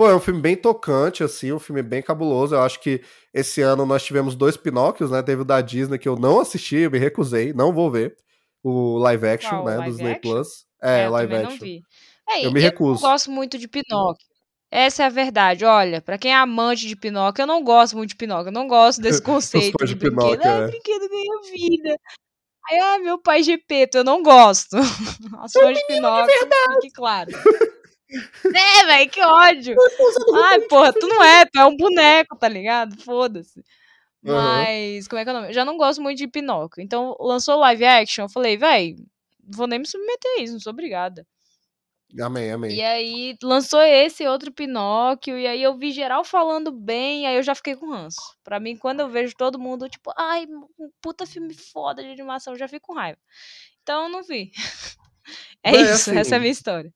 [0.00, 2.54] Pô, é um filme bem tocante, assim, um filme bem cabuloso.
[2.54, 3.02] Eu acho que
[3.34, 5.22] esse ano nós tivemos dois Pinóquios, né?
[5.22, 8.16] Teve o da Disney que eu não assisti, eu me recusei, não vou ver.
[8.62, 9.76] O live action, Qual, né?
[9.76, 10.32] live do Disney action?
[10.32, 10.48] Plus.
[10.82, 11.58] É, É, eu live action.
[11.58, 11.82] vi.
[12.30, 13.02] É, Eu me eu recuso.
[13.02, 14.24] não gosto muito de Pinóquio.
[14.70, 15.66] Essa é a verdade.
[15.66, 18.48] Olha, pra quem é amante de Pinóquio, eu não gosto muito de Pinóquio.
[18.48, 20.40] Eu não gosto desse conceito de de brinquedo.
[20.40, 20.66] Pinóquio, Ah, é.
[20.68, 21.96] brinquedo ganha vida.
[22.70, 24.76] Aí, ah, meu pai Gepeto, eu não gosto.
[25.44, 26.34] As fãs de Pinóquio,
[26.80, 27.30] fique claro.
[28.54, 29.76] É, velho, que ódio.
[30.44, 33.00] Ai, porra, tu não é, tu é um boneco, tá ligado?
[33.02, 33.62] Foda-se.
[34.26, 34.62] Aham.
[34.64, 35.48] Mas, como é que é o nome?
[35.48, 36.82] Eu já não gosto muito de Pinóquio.
[36.82, 38.96] Então, lançou live action, eu falei, véi,
[39.42, 41.26] não vou nem me submeter a isso, não sou obrigada.
[42.20, 42.76] Amém, amém.
[42.76, 47.42] E aí, lançou esse outro Pinóquio, e aí eu vi geral falando bem, aí eu
[47.42, 48.20] já fiquei com ranço.
[48.42, 52.52] Pra mim, quando eu vejo todo mundo, tipo, ai, um puta filme foda de animação,
[52.52, 53.18] eu já fico com raiva.
[53.82, 54.50] Então, eu não vi.
[55.62, 56.92] É Véi, isso, essa é assim, a minha história.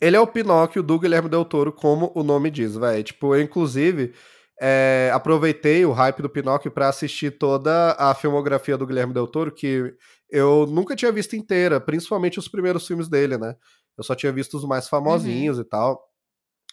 [0.00, 3.02] Ele é o Pinóquio do Guilherme Del Toro, como o nome diz, velho.
[3.02, 4.12] Tipo, eu, inclusive,
[4.60, 9.52] é, aproveitei o hype do Pinóquio pra assistir toda a filmografia do Guilherme Del Toro,
[9.52, 9.94] que
[10.30, 13.54] eu nunca tinha visto inteira, principalmente os primeiros filmes dele, né?
[13.96, 16.00] Eu só tinha visto os mais famosinhos e tal.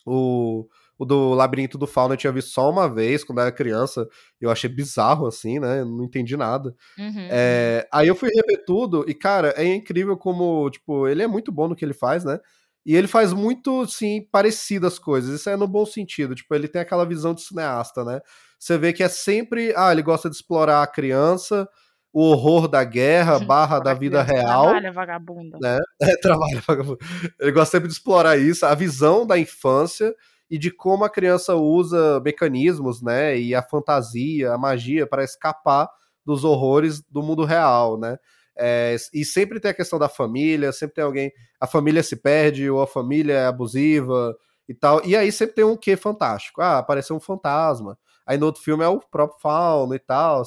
[0.05, 0.67] O,
[0.97, 4.07] o do Labirinto do Fauno eu tinha visto só uma vez, quando eu era criança.
[4.39, 5.81] Eu achei bizarro, assim, né?
[5.81, 6.75] Eu não entendi nada.
[6.97, 11.27] Uhum, É, aí eu fui rever tudo e, cara, é incrível como, tipo, ele é
[11.27, 12.39] muito bom no que ele faz, né?
[12.85, 15.39] E ele faz muito, sim, parecido as coisas.
[15.39, 16.33] Isso é no bom sentido.
[16.33, 18.19] Tipo, ele tem aquela visão de cineasta, né?
[18.57, 19.73] Você vê que é sempre.
[19.75, 21.67] Ah, ele gosta de explorar a criança,
[22.11, 24.63] o horror da guerra, barra da vida real.
[24.63, 25.57] Trabalha, vagabunda.
[25.61, 25.79] né?
[26.01, 26.97] É, trabalha, vagabundo.
[27.39, 30.13] Ele gosta sempre de explorar isso, a visão da infância
[30.49, 33.37] e de como a criança usa mecanismos, né?
[33.39, 35.87] E a fantasia, a magia para escapar
[36.25, 38.17] dos horrores do mundo real, né?
[38.57, 42.69] É, e sempre tem a questão da família, sempre tem alguém, a família se perde
[42.69, 44.35] ou a família é abusiva
[44.67, 45.01] e tal.
[45.05, 46.61] E aí sempre tem um quê fantástico.
[46.61, 47.97] Ah, apareceu um fantasma.
[48.25, 50.43] Aí no outro filme é o próprio fauno e tal.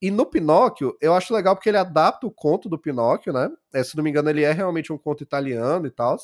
[0.00, 3.50] E no Pinóquio, eu acho legal porque ele adapta o conto do Pinóquio, né?
[3.74, 6.16] É, se não me engano, ele é realmente um conto italiano e tal.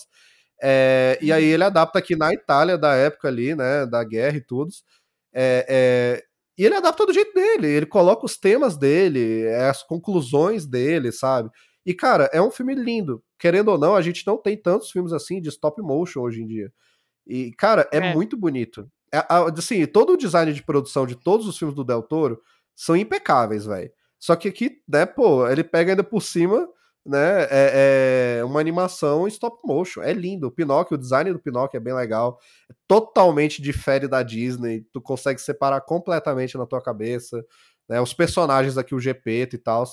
[0.62, 3.86] É, e aí ele adapta aqui na Itália da época ali, né?
[3.86, 4.70] Da guerra e tudo.
[5.32, 6.24] É, é,
[6.56, 11.10] e ele adapta do jeito dele, ele coloca os temas dele, é, as conclusões dele,
[11.12, 11.50] sabe?
[11.84, 13.22] E, cara, é um filme lindo.
[13.38, 16.46] Querendo ou não, a gente não tem tantos filmes assim de stop motion hoje em
[16.46, 16.72] dia.
[17.26, 18.14] E, cara, é, É.
[18.14, 18.88] muito bonito.
[19.12, 19.22] É,
[19.58, 22.40] assim, todo o design de produção de todos os filmes do Del Toro
[22.74, 23.90] são impecáveis, velho.
[24.18, 26.66] Só que aqui, né, pô, ele pega ainda por cima,
[27.06, 30.02] né, é, é uma animação stop motion.
[30.02, 30.46] É lindo.
[30.48, 32.38] O Pinóquio, o design do Pinóquio é bem legal.
[32.70, 34.86] É totalmente difere da Disney.
[34.92, 37.44] Tu consegue separar completamente na tua cabeça.
[37.88, 39.84] Né, os personagens aqui, o Gepeto e tal.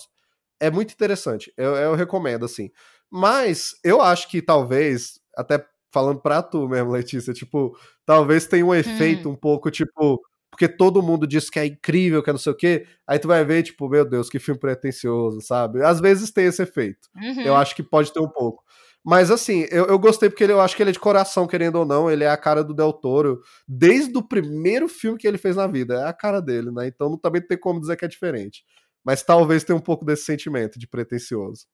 [0.59, 1.51] É muito interessante.
[1.57, 2.69] Eu, eu recomendo, assim.
[3.09, 8.73] Mas eu acho que talvez, até falando pra tu mesmo, Letícia, tipo, talvez tenha um
[8.73, 12.51] efeito um pouco, tipo, porque todo mundo diz que é incrível, que é não sei
[12.51, 15.81] o quê, aí tu vai ver, tipo, meu Deus, que filme pretencioso, sabe?
[15.81, 17.07] Às vezes tem esse efeito.
[17.15, 17.41] Uhum.
[17.41, 18.61] Eu acho que pode ter um pouco.
[19.03, 21.77] Mas assim, eu, eu gostei porque ele, eu acho que ele é de coração, querendo
[21.77, 25.39] ou não, ele é a cara do Del Toro, desde o primeiro filme que ele
[25.39, 26.85] fez na vida, é a cara dele, né?
[26.85, 28.63] Então não- também tem como dizer que é diferente.
[29.03, 31.65] Mas talvez tenha um pouco desse sentimento de pretencioso.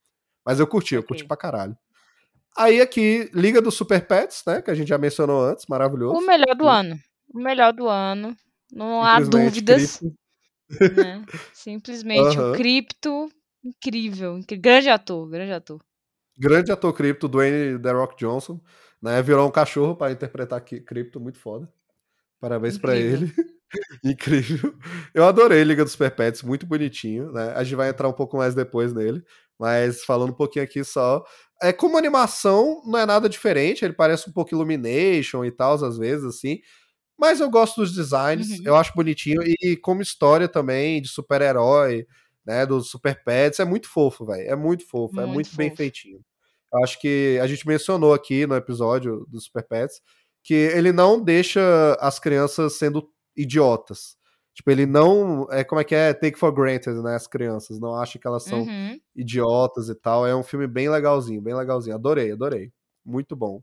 [0.45, 1.75] Mas eu curti, eu curti pra caralho.
[2.57, 4.61] Aí aqui, Liga dos Super Pets, né?
[4.61, 6.15] Que a gente já mencionou antes, maravilhoso.
[6.17, 6.97] O melhor do ano.
[7.33, 8.33] O melhor do ano.
[8.71, 11.25] Não há dúvidas, né?
[11.53, 12.51] Simplesmente Aham.
[12.51, 13.29] o Cripto,
[13.63, 15.81] incrível, incri- grande ator, grande ator.
[16.39, 18.59] Grande ator cripto, Dwayne The Rock Johnson,
[19.01, 19.21] né?
[19.23, 21.67] Virou um cachorro para interpretar cripto, muito foda.
[22.39, 23.15] Parabéns Incrível.
[23.23, 23.33] ele.
[24.03, 24.75] Incrível.
[25.13, 27.53] Eu adorei Liga dos Perpétuos, muito bonitinho, né?
[27.55, 29.23] A gente vai entrar um pouco mais depois nele,
[29.59, 31.23] mas falando um pouquinho aqui só.
[31.61, 35.97] É como animação, não é nada diferente, ele parece um pouco Illumination e tal, às
[35.97, 36.59] vezes, assim.
[37.17, 38.63] Mas eu gosto dos designs, Uhum.
[38.65, 39.41] eu acho bonitinho.
[39.61, 42.05] E como história também, de super-herói,
[42.45, 42.65] né?
[42.65, 44.49] Dos Super Pets, é muito fofo, velho.
[44.49, 45.77] É muito fofo, é Muito muito bem fofo.
[45.77, 46.19] feitinho.
[46.73, 50.01] Eu acho que a gente mencionou aqui no episódio dos Super Pets
[50.43, 51.61] que ele não deixa
[51.99, 54.15] as crianças sendo idiotas.
[54.53, 55.45] Tipo, ele não.
[55.51, 56.13] É, como é que é?
[56.13, 57.15] Take for granted, né?
[57.15, 57.79] As crianças.
[57.79, 58.97] Não acha que elas são Uhum.
[59.15, 60.25] idiotas e tal.
[60.25, 61.95] É um filme bem legalzinho, bem legalzinho.
[61.95, 62.71] Adorei, adorei.
[63.05, 63.61] Muito bom.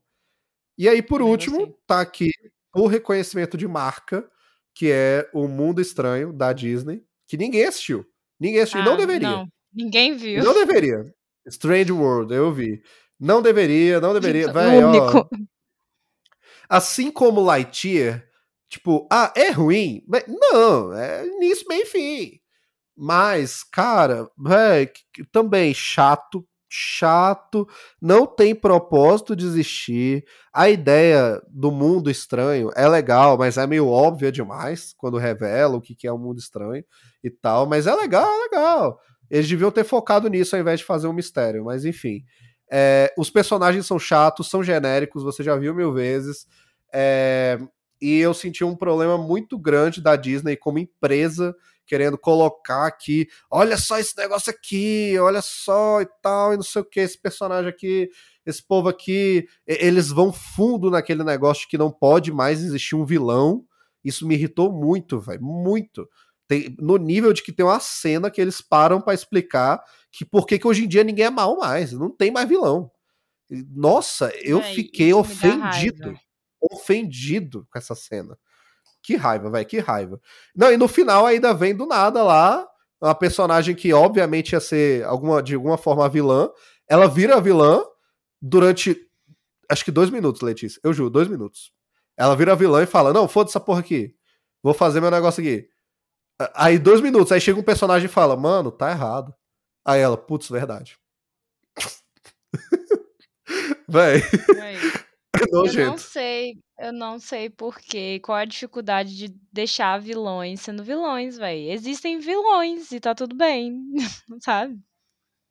[0.79, 2.31] E aí, por Também último, tá aqui
[2.75, 4.29] o reconhecimento de marca,
[4.75, 8.05] que é O Mundo Estranho, da Disney, que ninguém assistiu.
[8.39, 8.81] Ninguém assistiu.
[8.81, 9.29] e não Ah, deveria.
[9.31, 10.43] Não, ninguém viu.
[10.43, 11.05] Não deveria.
[11.47, 12.83] Strange World, eu vi.
[13.21, 14.51] Não deveria, não deveria.
[14.51, 15.25] O Véi, ó,
[16.69, 18.27] assim como Lightyear,
[18.69, 20.03] tipo, ah, é ruim?
[20.09, 22.41] Mas Não, é início, meio e fim.
[22.97, 26.47] Mas, cara, véi, que- que- também chato,
[26.77, 27.69] chato,
[28.03, 30.25] não tem propósito de existir.
[30.53, 35.81] A ideia do mundo estranho é legal, mas é meio óbvia demais quando revela o
[35.81, 36.85] que é o um mundo estranho
[37.23, 37.65] e tal.
[37.65, 38.99] Mas é legal, é legal.
[39.31, 42.25] Eles deviam ter focado nisso ao invés de fazer um mistério, mas enfim.
[42.73, 46.45] É, os personagens são chatos, são genéricos, você já viu mil vezes.
[46.93, 47.59] É,
[48.03, 51.55] e eu senti um problema muito grande da Disney como empresa
[51.87, 56.83] querendo colocar aqui, olha só esse negócio aqui, olha só e tal, e não sei
[56.83, 58.09] o que, esse personagem aqui,
[58.47, 63.05] esse povo aqui, eles vão fundo naquele negócio de que não pode mais existir um
[63.05, 63.65] vilão.
[64.03, 66.09] Isso me irritou muito, velho, muito.
[66.47, 69.83] Tem, no nível de que tem uma cena que eles param para explicar
[70.13, 72.91] que por que, que hoje em dia ninguém é mal mais, não tem mais vilão.
[73.51, 76.15] Nossa, eu fiquei ofendido.
[76.61, 78.39] Ofendido com essa cena.
[79.05, 80.19] Que raiva, velho, que raiva.
[80.57, 82.67] Não, e no final ainda vem do nada lá
[83.01, 86.49] uma personagem que obviamente ia ser alguma, de alguma forma vilã.
[86.89, 87.85] Ela vira vilã
[88.41, 88.97] durante
[89.71, 90.81] acho que dois minutos, Letícia.
[90.83, 91.71] Eu juro, dois minutos.
[92.17, 94.15] Ela vira vilã e fala: Não, foda essa porra aqui.
[94.63, 95.69] Vou fazer meu negócio aqui.
[96.55, 99.35] Aí, dois minutos, aí chega um personagem e fala: Mano, tá errado.
[99.85, 100.99] Aí ela, putz, verdade.
[103.87, 104.23] Véi.
[105.85, 111.37] Eu não sei, eu não sei porquê, qual a dificuldade de deixar vilões sendo vilões,
[111.37, 111.71] velho.
[111.71, 113.81] Existem vilões e tá tudo bem,
[114.43, 114.79] sabe?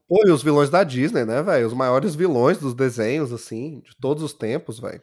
[0.08, 1.66] Pô, e os vilões da Disney, né, velho?
[1.66, 5.02] Os maiores vilões dos desenhos, assim, de todos os tempos, velho.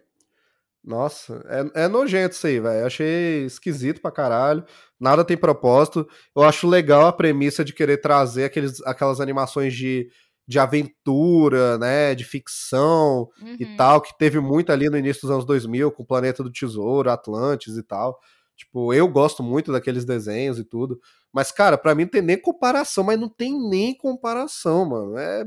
[0.82, 2.86] Nossa, é, é nojento isso aí, velho.
[2.86, 4.64] Achei esquisito pra caralho.
[4.98, 6.08] Nada tem propósito.
[6.34, 10.10] Eu acho legal a premissa de querer trazer aqueles, aquelas animações de
[10.50, 13.56] de aventura, né, de ficção uhum.
[13.56, 16.50] e tal, que teve muito ali no início dos anos 2000, com o Planeta do
[16.50, 18.18] Tesouro, Atlantis e tal.
[18.56, 21.00] Tipo, eu gosto muito daqueles desenhos e tudo.
[21.32, 25.16] Mas, cara, para mim não tem nem comparação, mas não tem nem comparação, mano.
[25.16, 25.44] É...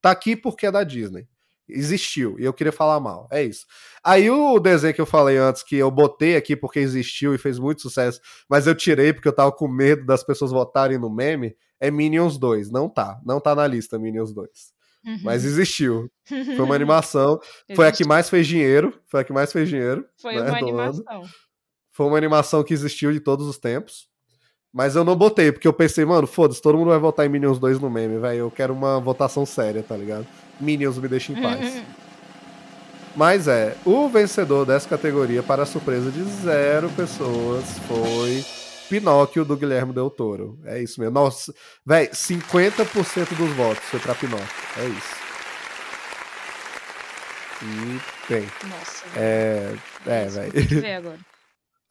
[0.00, 1.26] Tá aqui porque é da Disney
[1.68, 3.26] existiu e eu queria falar mal.
[3.30, 3.66] É isso.
[4.02, 7.58] Aí o desenho que eu falei antes, que eu botei aqui porque existiu e fez
[7.58, 11.56] muito sucesso, mas eu tirei porque eu tava com medo das pessoas votarem no meme,
[11.80, 12.70] é Minions 2.
[12.70, 13.20] Não tá.
[13.24, 14.48] Não tá na lista Minions 2.
[15.06, 15.18] Uhum.
[15.22, 16.10] Mas existiu.
[16.56, 17.38] Foi uma animação.
[17.76, 18.98] foi a que mais fez dinheiro.
[19.06, 20.06] Foi a que mais fez dinheiro.
[20.20, 21.22] Foi né, uma animação.
[21.90, 24.08] Foi uma animação que existiu de todos os tempos.
[24.72, 27.60] Mas eu não botei, porque eu pensei, mano, foda-se, todo mundo vai votar em Minions
[27.60, 28.38] 2 no meme, velho.
[28.38, 30.26] Eu quero uma votação séria, tá ligado?
[30.60, 31.82] Minions me deixa em paz.
[33.16, 38.44] Mas é, o vencedor dessa categoria, para a surpresa de zero pessoas, foi
[38.88, 40.58] Pinóquio do Guilherme Del Toro.
[40.64, 41.14] É isso mesmo.
[41.14, 41.54] Nossa,
[41.86, 44.46] velho, 50% dos votos foi pra Pinóquio.
[44.78, 45.24] É isso.
[47.62, 48.00] E
[48.32, 48.48] bem.
[48.68, 49.04] Nossa.
[49.16, 49.74] É,
[50.06, 50.96] é, velho.
[50.96, 51.18] agora.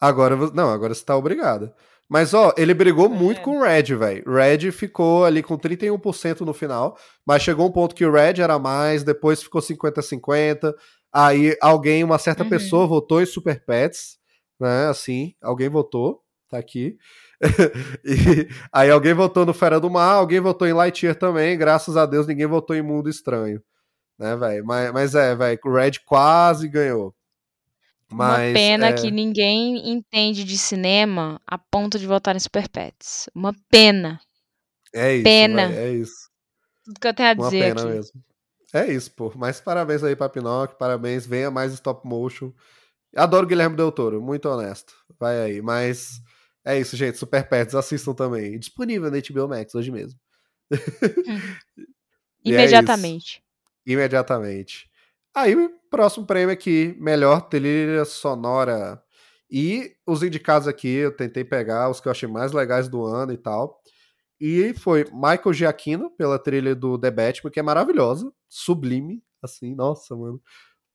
[0.00, 1.74] Agora, não, agora você tá obrigada.
[2.08, 3.08] Mas, ó, ele brigou é.
[3.08, 4.24] muito com o Red, velho.
[4.30, 6.96] Red ficou ali com 31% no final,
[7.26, 10.74] mas chegou um ponto que o Red era mais, depois ficou 50-50.
[11.12, 12.50] Aí alguém, uma certa uhum.
[12.50, 14.18] pessoa votou em Super Pets,
[14.60, 14.88] né?
[14.88, 16.96] Assim, alguém votou, tá aqui.
[18.04, 22.06] e aí alguém votou no Fera do Mar, alguém votou em Lightyear também, graças a
[22.06, 23.62] Deus ninguém votou em Mundo Estranho.
[24.18, 24.64] Né, velho?
[24.64, 27.14] Mas, mas é, velho, o Red quase ganhou.
[28.14, 28.92] Mas, Uma pena é...
[28.92, 33.28] que ninguém entende de cinema a ponto de votar em Super Pets.
[33.34, 34.20] Uma pena.
[34.94, 35.24] É isso.
[35.24, 35.62] Pena.
[35.74, 36.30] é isso.
[36.84, 37.92] Tudo que eu tenho a Uma dizer pena aqui.
[37.92, 38.24] mesmo.
[38.72, 39.32] É isso, pô.
[39.36, 41.26] Mas parabéns aí pra Pinóquio, parabéns.
[41.26, 42.52] Venha mais stop motion.
[43.16, 44.94] Adoro Guilherme Del Toro, muito honesto.
[45.18, 45.62] Vai aí.
[45.62, 46.20] Mas
[46.64, 47.18] é isso, gente.
[47.18, 48.58] Super Pets, assistam também.
[48.58, 50.18] Disponível na HBO Max hoje mesmo.
[52.44, 53.42] Imediatamente.
[53.86, 54.88] É Imediatamente.
[55.34, 55.56] Aí,
[55.90, 59.02] próximo prêmio aqui, melhor trilha sonora.
[59.50, 63.32] E os indicados aqui, eu tentei pegar os que eu achei mais legais do ano
[63.32, 63.80] e tal.
[64.40, 70.14] E foi Michael Giacchino, pela trilha do The Batman, que é maravilhosa, sublime, assim, nossa,
[70.14, 70.40] mano.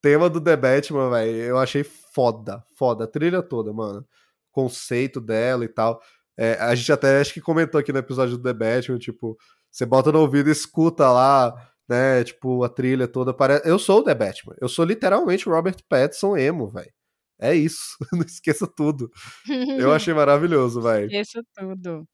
[0.02, 4.08] Tema do The Batman, velho, eu achei foda, foda, a trilha toda, mano.
[4.52, 6.02] Conceito dela e tal.
[6.38, 9.38] É, a gente até acho que comentou aqui no episódio do The Batman, tipo,
[9.70, 12.24] você bota no ouvido e escuta lá né?
[12.24, 13.68] Tipo, a trilha toda parece.
[13.68, 14.56] Eu sou o The Batman.
[14.62, 16.92] Eu sou literalmente o Robert Pattinson emo, velho.
[17.40, 17.98] É isso.
[18.14, 19.10] Não esqueça tudo.
[19.78, 21.06] Eu achei maravilhoso, velho.
[21.06, 22.08] Esqueça tudo.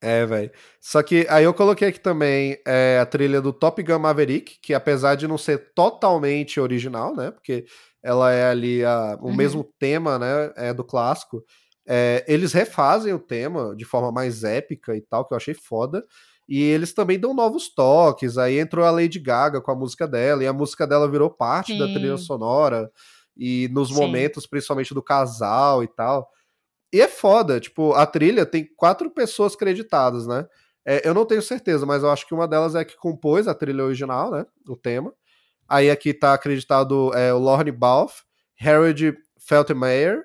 [0.00, 0.50] É, velho.
[0.80, 4.72] Só que aí eu coloquei aqui também é, a trilha do Top Gun Maverick, que
[4.72, 7.30] apesar de não ser totalmente original, né?
[7.32, 7.64] Porque
[8.02, 9.34] ela é ali a, o uhum.
[9.34, 10.52] mesmo tema, né?
[10.56, 11.42] É do clássico.
[11.86, 16.04] É, eles refazem o tema de forma mais épica e tal, que eu achei foda.
[16.48, 18.38] E eles também dão novos toques.
[18.38, 21.72] Aí entrou a Lady Gaga com a música dela, e a música dela virou parte
[21.72, 21.78] Sim.
[21.78, 22.90] da trilha sonora.
[23.36, 23.94] E nos Sim.
[23.94, 26.28] momentos, principalmente do casal e tal.
[26.92, 30.46] E é foda, tipo, a trilha tem quatro pessoas creditadas, né?
[30.86, 33.54] É, eu não tenho certeza, mas eu acho que uma delas é que compôs a
[33.54, 34.46] trilha original, né?
[34.66, 35.12] O tema.
[35.68, 38.22] Aí aqui tá acreditado é, o Lorne Balfe,
[38.58, 40.24] Harold Feltmeyer,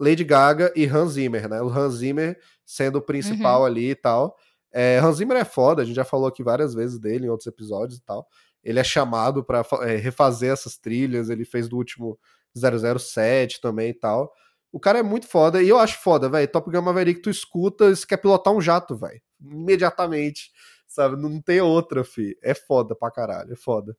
[0.00, 1.60] Lady Gaga e Hans Zimmer, né?
[1.60, 3.66] O Hans Zimmer sendo o principal uhum.
[3.66, 4.34] ali e tal.
[4.72, 7.46] É, Hans Zimmer é foda, a gente já falou aqui várias vezes dele em outros
[7.46, 8.26] episódios e tal.
[8.62, 12.18] Ele é chamado para é, refazer essas trilhas, ele fez do último
[12.54, 14.32] 007 também e tal.
[14.70, 16.46] O cara é muito foda e eu acho foda, velho.
[16.48, 19.20] Top Gun Maverick, tu escuta, você quer pilotar um jato, velho.
[19.40, 20.50] Imediatamente,
[20.86, 21.16] sabe?
[21.16, 22.36] Não tem outra, fi.
[22.42, 23.96] É foda pra caralho, é foda.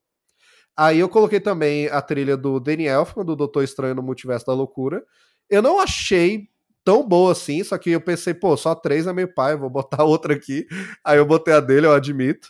[0.77, 4.53] Aí eu coloquei também a trilha do Danny Elfman, do Doutor Estranho no Multiverso da
[4.53, 5.03] Loucura.
[5.49, 6.47] Eu não achei
[6.83, 10.03] tão boa assim, só que eu pensei, pô, só três é meio pai, vou botar
[10.05, 10.65] outra aqui.
[11.03, 12.49] Aí eu botei a dele, eu admito.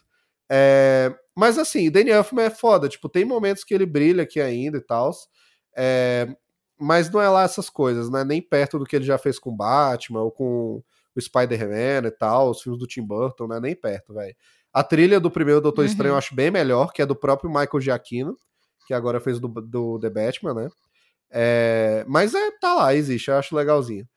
[0.50, 1.14] É...
[1.36, 4.78] Mas assim, o Danny Elfman é foda, tipo, tem momentos que ele brilha aqui ainda
[4.78, 5.12] e tal.
[5.76, 6.28] É
[6.80, 8.24] mas não é lá essas coisas, né?
[8.24, 10.82] Nem perto do que ele já fez com Batman ou com
[11.14, 13.60] o Spider-Man e tal, os filmes do Tim Burton, né?
[13.60, 14.34] Nem perto, velho.
[14.72, 15.88] A trilha do primeiro Doutor uhum.
[15.88, 18.38] Estranho eu acho bem melhor, que é do próprio Michael Giacchino,
[18.88, 20.70] que agora fez do, do The Batman, né?
[21.30, 24.08] É, mas é, tá lá, existe, eu acho legalzinho.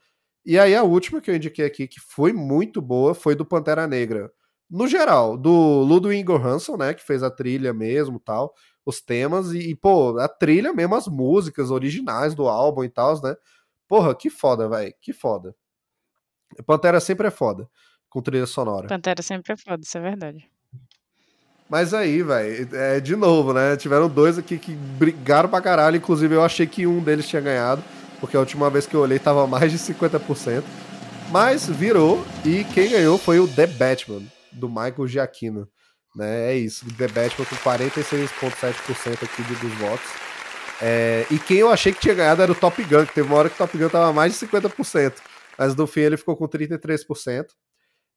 [0.45, 3.87] E aí a última que eu indiquei aqui, que foi muito boa, foi do Pantera
[3.87, 4.31] Negra.
[4.69, 9.75] No geral, do Ludwig Göransson, né, que fez a trilha mesmo tal os temas e,
[9.75, 13.37] pô, a trilha mesmo, as músicas originais do álbum e tal, né?
[13.89, 15.55] Porra, que foda, velho, que foda.
[16.67, 17.69] Pantera sempre é foda,
[18.11, 18.89] com trilha sonora.
[18.89, 20.51] Pantera sempre é foda, isso é verdade.
[21.69, 23.77] Mas aí, velho, é de novo, né?
[23.77, 25.97] Tiveram dois aqui que brigaram pra caralho.
[25.97, 27.83] Inclusive, eu achei que um deles tinha ganhado,
[28.23, 30.63] porque a última vez que eu olhei tava mais de 50%.
[31.33, 35.69] Mas virou, e quem ganhou foi o The Batman, do Michael Giacchino.
[36.15, 36.53] Né?
[36.53, 36.87] É isso.
[36.95, 40.07] The Batman com 46,7% aqui dos votos.
[40.81, 43.39] É, e quem eu achei que tinha ganhado era o Top Gun, que teve uma
[43.39, 45.15] hora que o Top Gun tava mais de 50%.
[45.59, 47.47] Mas no fim ele ficou com 33%.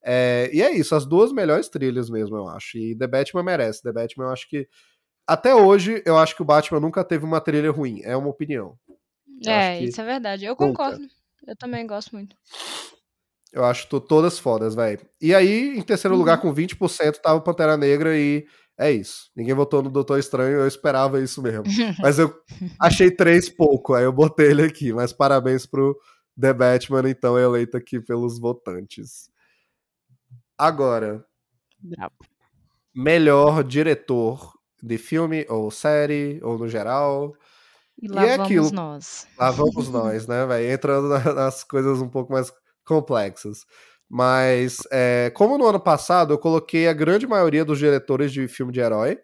[0.03, 2.78] É, e é isso, as duas melhores trilhas mesmo, eu acho.
[2.78, 3.82] E The Batman merece.
[3.82, 4.68] The Batman, eu acho que.
[5.26, 8.01] Até hoje, eu acho que o Batman nunca teve uma trilha ruim.
[8.03, 8.78] É uma opinião.
[9.43, 10.45] Eu é, isso é verdade.
[10.45, 10.99] Eu concordo.
[10.99, 11.13] Nunca.
[11.47, 12.36] Eu também gosto muito.
[13.53, 14.99] Eu acho todas fodas, velho.
[15.21, 16.19] E aí, em terceiro uhum.
[16.19, 18.45] lugar, com 20%, tava o Pantera Negra e
[18.77, 19.31] é isso.
[19.36, 21.63] Ninguém votou no Doutor Estranho, eu esperava isso mesmo.
[22.01, 22.33] Mas eu
[22.79, 24.91] achei três pouco, aí eu botei ele aqui.
[24.91, 25.97] Mas parabéns pro
[26.39, 29.29] The Batman, então, eleito aqui pelos votantes.
[30.57, 31.25] Agora,
[31.79, 32.15] Bravo.
[32.93, 37.33] melhor diretor de filme ou série, ou no geral.
[38.01, 38.71] E lá e é vamos aquilo.
[38.71, 39.27] nós.
[39.37, 40.71] Lá vamos nós, né, velho?
[40.71, 42.51] Entrando nas coisas um pouco mais
[42.85, 43.59] complexas.
[44.09, 48.71] Mas, é, como no ano passado, eu coloquei a grande maioria dos diretores de filme
[48.71, 49.17] de herói,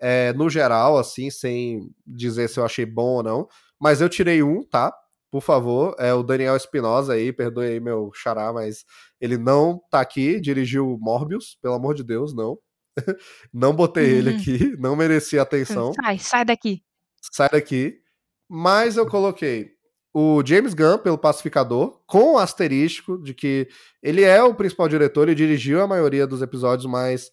[0.00, 3.48] é, no geral, assim, sem dizer se eu achei bom ou não.
[3.80, 4.92] Mas eu tirei um, tá?
[5.30, 8.84] Por favor, é o Daniel Espinosa aí, perdoe aí meu xará, mas
[9.20, 12.58] ele não tá aqui, dirigiu Morbius, pelo amor de Deus, não.
[13.54, 14.36] não botei ele uhum.
[14.36, 15.92] aqui, não merecia atenção.
[15.94, 16.82] Sai, sai daqui.
[17.20, 18.00] Sai daqui.
[18.48, 19.72] Mas eu coloquei
[20.12, 23.68] o James Gunn pelo Pacificador, com o asterístico de que
[24.02, 27.30] ele é o principal diretor e dirigiu a maioria dos episódios, mas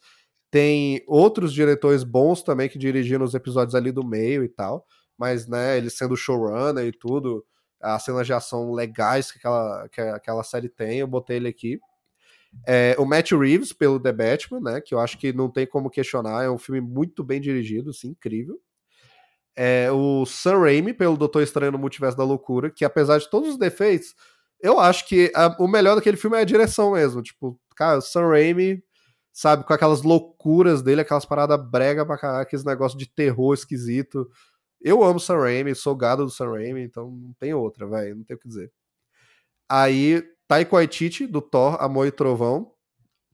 [0.51, 4.85] tem outros diretores bons também que dirigiram os episódios ali do meio e tal.
[5.17, 7.43] Mas, né, ele sendo showrunner e tudo,
[7.81, 11.79] as cenas de ação legais que aquela, que aquela série tem, eu botei ele aqui.
[12.65, 15.89] É, o Matt Reeves pelo The Batman, né, que eu acho que não tem como
[15.89, 18.61] questionar, é um filme muito bem dirigido, assim, incrível
[19.57, 23.49] é o Sam Raimi pelo Doutor Estranho no Multiverso da Loucura, que apesar de todos
[23.49, 24.13] os defeitos,
[24.61, 27.23] eu acho que a, o melhor daquele filme é a direção mesmo.
[27.23, 28.83] Tipo, cara, o Sam Raimi,
[29.33, 34.29] sabe, com aquelas loucuras dele, aquelas paradas brega pra caralho, aqueles negócios de terror esquisito.
[34.79, 38.23] Eu amo Sam Raimi, sou gado do Sam Raimi, então não tem outra, velho, não
[38.23, 38.71] tem o que dizer.
[39.67, 42.71] Aí, Taiko Waititi, do Thor, Amor e Trovão,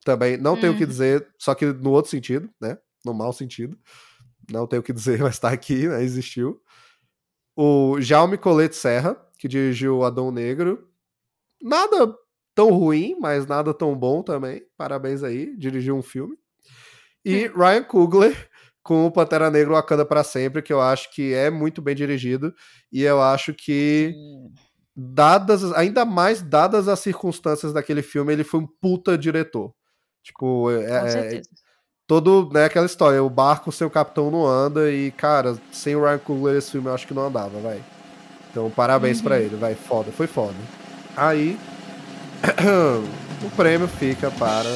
[0.06, 0.60] também não hum.
[0.60, 0.88] tem o que hum.
[0.88, 3.78] dizer, só que no outro sentido, né, no mau sentido
[4.52, 6.04] não tenho o que dizer, mas está aqui, né?
[6.04, 6.62] Existiu.
[7.56, 10.88] O Jaume Colette Serra, que dirigiu Adão Negro.
[11.62, 12.14] Nada
[12.56, 14.64] tão ruim, mas nada tão bom também.
[14.78, 16.38] Parabéns aí, dirigiu um filme.
[17.24, 18.50] E Ryan Coogler
[18.84, 22.54] com o Pantera Negra Wakanda para sempre, que eu acho que é muito bem dirigido
[22.92, 24.14] e eu acho que
[24.96, 29.74] dadas, ainda mais dadas as circunstâncias daquele filme, ele foi um puta diretor.
[30.22, 31.42] Tipo, é, é
[32.08, 36.04] todo, né, aquela história, o barco sem o capitão não anda e, cara, sem o
[36.04, 37.82] Ryan Coogler esse filme eu acho que não andava, vai.
[38.52, 39.24] Então, parabéns uhum.
[39.24, 40.56] para ele, vai, foda, foi foda.
[41.16, 41.58] Aí,
[43.44, 44.70] o prêmio fica para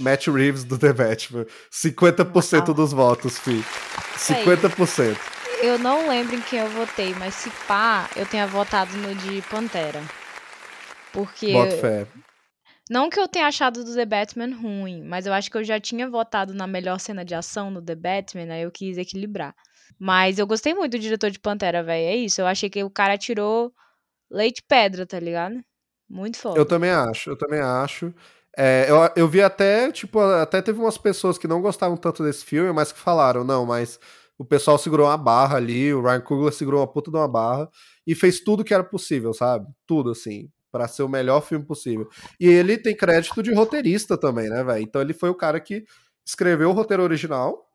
[0.00, 1.46] Matt Reeves do The Batman.
[1.72, 3.64] 50% dos votos, fi.
[4.16, 5.16] 50%.
[5.62, 9.42] Eu não lembro em quem eu votei, mas se pá, eu tenha votado no de
[9.42, 10.02] Pantera.
[11.12, 11.52] Porque.
[11.52, 12.06] Boto fé.
[12.88, 15.80] Não que eu tenha achado do The Batman ruim, mas eu acho que eu já
[15.80, 19.54] tinha votado na melhor cena de ação no The Batman, aí eu quis equilibrar.
[19.98, 22.06] Mas eu gostei muito do diretor de Pantera, velho.
[22.06, 22.40] É isso.
[22.40, 23.72] Eu achei que o cara tirou
[24.30, 25.56] leite pedra, tá ligado?
[26.08, 26.58] Muito foda.
[26.58, 28.14] Eu também acho, eu também acho.
[28.56, 32.44] É, eu, eu vi até, tipo, até teve umas pessoas que não gostavam tanto desse
[32.44, 33.98] filme, mas que falaram, não, mas
[34.38, 37.68] o pessoal segurou uma barra ali, o Ryan Coogler segurou uma puta de uma barra
[38.06, 39.66] e fez tudo que era possível, sabe?
[39.86, 42.06] Tudo, assim, para ser o melhor filme possível.
[42.38, 44.82] E ele tem crédito de roteirista também, né, velho?
[44.82, 45.86] Então ele foi o cara que
[46.24, 47.66] escreveu o roteiro original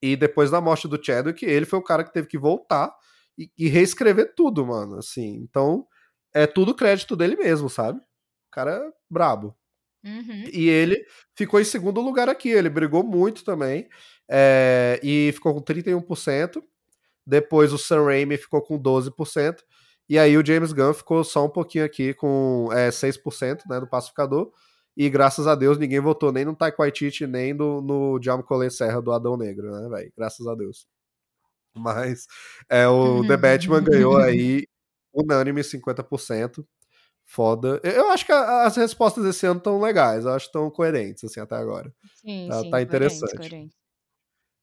[0.00, 2.90] e depois da morte do Chadwick, ele foi o cara que teve que voltar
[3.36, 5.36] e, e reescrever tudo, mano, assim.
[5.42, 5.86] Então
[6.32, 7.98] é tudo crédito dele mesmo, sabe?
[7.98, 9.54] O cara é brabo.
[10.02, 10.44] Uhum.
[10.50, 11.04] E ele
[11.36, 13.86] ficou em segundo lugar aqui, ele brigou muito também,
[14.26, 16.62] é, e ficou com 31%.
[17.26, 19.58] Depois o Sam Raimi ficou com 12%.
[20.10, 23.86] E aí o James Gunn ficou só um pouquinho aqui com é, 6% né, do
[23.86, 24.50] pacificador.
[24.96, 28.74] E graças a Deus ninguém votou nem no Taika Waititi, nem no, no Jaume Collet
[28.74, 30.12] Serra do Adão Negro, né, velho?
[30.16, 30.84] Graças a Deus.
[31.76, 32.26] Mas
[32.68, 34.66] é, o The Batman ganhou aí
[35.14, 36.66] unânime 50%.
[37.24, 37.80] Foda.
[37.84, 41.38] Eu acho que as respostas desse ano estão legais, eu acho que estão coerentes, assim,
[41.38, 41.94] até agora.
[42.16, 43.36] Sim, Tá, sim, tá interessante.
[43.36, 43.76] coerente, coerente.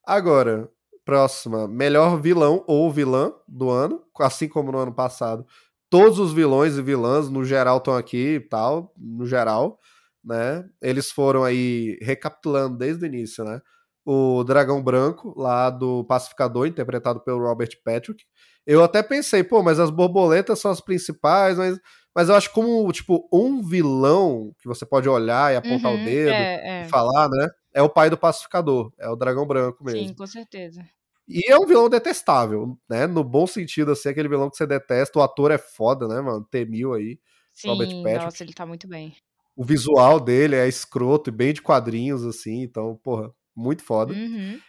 [0.05, 0.69] Agora,
[1.07, 5.45] próxima, melhor vilão ou vilã do ano, assim como no ano passado.
[5.89, 9.79] Todos os vilões e vilãs, no geral, estão aqui e tal, no geral,
[10.21, 10.65] né?
[10.81, 13.61] Eles foram aí, recapitulando desde o início, né?
[14.05, 18.25] O Dragão Branco, lá do Pacificador, interpretado pelo Robert Patrick.
[18.65, 21.79] Eu até pensei, pô, mas as borboletas são as principais, mas,
[22.13, 26.03] mas eu acho como, tipo, um vilão que você pode olhar e apontar Uhum, o
[26.03, 26.89] dedo é, e é.
[26.89, 27.47] falar, né?
[27.73, 30.05] É o pai do Pacificador, é o Dragão Branco mesmo.
[30.09, 30.85] Sim, com certeza.
[31.27, 33.05] E é um vilão detestável, né?
[33.05, 35.19] No bom sentido, assim, aquele vilão que você detesta.
[35.19, 36.45] O ator é foda, né, mano?
[36.49, 37.19] T-1000 aí.
[37.65, 38.23] Robert Sim, Patrick.
[38.25, 39.15] nossa, ele tá muito bem.
[39.55, 42.61] O visual dele é escroto e bem de quadrinhos, assim.
[42.61, 44.13] Então, porra, muito foda.
[44.13, 44.59] Uhum.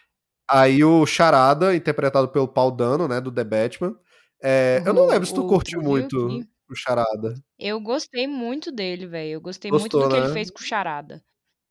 [0.49, 3.95] Aí o Charada, interpretado pelo Paul Dano, né, do The Batman.
[4.43, 6.17] É, eu não O- lembro se tu curtiu muito
[6.69, 7.35] o Charada.
[7.59, 9.33] Eu gostei muito dele, velho.
[9.33, 10.25] Eu gostei muito Gostou, do que né?
[10.25, 11.23] ele fez com o Charada.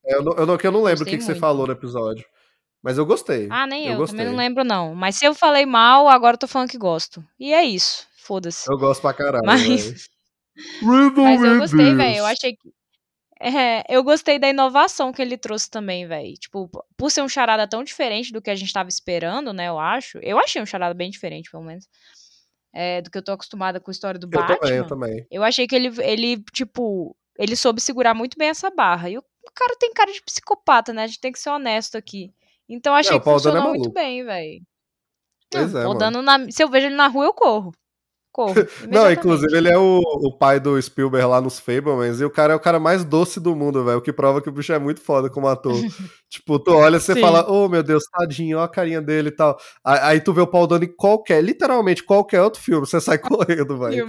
[0.07, 1.41] É, Eu não, eu não, que eu não lembro o que, que você muito.
[1.41, 2.25] falou no episódio.
[2.83, 3.49] Mas eu gostei.
[3.51, 4.19] Ah, nem eu, gostei.
[4.19, 4.95] também não lembro, não.
[4.95, 7.25] Mas se eu falei mal, agora eu tô falando que gosto.
[7.39, 8.07] E é isso.
[8.19, 8.71] Foda-se.
[8.71, 10.09] Eu gosto pra caralho, Mas-.
[11.17, 12.17] Mas eu gostei, velho.
[12.17, 12.73] Eu achei que.
[13.41, 16.35] É, eu gostei da inovação que ele trouxe também, velho.
[16.35, 19.69] Tipo, por ser um charada tão diferente do que a gente tava esperando, né?
[19.69, 20.19] Eu acho.
[20.19, 21.89] Eu achei um charada bem diferente, pelo menos.
[22.73, 24.59] É, do que eu tô acostumada com a história do Eu Batman.
[24.59, 25.27] também, eu também.
[25.31, 29.09] Eu achei que ele, ele, tipo, ele soube segurar muito bem essa barra.
[29.09, 29.23] E o
[29.55, 31.05] cara tem cara de psicopata, né?
[31.05, 32.33] A gente tem que ser honesto aqui.
[32.69, 33.95] Então achei o que é funcionou muito maluco.
[33.95, 34.63] bem, velho.
[35.51, 35.99] Pois é, Paul mano.
[35.99, 37.73] Dano na- se eu vejo ele na rua, eu corro.
[38.31, 38.55] Corro.
[38.89, 42.53] Não, inclusive ele é o, o pai do Spielberg lá nos Fablemans e o cara
[42.53, 43.99] é o cara mais doce do mundo, velho.
[43.99, 45.75] O que prova que o bicho é muito foda como ator.
[46.29, 47.21] tipo, tu olha e você Sim.
[47.21, 49.59] fala, oh meu Deus, tadinho, ó a carinha dele e tal.
[49.83, 53.17] Aí, aí tu vê o Paul Dano em qualquer, literalmente qualquer outro filme, você sai
[53.19, 54.07] correndo, velho.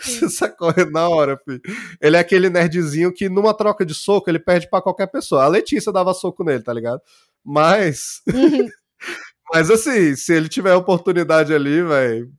[0.00, 1.60] Você sai correndo na hora, filho.
[2.00, 5.44] Ele é aquele nerdzinho que numa troca de soco ele perde pra qualquer pessoa.
[5.44, 7.00] A Letícia dava soco nele, tá ligado?
[7.44, 8.68] Mas, Uhum.
[9.52, 12.32] mas assim, se ele tiver oportunidade ali, velho,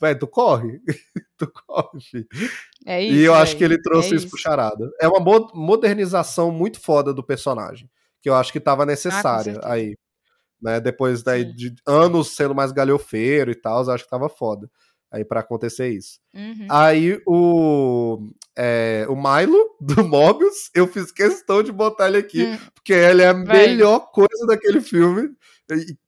[0.00, 0.80] velho, tu corre.
[1.38, 2.28] tu corre, filho.
[2.86, 3.16] É isso.
[3.18, 3.58] E eu acho véi.
[3.58, 4.90] que ele trouxe É isso pro Charada.
[5.00, 7.90] É uma mo- modernização muito foda do personagem,
[8.22, 9.72] que eu acho que tava necessária certeza.
[9.72, 9.96] aí.
[10.62, 10.80] Né?
[10.80, 11.54] Depois daí Sim.
[11.54, 14.70] de anos sendo mais galhofeiro e tal, eu acho que tava foda
[15.14, 16.18] aí para acontecer isso.
[16.34, 16.66] Uhum.
[16.70, 22.58] Aí o, é, o Milo, do Mobius, eu fiz questão de botar ele aqui, Hum.
[22.74, 23.44] porque ele é a Véi.
[23.68, 25.30] melhor coisa daquele filme,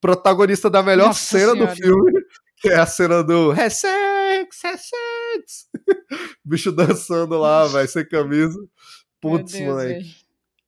[0.01, 1.75] protagonista da melhor Nossa cena do Senhora.
[1.77, 2.13] filme,
[2.61, 5.69] que é a cena do Ressex, Ressex.
[6.45, 8.59] Bicho dançando lá, vai sem camisa.
[9.21, 10.15] Putz, moleque.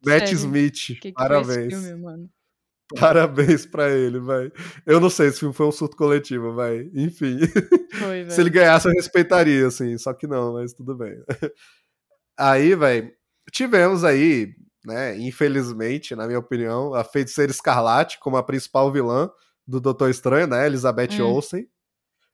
[0.05, 0.35] Matt Sério.
[0.39, 1.73] Smith, Que que parabéns.
[1.75, 2.31] filme, mano?
[2.97, 4.51] Parabéns pra ele, vai.
[4.87, 6.89] Eu não sei, esse filme foi um surto coletivo, vai.
[6.95, 7.39] Enfim.
[7.99, 8.31] Foi.
[8.31, 9.97] Se ele ganhasse, eu respeitaria, assim.
[9.99, 11.17] Só que não, mas tudo bem.
[12.39, 13.11] Aí, velho,
[13.53, 19.31] tivemos aí, né, infelizmente, na minha opinião, a Feiticeira Escarlate como a principal vilã
[19.67, 21.27] do Doutor Estranho, né, Elizabeth Hum.
[21.27, 21.67] Olsen.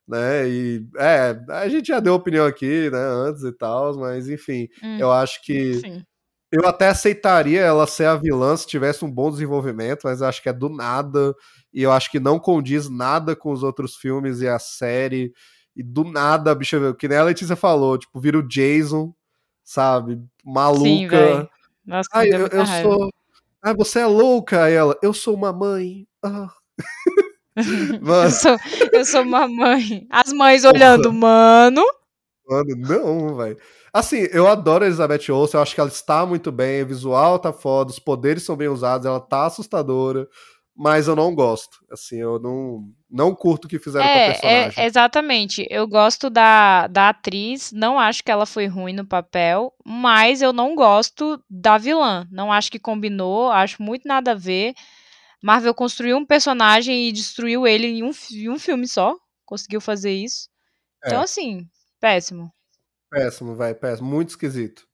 [0.09, 4.69] Né, e é, a gente já deu opinião aqui, né, antes e tal, mas enfim,
[4.83, 6.05] Hum, eu acho que Sim.
[6.55, 10.49] Eu até aceitaria ela ser a vilã se tivesse um bom desenvolvimento, mas acho que
[10.49, 11.35] é do nada.
[11.73, 15.33] E eu acho que não condiz nada com os outros filmes e a série.
[15.75, 19.13] E do nada, bicho, que nem a Letícia falou, tipo, vira o Jason,
[19.65, 20.15] sabe?
[20.15, 21.17] Sim, Maluca.
[21.19, 21.51] velho.
[21.85, 23.11] Nossa, Ai, eu, eu sou.
[23.61, 24.97] Ah, você é louca, ela.
[25.03, 26.07] Eu sou uma mãe.
[26.23, 26.49] Ah.
[27.57, 28.57] Eu sou,
[28.93, 30.09] eu sou uma mãe.
[30.11, 31.85] As mães olhando, mano.
[32.49, 33.57] Mano, não, velho.
[33.95, 37.39] Assim, eu adoro a Elizabeth Olsen, eu acho que ela está muito bem, o visual
[37.39, 40.27] tá foda, os poderes são bem usados, ela tá assustadora,
[40.77, 41.79] mas eu não gosto.
[41.93, 44.83] Assim, eu não, não curto o que fizeram com a É, personagem.
[44.83, 45.65] é, exatamente.
[45.71, 50.53] Eu gosto da, da atriz, não acho que ela foi ruim no papel, mas eu
[50.53, 52.27] não gosto da vilã.
[52.33, 54.75] Não acho que combinou, acho muito nada a ver.
[55.41, 59.15] Marvel construiu um personagem e destruiu ele em um, em um filme só.
[59.45, 60.49] Conseguiu fazer isso.
[61.07, 61.25] Então, É.
[61.25, 61.65] assim,
[62.01, 62.51] péssimo.
[63.11, 64.87] Péssimo, velho, péssimo, muito esquisito.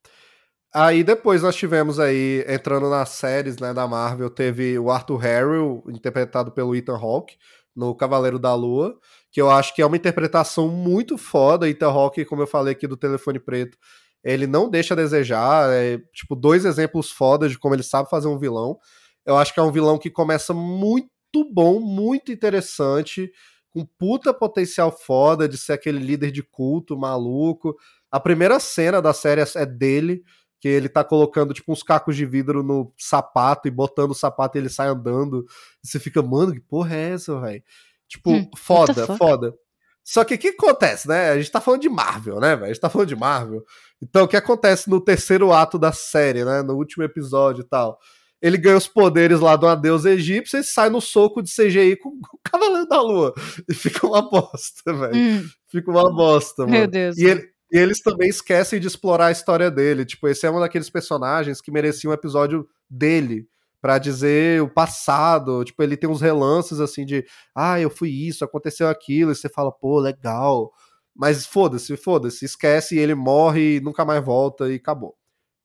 [0.73, 5.85] Aí depois nós tivemos aí, entrando nas séries né, da Marvel, teve o Arthur Harrow,
[5.89, 7.37] interpretado pelo Ethan Hawke,
[7.75, 8.97] no Cavaleiro da Lua,
[9.33, 11.69] que eu acho que é uma interpretação muito foda.
[11.69, 13.77] Ethan Hawke, como eu falei aqui do Telefone Preto,
[14.23, 18.29] ele não deixa a desejar, é, tipo, dois exemplos fodas de como ele sabe fazer
[18.29, 18.79] um vilão.
[19.25, 21.09] Eu acho que é um vilão que começa muito
[21.53, 23.31] bom, muito interessante,
[23.71, 27.77] com puta potencial foda de ser aquele líder de culto maluco.
[28.11, 30.23] A primeira cena da série é dele,
[30.61, 34.57] que ele tá colocando tipo uns cacos de vidro no sapato e botando o sapato
[34.57, 35.45] e ele sai andando.
[35.85, 37.63] E você fica, mano, que porra é essa, velho?
[38.09, 39.55] Tipo, Hum, foda, foda.
[40.03, 41.31] Só que o que acontece, né?
[41.31, 42.65] A gente tá falando de Marvel, né, velho?
[42.65, 43.63] A gente tá falando de Marvel.
[44.03, 46.63] Então, o que acontece no terceiro ato da série, né?
[46.63, 47.99] No último episódio e tal?
[48.43, 51.97] Ele ganha os poderes lá de uma deusa egípcia e sai no soco de CGI
[51.97, 53.35] com o Cavaleiro da Lua.
[53.69, 55.15] E fica uma bosta, velho.
[55.15, 56.73] Hum, Fica uma bosta, mano.
[56.73, 57.17] meu Deus.
[57.19, 60.05] E, ele- e eles também esquecem de explorar a história dele.
[60.05, 63.47] Tipo, esse é um daqueles personagens que merecia um episódio dele.
[63.81, 65.65] Pra dizer o passado.
[65.65, 67.25] Tipo, ele tem uns relances assim de.
[67.55, 69.33] Ah, eu fui isso, aconteceu aquilo.
[69.33, 70.71] E você fala, pô, legal.
[71.17, 72.45] Mas foda-se, foda-se.
[72.45, 75.17] Esquece ele morre e nunca mais volta e acabou.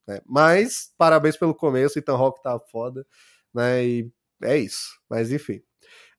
[0.08, 0.20] né?
[0.28, 2.00] Mas, parabéns pelo começo.
[2.00, 3.06] Ethan Hawke tá foda.
[3.54, 3.86] Né?
[3.86, 4.12] E
[4.44, 5.00] é isso.
[5.10, 5.62] Mas enfim.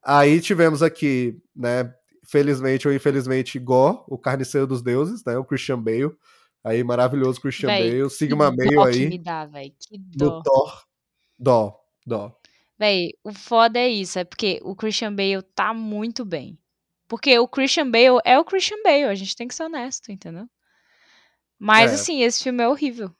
[0.05, 1.93] Aí tivemos aqui, né?
[2.27, 5.37] Felizmente ou infelizmente, Gó, o carniceiro dos deuses, né?
[5.39, 6.11] O Christian Bale.
[6.65, 8.11] Aí, maravilhoso Christian Véi, Bale.
[8.11, 9.09] Sigma Meio dó que aí.
[9.09, 9.73] me dá, velho.
[9.79, 10.43] Que Do dó.
[10.43, 10.85] Thor.
[11.39, 12.37] Dó, dó.
[12.79, 16.59] Véi, o foda é isso, é porque o Christian Bale tá muito bem.
[17.09, 20.49] Porque o Christian Bale é o Christian Bale, a gente tem que ser honesto, entendeu?
[21.59, 21.95] Mas É.
[21.95, 23.15] assim, esse filme é horrível.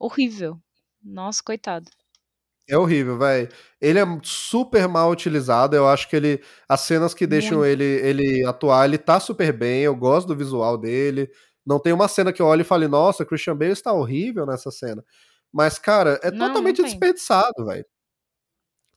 [0.00, 0.60] Horrível.
[1.02, 1.88] Nossa, coitado.
[2.68, 3.48] É horrível, velho.
[3.80, 5.74] Ele é super mal utilizado.
[5.74, 6.42] Eu acho que ele.
[6.68, 9.82] As cenas que deixam ele, ele atuar, ele tá super bem.
[9.82, 11.30] Eu gosto do visual dele.
[11.66, 14.70] Não tem uma cena que eu olhe e fale, nossa, Christian Bale está horrível nessa
[14.70, 15.04] cena.
[15.52, 17.84] Mas, cara, é Não, totalmente não desperdiçado, velho.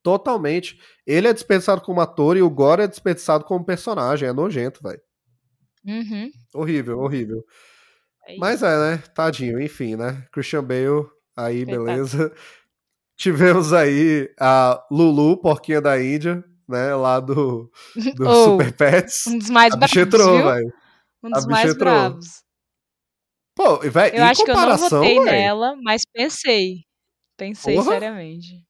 [0.04, 0.80] Totalmente.
[1.06, 4.28] Ele é desperdiçado como ator e o Gore é desperdiçado como personagem.
[4.28, 5.02] É nojento, velho.
[5.86, 6.32] Uhum.
[6.54, 7.44] Horrível, horrível.
[8.28, 9.04] É Mas é, né?
[9.14, 10.26] Tadinho, enfim, né?
[10.32, 11.86] Christian Bale, aí, Coitado.
[11.86, 12.34] beleza.
[13.22, 16.96] Tivemos aí a Lulu, porquinha da Índia, né?
[16.96, 17.72] Lá do,
[18.16, 19.28] do Oh, Super Pets.
[19.28, 20.46] um dos mais bravos, entrou, viu?
[20.48, 20.74] velho.
[21.24, 21.94] Um dos mais entrou.
[21.94, 22.28] bravos.
[23.56, 25.26] Pô, velho, Eu acho que eu não votei velho.
[25.26, 26.78] nela, mas pensei.
[27.38, 27.92] Pensei Porra.
[27.92, 28.66] seriamente.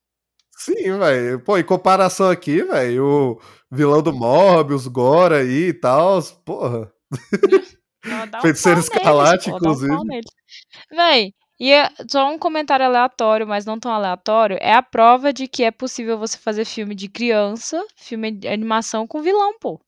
[0.57, 1.39] Sim, velho.
[1.45, 3.41] Pô, em comparação aqui, velho, o
[3.71, 6.91] vilão do Morbius, Gora aí e tal, porra.
[8.29, 9.95] Dá um Feiticeiro Escarlate, um inclusive.
[10.05, 10.25] neles.
[10.91, 11.33] Véi,
[11.63, 15.63] e é só um comentário aleatório, mas não tão aleatório, é a prova de que
[15.63, 19.79] é possível você fazer filme de criança, filme de animação com vilão, pô.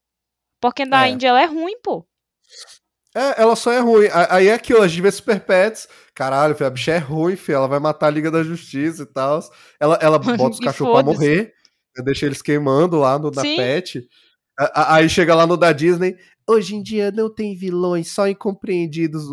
[0.61, 1.09] Porque da É.
[1.11, 2.05] Índia ela é ruim, pô.
[3.15, 4.07] É, ela só é ruim.
[4.29, 5.87] Aí é aquilo, a gente vê Super Pets.
[6.15, 7.55] Caralho, filho, a bicha é ruim, filho.
[7.57, 9.39] Ela vai matar a Liga da Justiça e tal.
[9.79, 11.53] Ela, ela bota os cachorros pra morrer.
[11.97, 13.55] né, Deixa eles queimando lá no, na Sim.
[13.55, 14.07] pet.
[14.59, 16.15] A- a- Aí chega lá no da Disney.
[16.47, 19.23] Hoje em dia não tem vilões, só incompreendidos.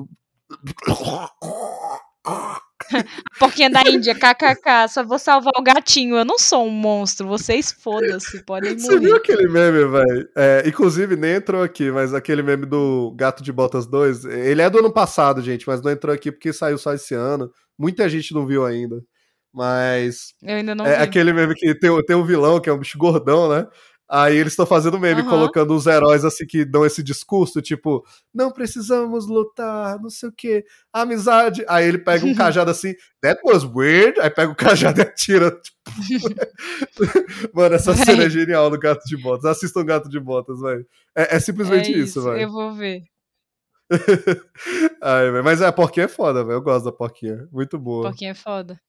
[3.38, 6.16] Porquinha da Índia, kkk, só vou salvar o gatinho.
[6.16, 9.16] Eu não sou um monstro, vocês foda-se, podem Você viu morrer.
[9.18, 10.28] aquele meme, velho?
[10.36, 14.24] É, inclusive, nem entrou aqui, mas aquele meme do Gato de Botas 2.
[14.24, 17.50] Ele é do ano passado, gente, mas não entrou aqui porque saiu só esse ano.
[17.78, 19.00] Muita gente não viu ainda.
[19.52, 21.02] Mas Eu ainda não É vi.
[21.02, 23.66] aquele meme que tem, o- tem um vilão, que é um bicho gordão, né?
[24.12, 25.30] Aí eles estão fazendo meme, Aham.
[25.30, 28.04] colocando os heróis assim que dão esse discurso, tipo,
[28.34, 31.64] não precisamos lutar, não sei o que, amizade.
[31.68, 32.92] Aí ele pega um cajado assim,
[33.22, 34.18] that was weird.
[34.20, 35.52] Aí pega o cajado e atira.
[35.52, 36.28] Tipo...
[37.54, 39.44] Mano, essa cena é genial do Gato de Botas.
[39.44, 40.84] Assistam Gato de Botas, velho.
[41.16, 42.40] É, é simplesmente É isso, velho.
[42.40, 43.04] Eu vou ver.
[45.00, 45.30] Ai.
[45.42, 46.56] Mas é, a porquinha é foda, velho.
[46.56, 47.48] Eu gosto da porquinha.
[47.52, 48.08] Muito boa.
[48.08, 48.80] Porquinha é foda.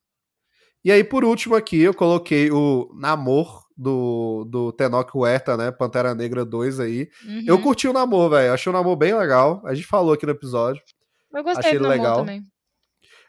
[0.84, 5.71] E aí, por último aqui, eu coloquei o Namor do, do Tenoch Huerta, né?
[5.71, 7.09] Pantera Negra 2 aí.
[7.25, 7.43] Uhum.
[7.47, 8.53] Eu curti o Namor, velho.
[8.53, 9.61] Achei o Namor bem legal.
[9.65, 10.81] A gente falou aqui no episódio.
[11.33, 12.17] Eu gostei achei do namoro legal.
[12.17, 12.43] também.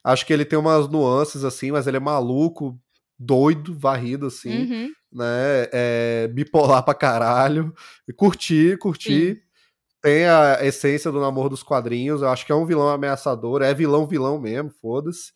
[0.04, 2.78] Acho que ele tem umas nuances, assim, mas ele é maluco,
[3.18, 4.88] doido, varrido, assim, Uhum.
[5.12, 5.68] né?
[5.72, 7.72] É, bipolar pra caralho.
[8.16, 9.40] Curti, curti.
[10.02, 12.20] tem a essência do namoro dos quadrinhos.
[12.22, 13.62] Eu acho que é um vilão ameaçador.
[13.62, 15.32] É vilão, vilão mesmo, foda-se.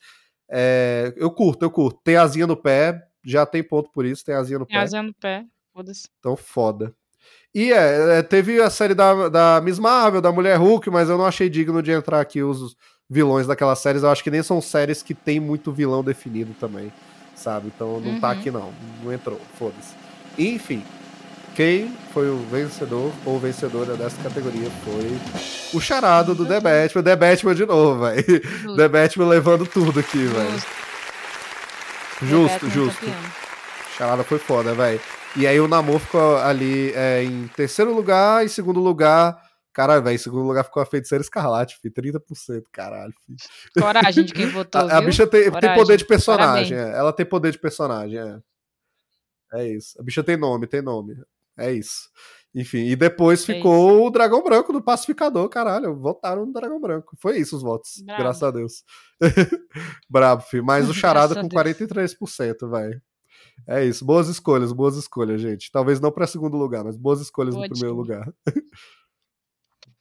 [0.50, 2.00] É, eu curto, eu curto.
[2.04, 4.82] Tem asinha no pé, já tem ponto por isso, tem asinha no Tem pé.
[4.82, 5.44] asinha no pé,
[5.74, 6.08] foda-se.
[6.20, 6.94] Então, foda.
[7.54, 11.18] E é, é, teve a série da, da Miss Marvel, da Mulher Hulk, mas eu
[11.18, 12.76] não achei digno de entrar aqui os
[13.10, 14.02] vilões daquelas séries.
[14.02, 16.92] Eu acho que nem são séries que tem muito vilão definido também,
[17.34, 17.72] sabe?
[17.74, 18.32] Então não tá Uhum.
[18.38, 18.72] aqui não,
[19.02, 19.94] não entrou, foda-se.
[20.38, 20.84] Enfim,
[21.54, 25.10] quem foi o vencedor ou vencedora dessa categoria foi
[25.72, 27.02] o charado do The Batman.
[27.02, 28.76] The Batman de novo, velho.
[28.76, 30.62] The Batman levando tudo aqui, velho.
[32.22, 33.06] Justo, Batman justo.
[33.96, 35.00] Charada foi foda, velho.
[35.36, 39.40] E aí o Namor ficou ali é, em terceiro lugar, em segundo lugar.
[39.72, 43.80] Caralho, velho, em segundo lugar ficou a feiticeira escarlate, fi, 30%, caralho, fi.
[43.80, 46.96] Coragem de quem votou, A, a bicha tem, tem poder de personagem, é.
[46.96, 48.38] ela tem poder de personagem, é.
[49.52, 50.00] É isso.
[50.00, 51.14] A bicha tem nome, tem nome.
[51.58, 52.08] É isso.
[52.58, 55.94] Enfim, e depois É ficou o Dragão Branco do Pacificador, caralho.
[55.94, 57.14] Votaram no Dragão Branco.
[57.20, 58.22] Foi isso os votos, Brabo.
[58.22, 58.82] graças a Deus.
[60.08, 60.64] Brabo, filho.
[60.64, 61.76] Mas o Charada com a Deus.
[61.76, 63.02] 43%, velho.
[63.68, 64.04] É isso.
[64.06, 65.70] Boas escolhas, boas escolhas, gente.
[65.70, 67.74] Talvez não para segundo lugar, mas boas escolhas no Ótimo.
[67.76, 68.32] primeiro lugar.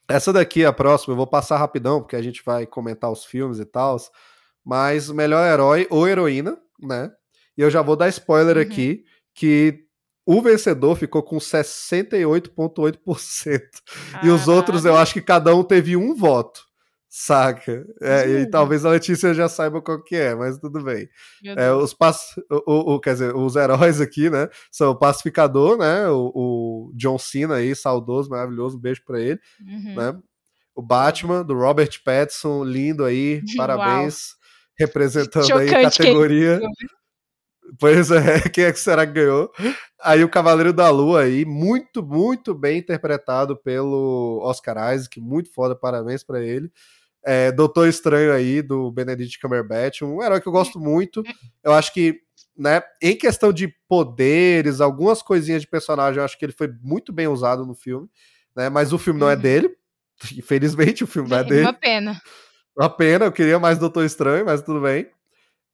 [0.07, 3.59] Essa daqui, a próxima, eu vou passar rapidão, porque a gente vai comentar os filmes
[3.59, 3.97] e tal.
[4.63, 7.11] Mas melhor herói ou heroína, né?
[7.57, 8.61] E eu já vou dar spoiler Uhum.
[8.61, 9.03] aqui,
[9.33, 9.84] que
[10.25, 13.61] o vencedor ficou com 68,8%.
[14.23, 16.61] E os outros, eu acho que cada um teve um voto.
[17.07, 17.85] Saca?
[18.01, 21.07] É, e talvez a Letícia já saiba qual que é, mas tudo bem.
[21.45, 22.17] É, os pac...
[22.67, 24.49] o, o- quer dizer, os heróis aqui, né?
[24.69, 26.09] São o Pacificador, né?
[26.09, 29.95] O, o John Cena aí, saudoso, maravilhoso, um beijo pra ele, Uhum.
[29.95, 30.19] né?
[30.75, 34.35] O Batman, do Robert Pattinson, lindo aí, parabéns.
[34.77, 36.55] Representando aí a Chocante quem categoria.
[36.57, 36.69] ganhou,
[37.79, 39.51] Pois é, quem é que será que ganhou?
[40.01, 45.75] Aí o Cavaleiro da Lua aí, muito, muito bem interpretado pelo Oscar Isaac, muito foda,
[45.75, 46.71] parabéns pra ele.
[47.23, 51.23] É, Doutor Estranho aí, do Benedict Cumberbatch, um herói que eu gosto muito.
[51.63, 52.19] Eu acho que,
[52.55, 57.11] né, em questão de poderes, algumas coisinhas de personagem, eu acho que ele foi muito
[57.11, 58.07] bem usado no filme,
[58.55, 58.69] né?
[58.69, 59.41] Mas o filme não é Uhum.
[59.41, 59.75] dele.
[60.37, 61.61] Infelizmente, o filme não é dele.
[61.63, 62.21] Uma pena.
[62.77, 65.07] Uma pena, eu queria mais Doutor Estranho, mas tudo bem.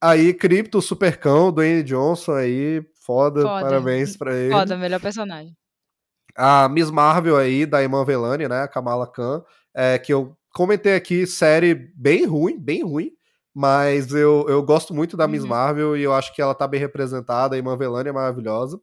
[0.02, 3.62] Aí, Crypto, o Supercão, Dwayne Johnson aí, foda, Foda.
[3.62, 4.52] parabéns pra ele.
[4.54, 5.56] Foda, melhor personagem.
[6.36, 9.44] A Miss Marvel aí, da Iman Velani, né, a Kamala Khan,
[9.76, 13.12] é, que eu comentei aqui, série bem ruim, bem ruim,
[13.54, 15.50] mas eu, eu gosto muito da Miss Uhum.
[15.50, 18.80] Marvel e eu acho que ela tá bem representada, a Iman Velani é maravilhosa.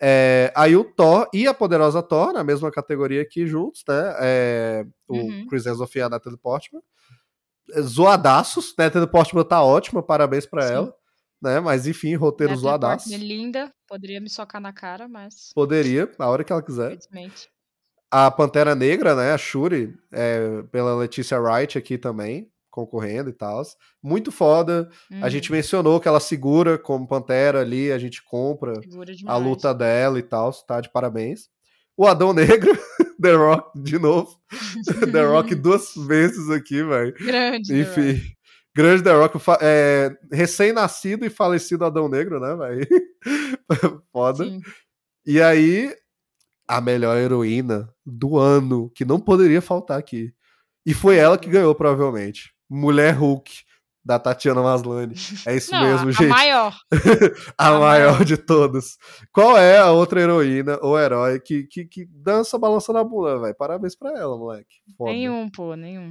[0.00, 4.86] É, aí o Thor e a Poderosa Thor, na mesma categoria aqui juntos, né, é,
[5.06, 5.46] o Uhum.
[5.48, 6.82] Chris Hemsworth e a Natalie Portman.
[7.70, 10.72] É, Zoadaços, Natalie Portman tá ótima, parabéns pra Sim.
[10.74, 10.94] ela,
[11.40, 13.14] né, mas enfim, roteiro Natalie zoadaço.
[13.14, 16.98] É linda, poderia me socar na cara, mas Poderia, a hora que ela quiser.
[18.10, 19.32] A Pantera Negra, né?
[19.32, 23.62] A Shuri, é, pela Letícia Wright aqui também, concorrendo e tal.
[24.02, 24.90] Muito foda.
[25.10, 25.30] A Uhum.
[25.30, 28.74] gente mencionou que ela segura como Pantera ali, a gente compra
[29.26, 30.80] a luta dela e tal, tá?
[30.80, 31.48] De parabéns.
[31.96, 32.70] O Adão Negro,
[33.22, 34.36] The Rock, de novo.
[35.12, 37.14] The Rock duas vezes aqui, velho.
[37.14, 37.80] Grande.
[37.80, 38.20] Enfim.
[38.74, 42.86] Grande The Rock, é, recém-nascido e falecido Adão Negro, né, velho?
[44.12, 44.44] Foda.
[44.44, 44.60] Sim.
[45.24, 45.94] E aí,
[46.66, 50.34] a melhor heroína do ano, que não poderia faltar aqui.
[50.84, 52.52] E foi ela que ganhou, provavelmente.
[52.68, 53.52] Mulher Hulk,
[54.04, 55.14] da Tatiana Maslany.
[55.46, 56.24] É isso Não, mesmo, a, gente.
[56.24, 56.76] a maior.
[57.58, 57.80] A, a maior
[58.12, 58.24] maior.
[58.24, 58.96] de todas.
[59.32, 63.54] Qual é a outra heroína ou herói que, que, que dança balançando a bunda, velho?
[63.56, 64.76] Parabéns pra ela, moleque.
[64.96, 65.12] Foda.
[65.12, 66.08] Nenhum, pô, nenhum.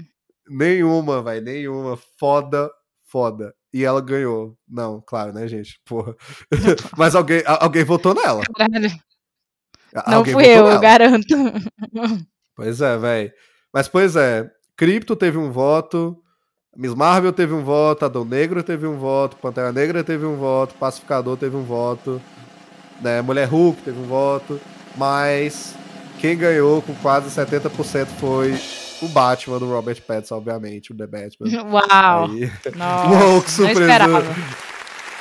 [0.50, 1.98] Nenhuma, velho, nenhuma.
[2.20, 2.70] Foda,
[3.08, 3.54] foda.
[3.74, 4.58] E ela ganhou.
[4.68, 5.80] Não, claro, né, gente?
[5.86, 6.16] Porra.
[6.98, 8.42] Mas alguém, a- alguém votou nela.
[8.56, 8.90] Caralho.
[9.96, 10.80] A- Não alguém fui eu, eu nela.
[10.80, 11.28] garanto.
[12.56, 13.32] Pois é, velho.
[13.74, 16.22] Mas, pois é, Crypto teve um voto,
[16.76, 20.74] Miss Marvel teve um voto, Adão Negro teve um voto, Pantera Negra teve um voto,
[20.76, 22.22] Pacificador teve um voto,
[23.02, 24.60] né, Mulher Hulk teve um voto,
[24.96, 25.76] mas
[26.20, 28.58] quem ganhou com quase 70% foi
[29.02, 31.50] o Batman do Robert Pattinson, obviamente, o The Batman.
[31.72, 32.26] Uau.
[32.30, 34.24] Aí, Nossa, Uou, que surpresa.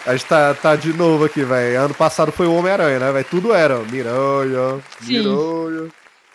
[0.07, 1.81] a gente tá, tá de novo aqui, velho.
[1.81, 3.27] Ano passado foi o Homem-Aranha, né, velho?
[3.29, 5.19] Tudo era Miranha, Sim.
[5.19, 5.91] Miranha.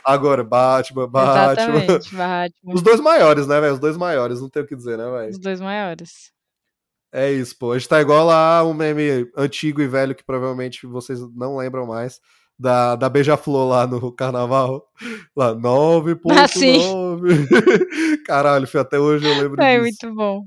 [0.05, 1.51] Agora Batman, Batman.
[1.63, 2.73] Exatamente, Batman.
[2.73, 3.73] Os dois maiores, né, velho?
[3.73, 5.31] Os dois maiores, não tem o que dizer, né, velho?
[5.31, 6.31] Os dois maiores.
[7.11, 7.71] É isso, pô.
[7.71, 11.87] A gente tá igual lá um meme antigo e velho que provavelmente vocês não lembram
[11.87, 12.19] mais.
[12.57, 14.87] Da, da Beija-Flor lá no carnaval.
[15.35, 16.31] Lá, 9.9.
[16.31, 18.21] Ah.
[18.25, 19.81] Caralho, filho, até hoje eu lembro É disso.
[19.81, 20.45] muito bom.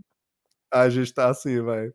[0.73, 1.93] A gente tá assim, velho.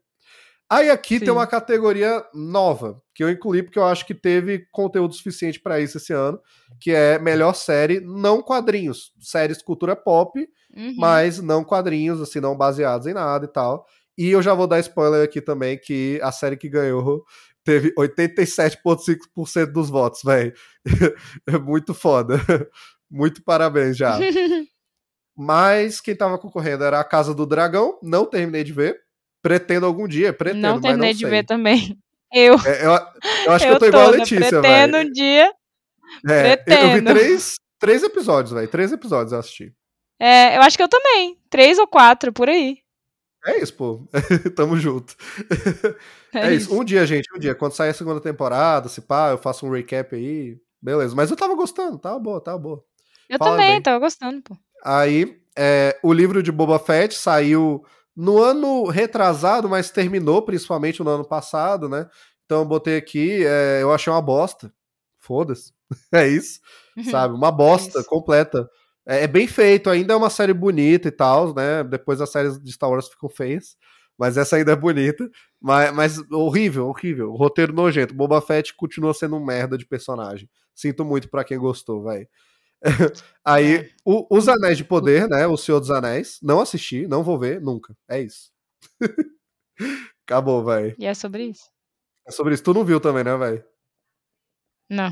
[0.70, 1.26] Aí aqui Sim.
[1.26, 5.80] tem uma categoria nova, que eu incluí porque eu acho que teve conteúdo suficiente pra
[5.80, 6.40] isso esse ano,
[6.80, 10.40] que é melhor série não quadrinhos, séries cultura pop,
[10.76, 10.96] Uhum.
[10.98, 13.86] mas não quadrinhos, assim, não baseados em nada e tal.
[14.18, 17.24] E eu já vou dar spoiler aqui também, que a série que ganhou
[17.64, 20.54] teve 87,5% dos votos, velho.
[21.48, 22.36] É muito foda.
[23.12, 24.18] Muito parabéns já.
[25.38, 29.00] Mas quem tava concorrendo era A Casa do Dragão, não terminei de ver.
[29.42, 31.30] Pretendo algum dia, pretendo, não mas terminei não de sei.
[31.30, 31.98] ver também.
[32.34, 32.92] Eu, É, eu,
[33.46, 35.10] eu acho que eu tô igual a toda, Letícia, pretendo velho.
[35.10, 35.54] um dia.
[36.28, 37.14] É, eu, eu vi pretendo.
[37.14, 38.68] três, três episódios, velho.
[38.68, 39.74] Três episódios eu assisti.
[40.20, 41.38] É, eu acho que eu também.
[41.50, 42.78] Três ou quatro, por aí.
[43.46, 44.08] É isso, pô.
[44.56, 45.16] Tamo junto.
[46.34, 46.74] É, isso.
[46.74, 47.54] Um dia, gente, um dia.
[47.54, 50.58] Quando sair a segunda temporada, se pá, eu faço um recap aí.
[50.82, 51.16] Beleza.
[51.16, 52.84] Mas eu tava gostando, tava boa, tava boa.
[53.30, 53.82] Eu Fala também, bem.
[53.82, 54.58] tava gostando, pô.
[54.84, 57.84] Aí, é, o livro de Boba Fett saiu
[58.16, 62.08] no ano retrasado, mas terminou principalmente no ano passado, né?
[62.46, 64.72] Então eu botei aqui, é, eu achei uma bosta.
[65.20, 65.74] Foda-se.
[66.12, 66.60] É isso,
[67.12, 67.36] sabe?
[67.36, 68.10] Uma bosta Isso.
[68.10, 68.68] completa.
[69.06, 71.84] É, é bem feito, ainda é uma série bonita e tal, né?
[71.84, 73.76] Depois as séries de Star Wars ficam feias.
[74.18, 75.30] Mas essa ainda é bonita.
[75.62, 77.32] Mas, mas horrível, horrível.
[77.32, 78.14] O roteiro nojento.
[78.14, 80.50] Boba Fett continua sendo um merda de personagem.
[80.74, 82.28] Sinto muito pra quem gostou, velho.
[83.46, 83.90] Aí, É.
[84.06, 85.48] o- Os Anéis de Poder, né?
[85.48, 86.40] O Senhor dos Anéis.
[86.42, 87.96] Não assisti, não vou ver, nunca.
[88.10, 88.52] É isso.
[90.28, 90.96] Acabou, velho.
[90.98, 91.70] E é sobre isso?
[92.26, 92.64] É sobre isso.
[92.64, 93.64] Tu não viu também, né, velho?
[94.90, 95.12] Não.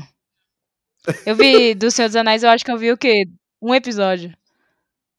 [1.26, 3.24] Eu vi do Senhor dos Anéis, eu acho que eu vi o quê?
[3.60, 4.32] Um episódio.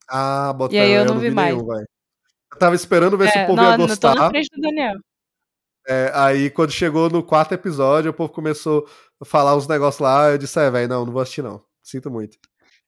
[0.07, 1.55] Ah, bota E aí fé, eu não vi mais.
[1.55, 1.71] nenhum.
[1.73, 4.29] Eu tava esperando ver se É, o povo não, ia não tô na gostar.
[4.29, 4.95] frente do Daniel.
[5.87, 8.87] É, aí, quando chegou no quarto episódio, o povo começou
[9.21, 10.29] a falar uns negócios lá.
[10.31, 11.63] Eu disse, é, velho, não, não vou assistir, não.
[11.83, 12.37] Sinto muito.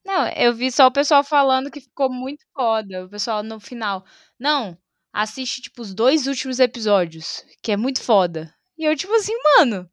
[0.04, 3.04] Não, eu vi só o pessoal falando que ficou muito foda.
[3.06, 4.04] O pessoal no final.
[4.38, 4.76] Não,
[5.12, 8.52] assiste, tipo, os dois últimos episódios, que é muito foda.
[8.78, 9.88] E eu, tipo assim, mano,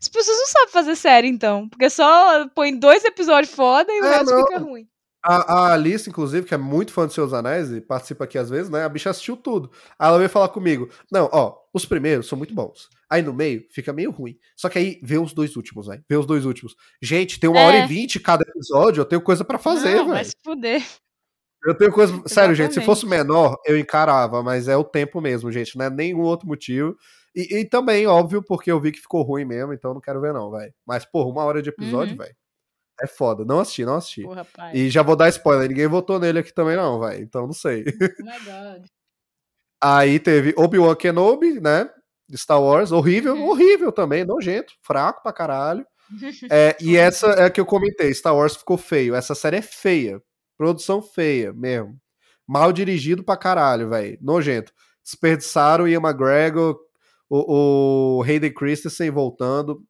[0.00, 1.68] as pessoas não sabem fazer série, então.
[1.68, 4.46] Porque só põe dois episódios foda e o É, resto não.
[4.46, 4.86] fica ruim.
[5.24, 8.48] A, a Alice, inclusive, que é muito fã de Seus Anéis e participa aqui às
[8.48, 8.84] vezes, né?
[8.84, 9.72] A bicha assistiu tudo.
[9.98, 12.88] Aí ela veio falar comigo: Não, ó, os primeiros são muito bons.
[13.08, 14.36] Aí no meio fica meio ruim.
[14.56, 16.04] Só que aí vê os dois últimos, velho.
[16.08, 16.74] Vê os dois últimos.
[17.00, 17.66] Gente, tem uma É.
[17.66, 20.26] hora e vinte cada episódio, eu tenho coisa pra fazer, não, vai velho.
[20.28, 20.82] se fuder.
[21.64, 22.12] Eu tenho coisa.
[22.26, 22.86] Sério, gente, se Exatamente.
[22.86, 25.76] fosse menor, eu encarava, mas é o tempo mesmo, gente.
[25.78, 26.96] Não é nenhum outro motivo.
[27.34, 30.32] E, e também, óbvio, porque eu vi que ficou ruim mesmo, então não quero ver,
[30.32, 30.72] não, velho.
[30.86, 32.18] Mas, porra, uma hora de episódio, Uhum.
[32.24, 32.34] velho.
[33.02, 33.44] É foda.
[33.44, 34.22] Não assisti, não assisti.
[34.22, 34.46] Porra.
[34.72, 37.22] E já vou dar spoiler, ninguém votou nele aqui também, não, velho.
[37.22, 37.84] Então não sei.
[37.86, 38.86] Oh my god.
[39.82, 41.90] Aí teve Obi-Wan Kenobi, né?
[42.28, 42.92] De Star Wars.
[42.92, 43.48] Horrível, Uhum.
[43.48, 45.86] horrível também, nojento, fraco pra caralho.
[46.50, 49.14] É, e essa é a que eu comentei: Star Wars ficou feio.
[49.14, 50.22] Essa série é feia.
[50.56, 51.98] Produção feia mesmo.
[52.46, 54.16] Mal dirigido pra caralho, velho.
[54.22, 54.72] Nojento.
[55.04, 56.78] Desperdiçaram o Ian McGregor,
[57.28, 59.82] o, o Hayden Christensen voltando.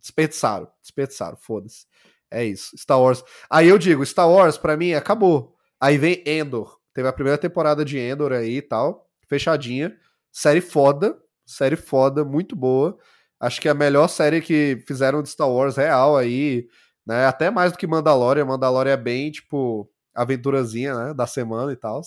[0.00, 1.86] Desperdiçaram, desperdiçaram, foda-se.
[2.30, 2.76] É isso.
[2.76, 3.22] Star Wars.
[3.48, 5.54] Aí eu digo: Star Wars, pra mim, acabou.
[5.80, 6.78] Aí vem Endor.
[6.92, 9.08] Teve a primeira temporada de Endor aí e tal.
[9.28, 9.96] Fechadinha.
[10.32, 11.16] Série foda.
[11.46, 12.96] Série foda, muito boa.
[13.38, 16.66] Acho que é a melhor série que fizeram de Star Wars real aí,
[17.06, 17.26] né?
[17.26, 18.44] Até mais do que Mandalorian.
[18.44, 21.14] Mandalorian é bem, tipo, aventurazinha, né?
[21.14, 22.00] Da semana e tal.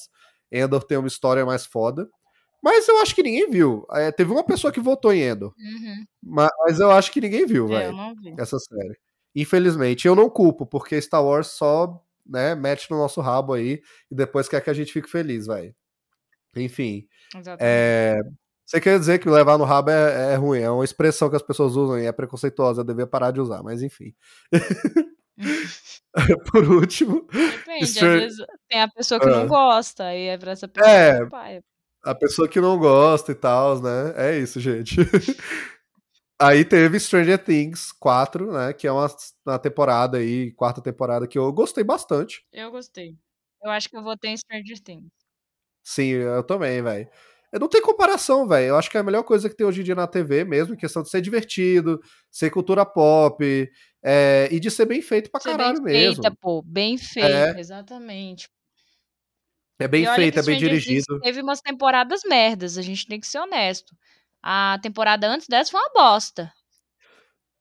[0.51, 2.09] Endor tem uma história mais foda.
[2.64, 3.85] Mas eu acho que ninguém viu.
[3.91, 5.53] É, teve uma pessoa que votou em Endor.
[5.57, 6.05] Uhum.
[6.23, 7.97] Mas, mas eu acho que ninguém viu, É, velho,
[8.39, 8.97] essa série.
[9.35, 10.07] Infelizmente.
[10.07, 14.49] Eu não culpo, porque Star Wars só, né, mete no nosso rabo aí e depois
[14.49, 15.76] quer que a gente fique feliz, velho.
[16.55, 17.07] Enfim.
[17.35, 17.61] Exatamente.
[17.61, 18.19] É,
[18.68, 21.41] Você quer dizer que levar no rabo é, é ruim, é uma expressão que as
[21.41, 24.14] pessoas usam e é preconceituosa, eu devia parar de usar, mas enfim.
[26.52, 29.30] Por último, Depende, às vezes tem a pessoa que Ah.
[29.39, 30.91] não gosta, aí é pra essa pessoa.
[30.91, 31.26] É.
[31.27, 31.61] pai.
[32.03, 34.14] a pessoa que não gosta e tal, né?
[34.15, 34.95] É isso, gente.
[36.39, 38.72] Aí teve Stranger Things 4, né?
[38.72, 39.07] Que é uma,
[39.45, 42.45] uma temporada aí, quarta temporada, que eu gostei bastante.
[42.53, 43.15] Eu gostei.
[43.64, 45.10] Eu acho que eu votei em Stranger Things.
[45.84, 47.10] Sim, eu também, velho.
[47.53, 48.68] Não tem comparação, velho.
[48.69, 50.74] Eu acho que é a melhor coisa que tem hoje em dia na TV mesmo,
[50.74, 51.99] em questão de ser divertido,
[52.30, 53.69] ser cultura pop,
[54.03, 56.22] é, e de ser bem feito pra Ser caralho bem mesmo.
[56.24, 56.61] feita, pô.
[56.61, 58.49] Bem feita, exatamente.
[59.80, 60.10] É bem que
[60.40, 61.19] é bem dirigido.
[61.22, 63.95] Teve umas temporadas merdas, a gente tem que ser honesto.
[64.41, 66.52] A temporada antes dessa foi uma bosta.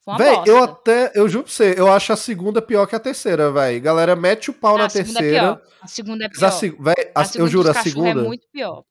[0.05, 0.51] Foi uma Véi, bosta.
[0.51, 3.81] eu até, eu juro pra você, eu acho a segunda pior que a terceira, velho.
[3.81, 5.41] Galera, mete o pau Ah, na a é terceira.
[5.57, 5.63] pior.
[5.83, 6.59] A segunda é Mas a pior.
[6.59, 8.21] se- véi, a- A eu segunda juro, dos a cachorros segunda.
[8.21, 8.85] é muito pior.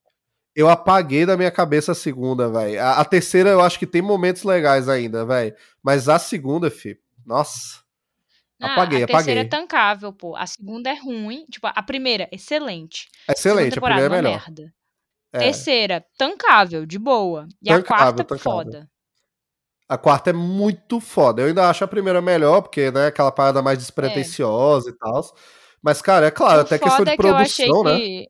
[0.55, 2.81] Eu apaguei da minha cabeça a segunda, velho.
[2.81, 5.53] A, a terceira eu acho que tem momentos legais ainda, velho.
[5.83, 7.83] Mas a segunda, fi, nossa.
[8.61, 9.59] Ah, Apaguei, a terceira apaguei.
[9.59, 10.35] é tancável, pô.
[10.35, 11.45] A segunda é ruim.
[11.51, 13.09] Tipo, a primeira, excelente.
[13.29, 14.41] Excelente, segunda a primeira é uma melhor.
[14.47, 14.73] merda.
[15.33, 15.39] É.
[15.39, 17.47] Terceira, tancável, de boa.
[17.61, 18.51] E a Tancável, quarta, tancável.
[18.51, 18.89] foda.
[19.89, 21.41] A quarta é muito foda.
[21.41, 25.21] Eu ainda acho a primeira melhor, porque, né, aquela parada mais despretensiosa e tal.
[25.81, 27.97] Mas, cara, é claro, o até questão de é que produção, né?
[27.99, 28.27] que.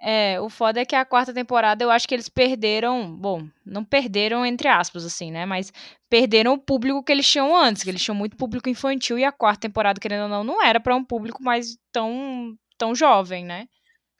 [0.00, 3.10] É, o foda é que a quarta temporada eu acho que eles perderam.
[3.16, 5.46] Bom, não perderam entre aspas, assim, né?
[5.46, 5.72] Mas
[6.10, 9.32] perderam o público que eles tinham antes, que eles tinham muito público infantil e a
[9.32, 13.66] quarta temporada, querendo ou não, não era pra um público mais tão, tão jovem, né?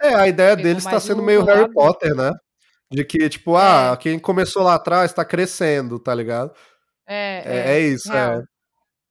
[0.00, 2.32] É, a ideia deles tá mais sendo meio Harry lado- Potter, né?
[2.90, 3.62] De que, tipo, É.
[3.92, 6.52] ah, quem começou lá atrás tá crescendo, tá ligado?
[7.06, 8.40] É, É, é isso, real.
[8.40, 8.42] é.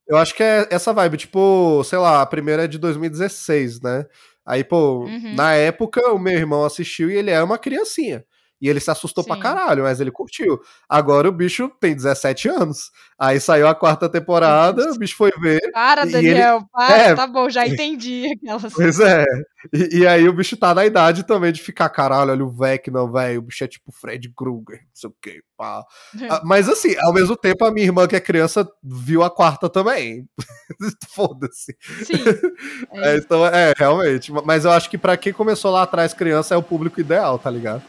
[0.07, 4.05] Eu acho que é essa vibe, tipo, sei lá, a primeira é de 2016, né?
[4.45, 5.35] Aí, pô, Uhum.
[5.35, 8.23] na época o meu irmão assistiu e ele é uma criancinha.
[8.61, 9.41] E ele se assustou pra Sim.
[9.41, 10.59] caralho, mas ele curtiu.
[10.87, 12.91] Agora o bicho tem 17 anos.
[13.17, 15.71] Aí saiu a quarta temporada, o bicho foi ver.
[15.71, 17.15] Para, Daniel, para, é.
[17.15, 18.73] tá bom, já entendi aquelas.
[18.73, 19.25] Pois é.
[19.73, 23.09] E, e aí o bicho tá na idade também de ficar, caralho, olha o Vecna,
[23.11, 23.39] velho.
[23.39, 25.83] O bicho é tipo Fred Krueger, não sei o quê, pá.
[26.29, 29.69] Ah, Mas assim, ao mesmo tempo, a minha irmã, que é criança, viu a quarta
[29.69, 30.27] também.
[31.13, 31.75] Foda-se.
[32.03, 32.15] Sim.
[32.91, 34.31] É, É, então, é, realmente.
[34.31, 37.49] Mas eu acho que pra quem começou lá atrás, criança, é o público ideal, tá
[37.49, 37.81] ligado?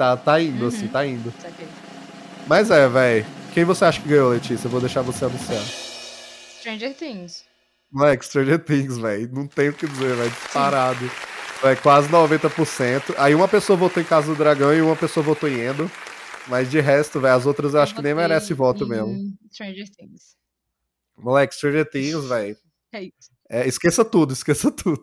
[0.00, 0.68] Tá, tá indo, Uhum.
[0.68, 1.30] assim, tá indo.
[2.46, 3.26] Mas é, velho.
[3.52, 4.66] Quem você acha que ganhou, Letícia?
[4.66, 5.62] Eu vou deixar você anunciar.
[6.58, 7.44] Stranger Things.
[7.92, 9.30] Moleque, Stranger Things, velho.
[9.30, 10.30] Não tem o que dizer, velho.
[10.30, 11.10] Disparado.
[11.62, 13.14] É quase 90%.
[13.18, 15.90] Aí uma pessoa votou em Casa do Dragão e uma pessoa votou em Endo.
[16.48, 19.36] Mas de resto, velho, as outras eu acho que nem merece voto mesmo.
[19.52, 20.34] Stranger Things.
[21.18, 22.56] Moleque, Stranger Things, velho.
[22.94, 23.30] É isso.
[23.52, 25.02] É, esqueça tudo, esqueça tudo.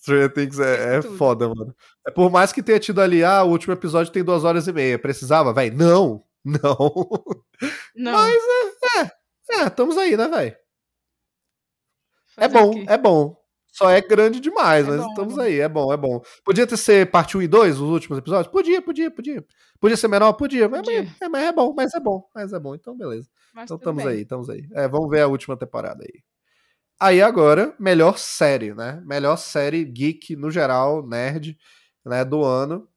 [0.00, 1.74] Stranger Things é, é foda, mano.
[2.06, 4.72] É por mais que tenha tido ali, ah, o último episódio tem duas horas e
[4.72, 4.98] meia.
[4.98, 5.74] Precisava, velho?
[5.76, 7.08] Não, não.
[7.96, 8.12] Não.
[8.12, 8.34] Mas
[9.50, 10.56] é, estamos aí, né, velho?
[12.36, 13.36] É bom, é bom.
[13.72, 16.20] Só é grande demais, É mas bom, é estamos aí, é bom, é bom.
[16.44, 18.52] Podia ter ser parte 1 e 2, os últimos episódios?
[18.52, 19.44] Podia, podia, podia.
[19.80, 20.32] Podia ser menor?
[20.34, 21.08] Podia, mas- Podia.
[21.20, 22.74] É, mas é bom, mas é bom, mas é bom.
[22.74, 23.28] Então, beleza.
[23.52, 24.12] Mas Então estamos bem.
[24.12, 24.68] aí, estamos aí.
[24.74, 26.22] É, vamos ver a última temporada aí.
[27.00, 29.02] Aí agora, melhor série, né?
[29.04, 31.58] Melhor série geek no geral, nerd,
[32.04, 32.88] né, do ano,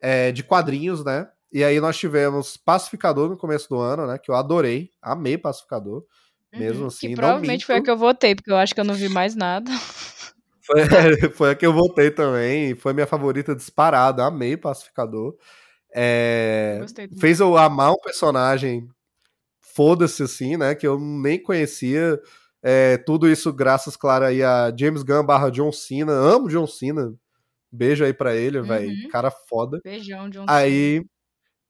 [0.00, 1.28] é, de quadrinhos, né?
[1.52, 4.18] E aí nós tivemos Pacificador no começo do ano, né?
[4.18, 6.04] Que eu adorei, amei Pacificador,
[6.52, 7.08] mesmo Uhum, assim.
[7.08, 9.08] Que não provavelmente foi a que eu votei, porque eu acho que eu não vi
[9.08, 9.70] mais nada.
[10.64, 15.36] Foi, foi a que eu votei também, foi minha favorita disparada, amei Pacificador.
[15.92, 16.78] É,
[17.18, 18.88] fez eu amar um personagem,
[19.60, 20.74] foda-se assim, né?
[20.76, 22.20] Que eu nem conhecia.
[22.62, 26.12] É, tudo isso graças, claro, aí a James Gunn barra John Cena.
[26.12, 27.12] Amo John Cena.
[27.70, 28.88] Beijo aí pra ele, velho.
[28.90, 29.08] Uhum.
[29.10, 29.80] Cara foda.
[29.82, 31.04] Beijão um Aí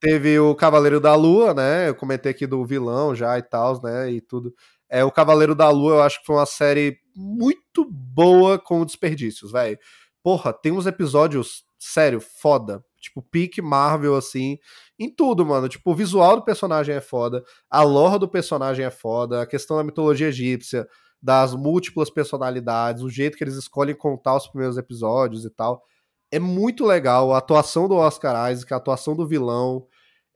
[0.01, 1.89] teve o Cavaleiro da Lua, né?
[1.89, 4.11] Eu comentei aqui do vilão já e tal, né?
[4.11, 4.53] E tudo.
[4.91, 9.53] É, o Cavaleiro da Lua, eu acho que foi uma série muito boa com desperdícios,
[9.53, 9.79] velho.
[10.23, 12.85] Porra, tem uns episódios, sério, foda.
[13.03, 14.59] Tipo, pique Marvel, assim,
[14.99, 15.69] em tudo, mano.
[15.69, 19.77] Tipo, o visual do personagem é foda, a lore do personagem é foda, a questão
[19.77, 20.87] da mitologia egípcia,
[21.21, 25.83] das múltiplas personalidades, o jeito que eles escolhem contar os primeiros episódios e tal.
[26.31, 27.33] É muito legal.
[27.33, 29.87] A atuação do Oscar Isaac, a atuação do vilão,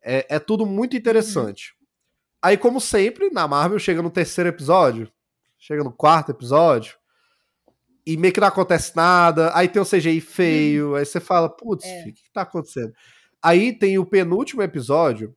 [0.05, 1.75] é, é tudo muito interessante.
[2.43, 5.11] Aí, como sempre, na Marvel chega no terceiro episódio,
[5.59, 6.97] chega no quarto episódio,
[8.07, 9.51] e meio que não acontece nada.
[9.55, 12.03] Aí tem o CGI feio, aí você fala, putz, É.
[12.03, 12.93] filho, o que tá acontecendo?
[13.43, 15.35] Aí tem o penúltimo episódio,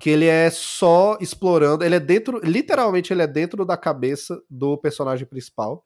[0.00, 4.76] que ele é só explorando, ele é dentro, literalmente ele é dentro da cabeça do
[4.78, 5.84] personagem principal.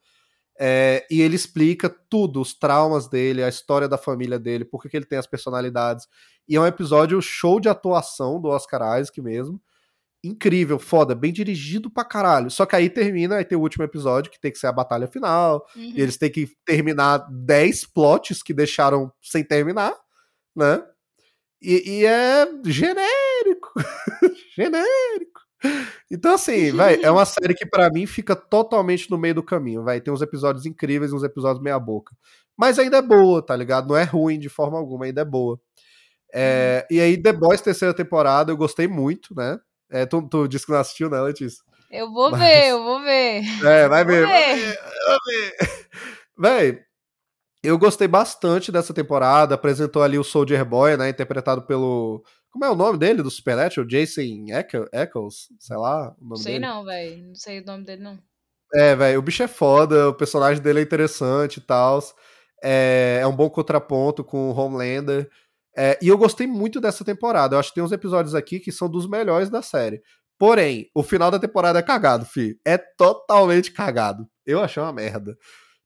[0.59, 4.89] É, e ele explica tudo, os traumas dele, a história da família dele, por que
[4.89, 6.07] que ele tem as personalidades.
[6.49, 9.61] E é um episódio show de atuação do Oscar Isaac mesmo.
[10.25, 12.51] Incrível, foda, bem dirigido pra caralho.
[12.51, 15.07] Só que aí termina, aí tem o último episódio, que tem que ser a batalha
[15.07, 15.67] final.
[15.77, 15.93] Uhum.
[15.95, 19.95] E eles têm que terminar 10 plots que deixaram sem terminar,
[20.57, 20.83] né?
[21.61, 23.73] E, e é genérico.
[24.57, 25.41] genérico.
[26.11, 29.83] Então, assim, vai, é uma série que pra mim fica totalmente no meio do caminho,
[29.83, 30.01] vai.
[30.01, 32.17] Tem uns episódios incríveis e uns episódios meia-boca.
[32.57, 33.89] Mas ainda é boa, tá ligado?
[33.89, 35.61] Não é ruim de forma alguma, ainda é boa.
[36.33, 39.59] É, E aí, The Boys, terceira temporada, eu gostei muito, né?
[39.95, 41.63] É, tu, tu disse que não assistiu, né, Letícia?
[41.91, 43.43] Eu vou Mas- ver, eu vou ver.
[43.65, 44.27] É, vai ver.
[44.27, 44.67] Vai ver.
[44.67, 45.89] ver, vai ver.
[46.37, 46.81] Véi,
[47.63, 49.55] eu gostei bastante dessa temporada.
[49.55, 51.09] Apresentou ali o Soldier Boy, né?
[51.09, 52.25] Interpretado pelo.
[52.51, 53.87] Como é o nome dele do Supernatural?
[53.87, 54.47] Jason
[54.93, 55.49] Eccles?
[55.61, 56.67] Sei lá o nome sei dele.
[56.67, 57.25] não, velho.
[57.29, 58.19] Não sei o nome dele, não.
[58.73, 62.01] É, velho, o bicho é foda, o personagem dele é interessante e tal.
[62.63, 65.31] É, é um bom contraponto com o Homelander.
[65.77, 67.55] É, e eu gostei muito dessa temporada.
[67.57, 70.01] Eu acho que tem uns episódios aqui que são dos melhores da série.
[70.39, 72.59] Porém, o final da temporada é cagado, fi.
[72.65, 74.27] É totalmente cagado.
[74.47, 75.37] Eu achei uma merda.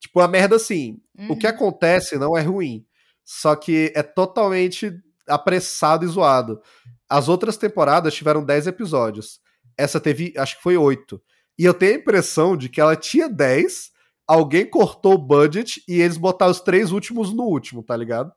[0.01, 0.99] Tipo, uma merda assim.
[1.29, 1.53] O que Uhum.
[1.53, 2.85] acontece não é ruim.
[3.25, 4.93] Só que é totalmente
[5.29, 6.61] apressado e zoado.
[7.09, 9.41] As outras temporadas tiveram 10 episódios.
[9.77, 11.21] Essa teve, acho que foi 8.
[11.59, 13.91] E eu tenho a impressão de que ela tinha 10,
[14.27, 18.33] alguém cortou o budget e eles botaram os três últimos no último, tá ligado?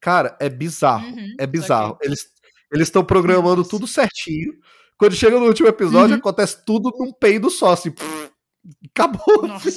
[0.00, 1.06] Cara, é bizarro.
[1.06, 1.98] Uhum, é bizarro.
[2.02, 2.20] Eles
[2.72, 4.52] eles estão programando tudo certinho.
[4.96, 6.20] Quando chega no último episódio, Uhum.
[6.20, 7.90] acontece tudo num peido só, assim.
[7.90, 8.30] pff,
[8.94, 9.46] acabou.
[9.48, 9.68] Nossa.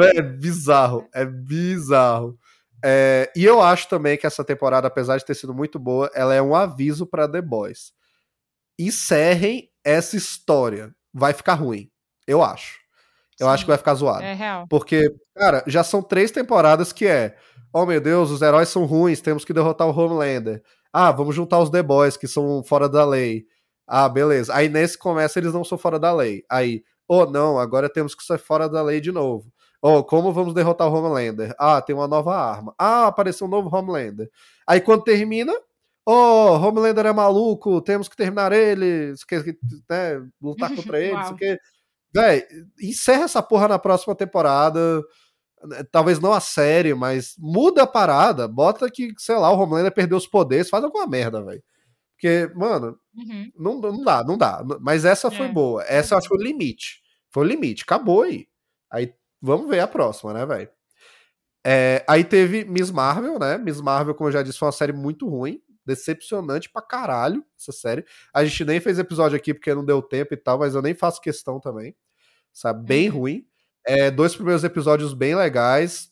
[0.00, 1.06] É, bizarro.
[1.12, 2.38] É bizarro.
[2.84, 6.34] É, e eu acho também que essa temporada, apesar de ter sido muito boa, ela
[6.34, 7.92] é um aviso pra The Boys.
[8.78, 10.94] Encerrem essa história.
[11.12, 11.90] Vai ficar ruim.
[12.26, 12.78] Eu acho.
[13.40, 13.52] Eu Sim.
[13.52, 14.22] acho que vai ficar zoado.
[14.22, 14.66] É real.
[14.68, 17.36] Porque, cara, já são três temporadas que é.
[17.72, 20.62] Oh meu Deus, os heróis são ruins, temos que derrotar o Homelander.
[20.92, 23.44] Ah, vamos juntar os The Boys, que são fora da lei.
[23.86, 24.54] Ah, beleza.
[24.54, 26.44] Aí nesse começa eles não são fora da lei.
[26.50, 29.52] Aí, oh não, agora temos que ser fora da lei de novo.
[29.82, 31.54] Oh, como vamos derrotar o Homelander?
[31.58, 32.74] Ah, tem uma nova arma.
[32.78, 34.28] Ah, apareceu um novo Homelander.
[34.66, 35.52] Aí quando termina,
[36.06, 39.14] oh, Homelander é maluco, temos que terminar ele,
[39.88, 41.58] né, lutar contra ele, isso que.
[42.14, 42.44] Véi,
[42.80, 45.02] encerra essa porra na próxima temporada.
[45.64, 48.46] Né, Talvez não a série, mas muda a parada.
[48.48, 51.62] Bota que, sei lá, o Homelander perdeu os poderes, faz alguma merda, velho.
[52.14, 53.50] Porque, mano, Uhum.
[53.56, 54.64] não, não dá, não dá.
[54.80, 55.52] Mas essa foi É.
[55.52, 55.84] boa.
[55.84, 57.02] Essa eu acho que foi o limite.
[57.30, 57.84] Foi o limite.
[57.84, 58.46] Acabou aí.
[58.92, 60.70] Aí vamos ver a próxima, né, velho?
[61.66, 63.58] É, aí teve Miss Marvel, né?
[63.58, 65.60] Miss Marvel, como eu já disse, foi uma série muito ruim.
[65.84, 68.04] Decepcionante pra caralho essa série.
[68.34, 70.94] A gente nem fez episódio aqui porque não deu tempo e tal, mas eu nem
[70.94, 71.94] faço questão também.
[72.52, 72.86] Sabe?
[72.86, 73.18] Bem Uhum.
[73.20, 73.46] ruim.
[73.88, 76.10] É, dois primeiros episódios bem legais,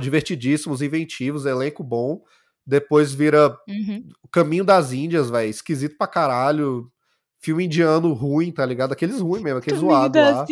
[0.00, 2.22] divertidíssimos, inventivos, elenco bom.
[2.66, 4.08] Depois vira Uhum.
[4.22, 5.48] o Caminho das Índias, velho.
[5.48, 6.90] Esquisito pra caralho.
[7.40, 8.92] Filme indiano ruim, tá ligado?
[8.92, 10.44] Aqueles ruins mesmo, aqueles zoados lá.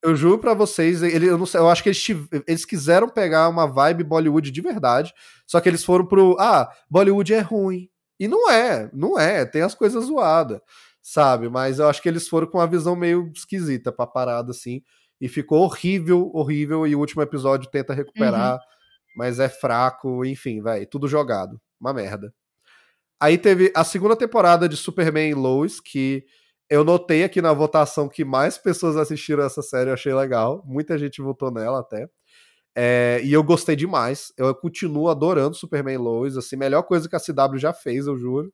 [0.00, 2.06] Eu juro pra vocês, ele, eu, não sei, eu acho que eles,
[2.46, 5.12] eles quiseram pegar uma vibe Bollywood de verdade,
[5.44, 6.36] só que eles foram pro.
[6.38, 7.90] Ah, Bollywood é ruim.
[8.18, 10.60] E não é, não é, tem as coisas zoadas,
[11.02, 11.48] sabe?
[11.48, 14.82] Mas eu acho que eles foram com uma visão meio esquisita pra parada, assim.
[15.20, 16.86] E ficou horrível, horrível.
[16.86, 18.58] E o último episódio tenta recuperar,
[19.16, 21.60] mas é fraco, enfim, vai, tudo jogado.
[21.80, 22.32] Uma merda.
[23.20, 26.24] Aí teve a segunda temporada de Superman e Lois, que
[26.70, 30.62] eu notei aqui na votação que mais pessoas assistiram essa série, eu achei legal.
[30.66, 32.08] Muita gente votou nela até.
[32.76, 34.32] É, e eu gostei demais.
[34.36, 38.16] Eu continuo adorando Superman e Lois, assim, melhor coisa que a CW já fez, eu
[38.16, 38.52] juro.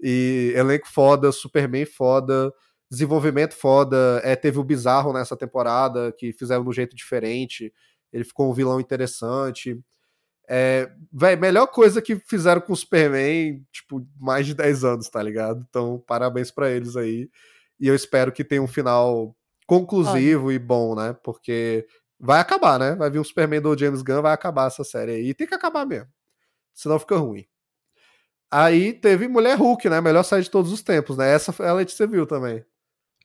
[0.00, 2.52] E elenco foda, Superman foda,
[2.92, 4.20] desenvolvimento foda.
[4.22, 7.72] É, teve o Bizarro nessa temporada, que fizeram de um jeito diferente.
[8.12, 9.80] Ele ficou um vilão interessante.
[10.48, 15.22] É, véi, melhor coisa que fizeram com o Superman, tipo, mais de 10 anos, tá
[15.22, 15.64] ligado?
[15.68, 17.30] Então, parabéns pra eles aí.
[17.80, 19.34] E eu espero que tenha um final
[19.66, 21.16] conclusivo e bom, né?
[21.24, 21.86] Porque
[22.20, 22.94] vai acabar, né?
[22.94, 25.28] Vai vir um Superman do James Gunn, vai acabar essa série aí.
[25.30, 26.08] E tem que acabar mesmo.
[26.74, 27.46] Senão fica ruim.
[28.50, 30.00] Aí teve Mulher Hulk, né?
[30.02, 31.32] Melhor série de todos os tempos, né?
[31.32, 32.62] Essa a Letícia viu também.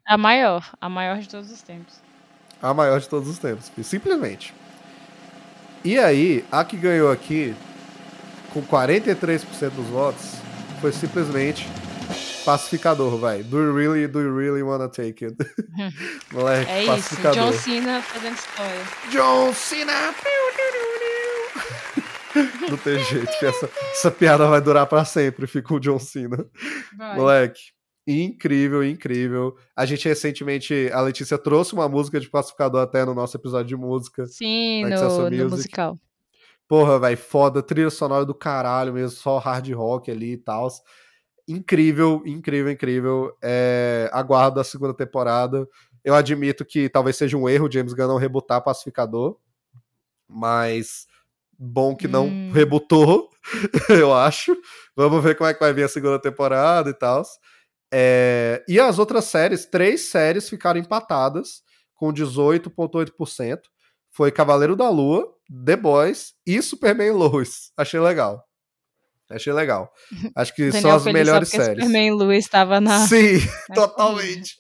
[0.08, 1.96] A maior, a maior de todos os tempos.
[2.62, 3.70] A maior de todos os tempos.
[3.84, 4.54] Simplesmente.
[5.84, 7.54] E aí, a que ganhou aqui,
[8.54, 10.36] com 43% dos votos,
[10.82, 11.68] foi simplesmente
[12.46, 13.44] pacificador, vai.
[13.44, 15.36] Do you really, do you really wanna take it?
[16.32, 17.52] Moleque, É isso, pacificador.
[17.52, 18.82] John Cena fazendo história.
[19.12, 20.16] John Cena!
[22.70, 26.46] Não tem jeito, que essa, essa piada vai durar pra sempre, fica o John Cena.
[26.98, 27.16] Vai.
[27.16, 27.60] Moleque,
[28.08, 29.56] incrível, incrível.
[29.76, 33.76] A gente recentemente, a Letícia trouxe uma música de pacificador até no nosso episódio de
[33.76, 34.26] música.
[34.26, 36.00] Sim, no, no musical.
[36.68, 40.68] Porra, velho, foda, trilha sonora do caralho mesmo, só hard rock ali e tal.
[41.48, 43.38] Incrível, incrível, incrível.
[43.42, 45.68] É, aguardo a segunda temporada.
[46.04, 49.38] Eu admito que talvez seja um erro James Gunn não rebutar Pacificador,
[50.28, 51.08] mas
[51.58, 52.52] bom que não Hum.
[52.54, 53.30] rebutou,
[53.90, 54.56] eu acho.
[54.96, 57.24] Vamos ver como é que vai vir a segunda temporada e tal.
[57.94, 61.62] É, e as outras séries, três séries ficaram empatadas
[61.96, 63.60] com 18,8%.
[64.12, 65.28] Foi Cavaleiro da Lua,
[65.66, 67.72] The Boys e Superman Lois.
[67.78, 68.44] Achei legal.
[69.30, 69.92] Achei legal.
[70.36, 71.84] Acho que são as feliz melhores séries.
[71.84, 73.00] Superman Lewis estava na.
[73.08, 73.40] Sim,
[73.70, 74.56] na totalmente.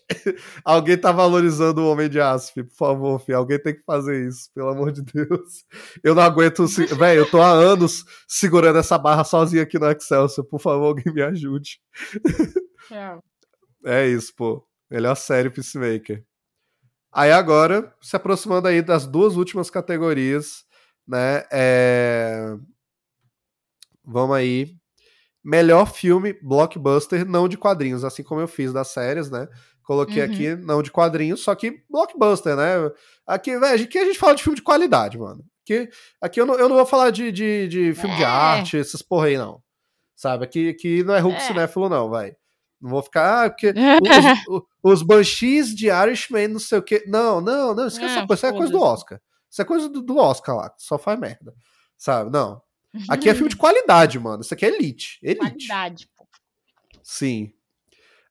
[0.63, 2.67] Alguém tá valorizando o Homem de Aço, filho.
[2.67, 3.37] por favor, filho.
[3.37, 5.63] Alguém tem que fazer isso, pelo amor de Deus.
[6.03, 6.65] Eu não aguento.
[6.97, 10.45] Véi, eu tô há anos segurando essa barra sozinho aqui no Excelsior.
[10.45, 11.79] Por favor, alguém me ajude.
[12.87, 13.23] Tchau.
[13.85, 14.65] É isso, pô.
[14.89, 16.23] Melhor série Peacemaker.
[17.11, 20.65] Aí agora, se aproximando aí das duas últimas categorias,
[21.07, 21.45] né?
[21.51, 22.55] É...
[24.03, 24.75] Vamos aí.
[25.43, 29.47] Melhor filme blockbuster não de quadrinhos, assim como eu fiz das séries, né?
[29.83, 30.29] Coloquei Uhum.
[30.31, 32.73] aqui não de quadrinhos, só que blockbuster, né?
[33.25, 35.43] Aqui, velho, aqui a gente fala de filme de qualidade, mano.
[35.63, 35.89] Aqui,
[36.21, 38.25] aqui eu, não, eu não vou falar de, de, de filme de É.
[38.25, 39.61] arte, essas porra aí, não.
[40.15, 40.43] Sabe?
[40.43, 41.39] Aqui, aqui não é Hulk É.
[41.47, 42.35] cinéfilo, não, vai.
[42.79, 43.73] Não vou ficar, ah, porque
[44.49, 47.03] os, os Banshees de Irishman, não sei o quê.
[47.07, 48.39] Não, não, não, esquece Não, essa coisa.
[48.39, 48.81] Isso é coisa do.
[48.81, 49.21] Oscar.
[49.49, 51.53] Isso é coisa do, do Oscar lá, só faz merda.
[51.97, 52.31] Sabe?
[52.31, 52.61] Não.
[53.09, 54.41] Aqui é filme de qualidade, mano.
[54.41, 55.19] Isso aqui é elite.
[55.23, 55.67] Elite.
[55.67, 56.27] Qualidade, pô.
[57.01, 57.51] Sim.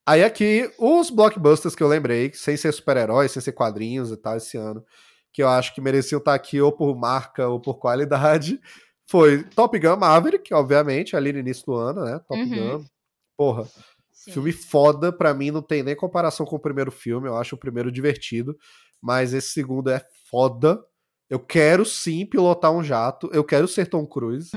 [0.05, 4.37] Aí aqui, os blockbusters que eu lembrei, sem ser super-heróis, sem ser quadrinhos e tal,
[4.37, 4.85] esse ano,
[5.33, 8.61] que eu acho que mereciam estar aqui ou por marca ou por qualidade,
[9.07, 12.21] foi Top Gun Maverick, obviamente, ali no início do ano, né?
[12.29, 12.79] Top Uhum.
[12.79, 12.85] Gun.
[13.37, 13.69] Porra,
[14.27, 14.33] Sim.
[14.33, 17.59] filme foda, pra mim não tem nem comparação com o primeiro filme, eu acho o
[17.59, 18.57] primeiro divertido,
[19.01, 20.79] mas esse segundo é foda.
[21.31, 24.51] Eu quero sim pilotar um jato, eu quero ser Tom Cruise,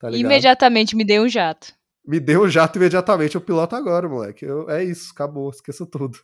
[0.00, 0.10] tá?
[0.10, 1.72] Imediatamente me dei um jato.
[2.06, 4.44] Me deu um jato imediatamente, eu piloto agora, moleque.
[4.44, 6.18] Eu- é isso, acabou, esqueça tudo.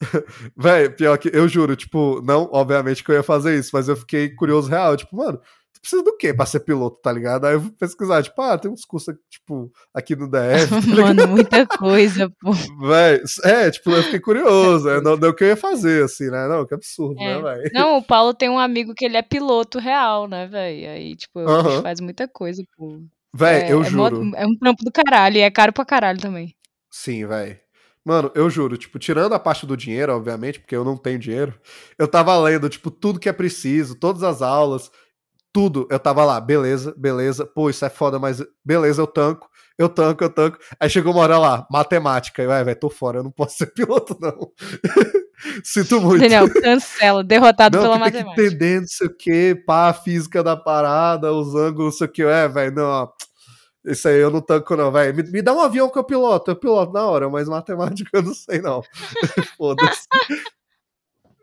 [0.54, 3.96] Véi, pior que eu juro, tipo, não, obviamente que eu ia fazer isso, mas eu
[3.96, 5.40] fiquei curioso real, tipo, mano,
[5.80, 7.46] tu precisa do quê pra ser piloto, tá ligado?
[7.46, 10.80] Aí eu fui pesquisar, tipo, ah, tem uns cursos, tipo, aqui no DF, tá?
[11.14, 12.52] Mano, muita coisa, pô.
[12.52, 16.30] Véi, é, tipo, eu fiquei curioso, é, não, não o que eu ia fazer, assim,
[16.30, 16.46] né?
[16.48, 17.42] Não, que absurdo, É.
[17.42, 17.70] né, véi?
[17.72, 20.90] Não, o Paulo tem um amigo que ele é piloto real, né, velho?
[20.90, 21.72] Aí, tipo, Aham.
[21.74, 23.00] ele faz muita coisa, pô.
[23.34, 24.30] Véi, é, eu é mó- juro.
[24.36, 26.54] É um trampo do caralho, e é caro pra caralho também.
[26.90, 27.58] Sim, velho.
[28.04, 31.54] Mano, eu juro, tipo, tirando a parte do dinheiro, obviamente, porque eu não tenho dinheiro,
[31.98, 34.90] eu tava lendo, tipo, tudo que é preciso, todas as aulas,
[35.52, 35.86] tudo.
[35.90, 39.48] Eu tava lá, beleza, beleza, pô, isso é foda, mas beleza, eu tanco,
[39.78, 40.58] eu tanco, eu tanco.
[40.78, 42.42] Aí chegou uma hora lá, matemática.
[42.42, 44.52] Eu, é, velho, tô fora, eu não posso ser piloto, não.
[45.64, 46.20] Sinto muito.
[46.20, 48.42] Daniel, cancela, derrotado não, pela que tem que matemática.
[48.42, 52.10] entender, não sei o que, pá, a física da parada, os ângulos, não sei o
[52.10, 52.22] que.
[52.22, 53.08] É, velho, não, ó,
[53.86, 55.14] isso aí eu não tanco, não, velho.
[55.14, 58.22] Me, me dá um avião que eu piloto, eu piloto na hora, mas matemática eu
[58.22, 58.82] não sei, não.
[59.56, 60.06] Foda-se.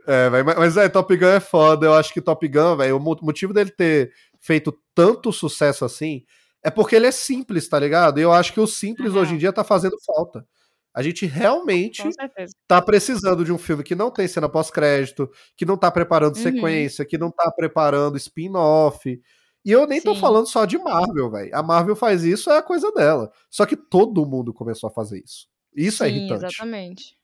[0.07, 1.85] É, véio, mas, é, Top Gun é foda.
[1.85, 6.23] Eu acho que Top Gun, velho, o mo- motivo dele ter feito tanto sucesso assim
[6.63, 8.19] é porque ele é simples, tá ligado?
[8.19, 9.21] E eu acho que o simples Aham.
[9.21, 10.45] hoje em dia tá fazendo falta.
[10.93, 12.01] A gente realmente
[12.67, 16.41] tá precisando de um filme que não tem cena pós-crédito, que não tá preparando Uhum.
[16.41, 19.21] sequência, que não tá preparando spin-off.
[19.63, 20.21] E eu nem tô Sim.
[20.21, 21.51] falando só de Marvel, velho.
[21.55, 23.31] A Marvel faz isso, é a coisa dela.
[23.51, 25.47] Só que todo mundo começou a fazer isso.
[25.75, 26.45] Isso é Sim, irritante.
[26.45, 27.16] exatamente.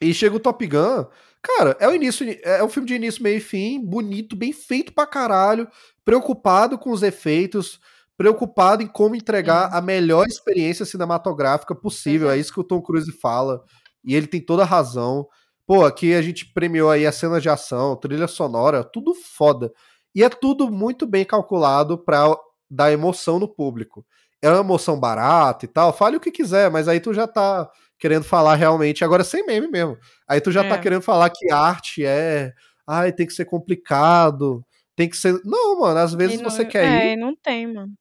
[0.00, 1.06] E chega o Top Gun,
[1.42, 4.92] cara, é o início, é um filme de início, meio e fim, bonito, bem feito
[4.92, 5.66] pra caralho,
[6.04, 7.80] preocupado com os efeitos,
[8.16, 12.30] preocupado em como entregar a melhor experiência cinematográfica possível.
[12.30, 12.38] É.
[12.38, 13.62] Isso que o Tom Cruise fala,
[14.04, 15.26] e ele tem toda a razão.
[15.66, 19.72] Pô, aqui a gente premiou aí a cena de ação, trilha sonora, tudo foda.
[20.14, 22.36] E é tudo muito bem calculado pra
[22.70, 24.04] dar emoção no público.
[24.42, 27.68] É uma emoção barata e tal, fale o que quiser, mas aí tu já tá
[27.98, 29.96] querendo falar realmente, agora sem meme mesmo.
[30.28, 30.78] Aí tu já tá É.
[30.78, 32.52] querendo falar que arte é,
[32.86, 34.64] ai, tem que ser complicado,
[34.94, 35.40] tem que ser.
[35.44, 37.92] Não, mano, às vezes não- você quer ir É, não tem, mano.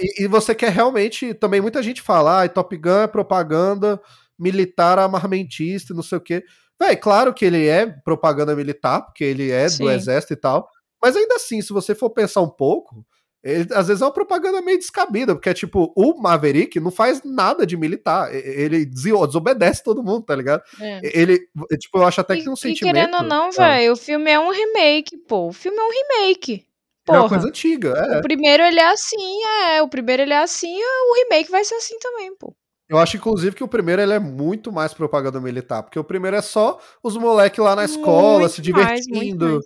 [0.00, 1.34] e, e você quer realmente.
[1.34, 4.00] Também muita gente fala, ah, Top Gun é propaganda
[4.38, 6.44] militar armamentista, e não sei o quê.
[6.80, 9.84] Véi, claro que ele é propaganda militar, porque ele é Sim.
[9.84, 10.68] do exército e tal.
[11.02, 13.04] Mas ainda assim, se você for pensar um pouco,
[13.46, 17.22] ele- às vezes é uma propaganda meio descabida, porque é tipo, o Maverick não faz
[17.24, 18.34] nada de militar.
[18.34, 20.62] Ele desobedece todo mundo, tá ligado?
[20.80, 21.00] É.
[21.02, 21.38] Ele,
[21.78, 22.94] tipo, eu acho até que tem um e sentimento.
[22.94, 25.48] querendo ou não, velho, o filme é um remake, pô.
[25.48, 26.66] O filme é um remake.
[27.08, 27.28] É uma Porra.
[27.28, 28.18] coisa antiga, é.
[28.18, 29.80] O primeiro ele é assim, é.
[29.82, 32.52] O primeiro ele é assim, o remake vai ser assim também, pô.
[32.88, 36.36] Eu acho, inclusive, que o primeiro ele é muito mais propaganda militar, porque o primeiro
[36.36, 39.44] é só os moleques lá na escola, Muito se mais, divertindo.
[39.54, 39.64] mais.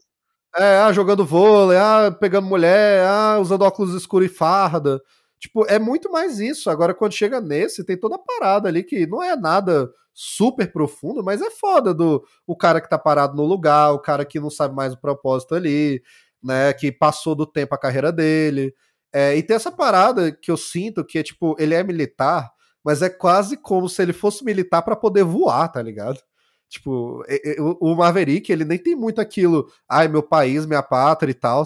[0.56, 5.00] É, ah, jogando vôlei, ah, pegando mulher, ah, usando óculos escuros e farda.
[5.38, 6.68] Tipo, é muito mais isso.
[6.68, 11.22] Agora, quando chega nesse, tem toda a parada ali que não é nada super profundo,
[11.22, 14.50] mas é foda do o cara que tá parado no lugar, o cara que não
[14.50, 16.02] sabe mais o propósito ali,
[16.42, 18.74] né, que passou do tempo a carreira dele.
[19.12, 22.50] É, e tem essa parada que eu sinto que é tipo, ele é militar,
[22.84, 26.20] mas é quase como se ele fosse militar pra poder voar, tá ligado?
[26.70, 27.24] Tipo,
[27.80, 31.64] o Maverick, ele nem tem muito aquilo, ai, meu país, minha pátria e tal.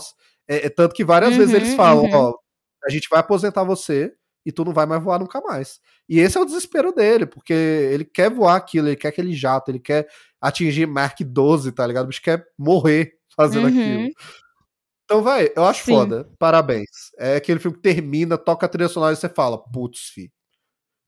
[0.49, 2.11] É, é tanto que várias vezes Uhum, eles falam, uhum.
[2.13, 2.35] ó,
[2.87, 4.13] a gente vai aposentar você
[4.47, 5.79] e tu não vai mais voar nunca mais.
[6.09, 9.71] E esse é o desespero dele, porque ele quer voar aquilo, ele quer aquele jato,
[9.71, 10.09] ele quer
[10.41, 12.05] atingir Mark 12, tá ligado?
[12.05, 13.81] O bicho quer morrer fazendo Uhum.
[13.81, 14.09] aquilo.
[15.05, 15.93] Então, vai, eu acho Sim.
[15.93, 16.31] foda.
[16.39, 16.89] Parabéns.
[17.19, 20.33] É aquele filme que termina, toca a trilha sonora e você fala, putz, fi.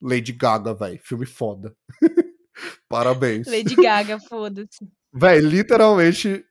[0.02, 1.00] Lady Gaga, velho.
[1.02, 1.74] Filme foda.
[2.88, 3.46] Parabéns.
[3.46, 4.86] Lady Gaga, foda-se.
[5.12, 6.44] Véi, literalmente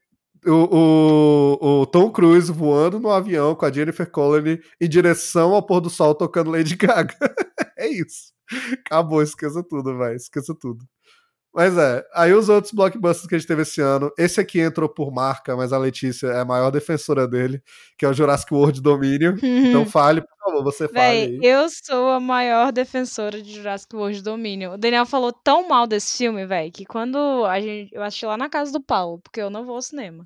[0.45, 5.65] o, o, o Tom Cruise voando no avião com a Jennifer Connelly em direção ao
[5.65, 7.15] pôr do sol tocando Lady Gaga.
[7.77, 8.33] é isso.
[8.85, 10.85] Acabou, esqueça tudo, vai, esqueça tudo.
[11.55, 14.89] Mas é, aí os outros blockbusters que a gente teve esse ano, esse aqui entrou
[14.89, 17.63] por marca, mas a Letícia é a maior defensora dele,
[17.97, 19.37] que é o Jurassic World Dominion.
[19.41, 21.39] Então fale, por favor, você fale aí.
[21.41, 24.73] eu sou a maior defensora de Jurassic World Dominion.
[24.73, 28.35] O Daniel falou tão mal desse filme, velho, que quando a gente, eu assisti lá
[28.35, 30.25] na casa do Paulo, porque eu não vou ao cinema.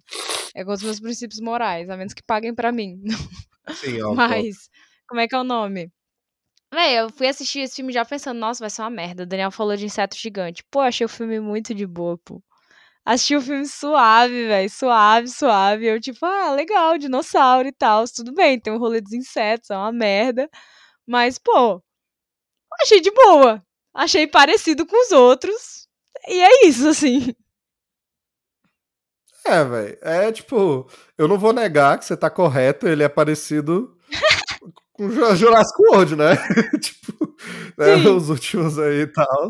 [0.56, 3.00] É com os meus princípios morais, a menos que paguem pra mim.
[3.76, 4.56] Sim, ó, Mas,
[5.08, 5.92] como é que é o nome?
[6.72, 9.24] Véi, eu fui assistir esse filme já pensando, nossa, vai ser uma merda.
[9.24, 10.64] O Daniel falou de inseto gigante.
[10.70, 12.42] Pô, achei o filme muito de boa, pô.
[13.06, 14.70] Assisti o filme suave, velho.
[14.70, 15.86] Suave, suave.
[15.88, 18.06] Eu, tipo, ah, legal, dinossauro e tal.
[18.08, 20.50] Tudo bem, tem um rolê dos insetos, é uma merda.
[21.08, 21.82] Mas, pô,
[22.82, 23.64] achei de boa.
[23.94, 25.88] Achei parecido com os outros.
[26.28, 27.34] E é isso, assim.
[29.46, 29.98] É, velho.
[30.02, 30.88] É tipo,
[31.18, 33.98] eu não vou negar que você tá correto, ele é parecido
[35.00, 36.36] o Jurassic World, né?
[36.82, 37.36] tipo,
[37.78, 39.50] né, os últimos aí e tal.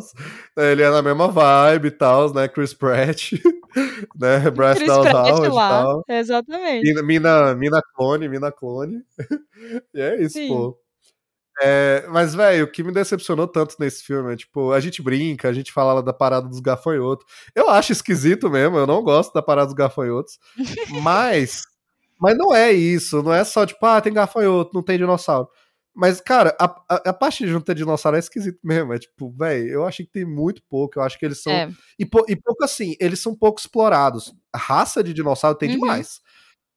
[0.58, 2.48] Ele é na mesma vibe e tal, né?
[2.48, 3.34] Chris Pratt,
[4.16, 4.42] né?
[4.76, 5.70] Chris Dallas Pratt e lá.
[5.70, 6.04] tal.
[6.08, 6.84] Exatamente.
[6.84, 9.02] Mina, mina, mina clone, mina clone.
[9.94, 10.48] e é isso, Sim.
[10.50, 10.78] pô.
[11.62, 15.50] É, mas, velho, o que me decepcionou tanto nesse filme é, tipo, a gente brinca,
[15.50, 17.26] a gente fala da parada dos gafanhotos.
[17.54, 20.40] Eu acho esquisito mesmo, eu não gosto da parada dos gafanhotos.
[21.02, 21.64] mas,
[22.20, 25.48] mas não é isso, não é só, tipo, ah, tem gafanhoto, não tem dinossauro.
[25.96, 28.94] Mas, cara, a, a, a parte de não ter dinossauro é esquisito mesmo.
[28.94, 30.98] É tipo, velho, eu achei que tem muito pouco.
[31.00, 31.52] Eu acho que eles são.
[31.52, 31.70] É.
[32.00, 34.34] E, e pouco assim, eles são pouco explorados.
[34.54, 35.80] A raça de dinossauro tem Uhum.
[35.80, 36.22] demais.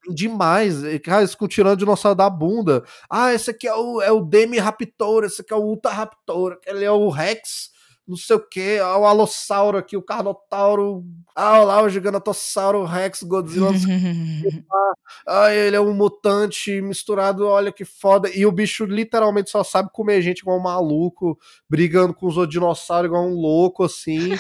[0.05, 0.83] Tem demais.
[0.83, 2.83] E, Cara, eles ficam tirando dinossauro da bunda.
[3.09, 6.53] Ah, esse aqui é o, é o Demi Raptor, esse aqui é o Ultra Raptor,
[6.55, 7.71] aquele é o Rex,
[8.07, 11.05] não sei o que, o Alossauro aqui, o Carnotauro,
[11.35, 13.71] ah, lá o Gigantossauro, o Rex, Godzilla,
[15.27, 18.29] ah, ele é um mutante misturado, olha que foda.
[18.35, 21.39] E o bicho literalmente só sabe comer gente igual um maluco,
[21.69, 24.31] brigando com os dinossauros igual um louco, assim.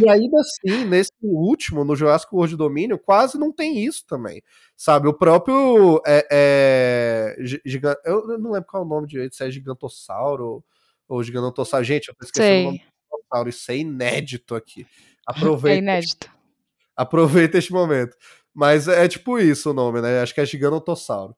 [0.00, 4.42] E ainda assim, nesse último, no Jurassic World Domínio, quase não tem isso também.
[4.76, 6.00] Sabe, o próprio.
[6.06, 10.64] É, é, gi- giga- eu não lembro qual é o nome direito, se é Gigantossauro
[11.08, 11.84] ou Gigantossauro.
[11.84, 12.64] Gente, eu tô esquecendo o Sei.
[12.64, 13.48] nome do dinossauro.
[13.48, 14.86] Isso é inédito aqui.
[15.28, 16.30] É Aproveita, inédito.
[16.96, 18.16] aproveita este momento.
[18.54, 20.22] Mas é tipo isso o nome, né?
[20.22, 21.36] Acho que é Gigantossauro.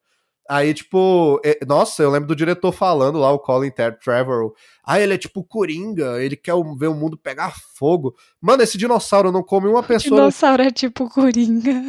[0.52, 4.52] Aí, tipo, é- nossa, eu lembro do diretor falando lá, o Colin Trevorrow.
[4.84, 8.16] Ah, ele é tipo Coringa, ele quer ver o mundo pegar fogo.
[8.40, 10.16] Mano, esse dinossauro não come uma pessoa.
[10.22, 11.80] Dinossauro é tipo Coringa.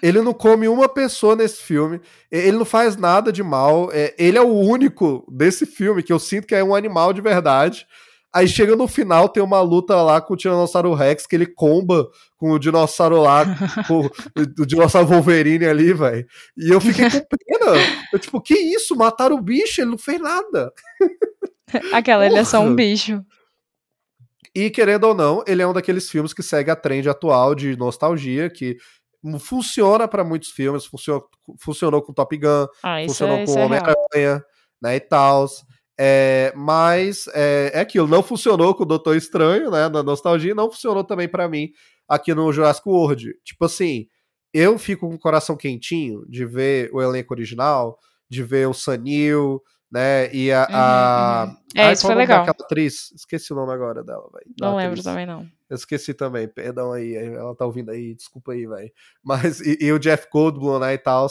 [0.00, 2.00] Ele não come uma pessoa nesse filme.
[2.30, 3.90] Ele não faz nada de mal.
[3.92, 7.20] é, Ele é o único desse filme que eu sinto que é um animal de
[7.20, 7.84] verdade.
[8.34, 12.08] Aí chega no final, tem uma luta lá com o Tiranossauro Rex, que ele comba
[12.36, 13.44] com o dinossauro lá,
[13.86, 14.10] com
[14.60, 16.26] o, dinossauro Wolverine ali, velho.
[16.56, 17.72] E eu fiquei com pena.
[18.12, 18.96] Eu, tipo, que isso?
[18.96, 20.72] Mataram o bicho, ele não fez nada.
[21.92, 22.74] Aquela, ele é só um Porra.
[22.74, 23.24] bicho.
[24.52, 27.76] E querendo ou não, ele é um daqueles filmes que segue a trend atual de
[27.76, 28.76] nostalgia, que
[29.38, 31.28] funciona pra muitos filmes, funcionou,
[31.58, 33.64] funcionou com Top Gun, Ah, isso funcionou é, com é.
[33.64, 34.44] Homem-Aranha,
[34.82, 35.46] né, e tal.
[35.98, 40.54] É, mas é, é aquilo, não funcionou com o Doutor Estranho, né, na nostalgia, e
[40.54, 41.70] não funcionou também pra mim
[42.08, 43.34] aqui no Jurassic World.
[43.44, 44.08] Tipo assim,
[44.52, 47.98] eu fico com o coração quentinho de ver o elenco original,
[48.28, 50.66] de ver o Sanil, né, e a...
[50.68, 51.44] a...
[51.44, 51.56] Uhum, uhum.
[51.76, 52.44] É, Ai, isso foi legal.
[52.44, 53.12] daquela atriz?
[53.14, 54.54] Esqueci o nome agora dela, velho.
[54.60, 55.04] Não lembro atriz.
[55.04, 55.46] também, não.
[55.70, 58.92] Eu esqueci também, perdão aí, ela tá ouvindo aí, desculpa aí, velho.
[59.22, 61.28] Mas, e, e o Jeff Goldblum, né, e tal.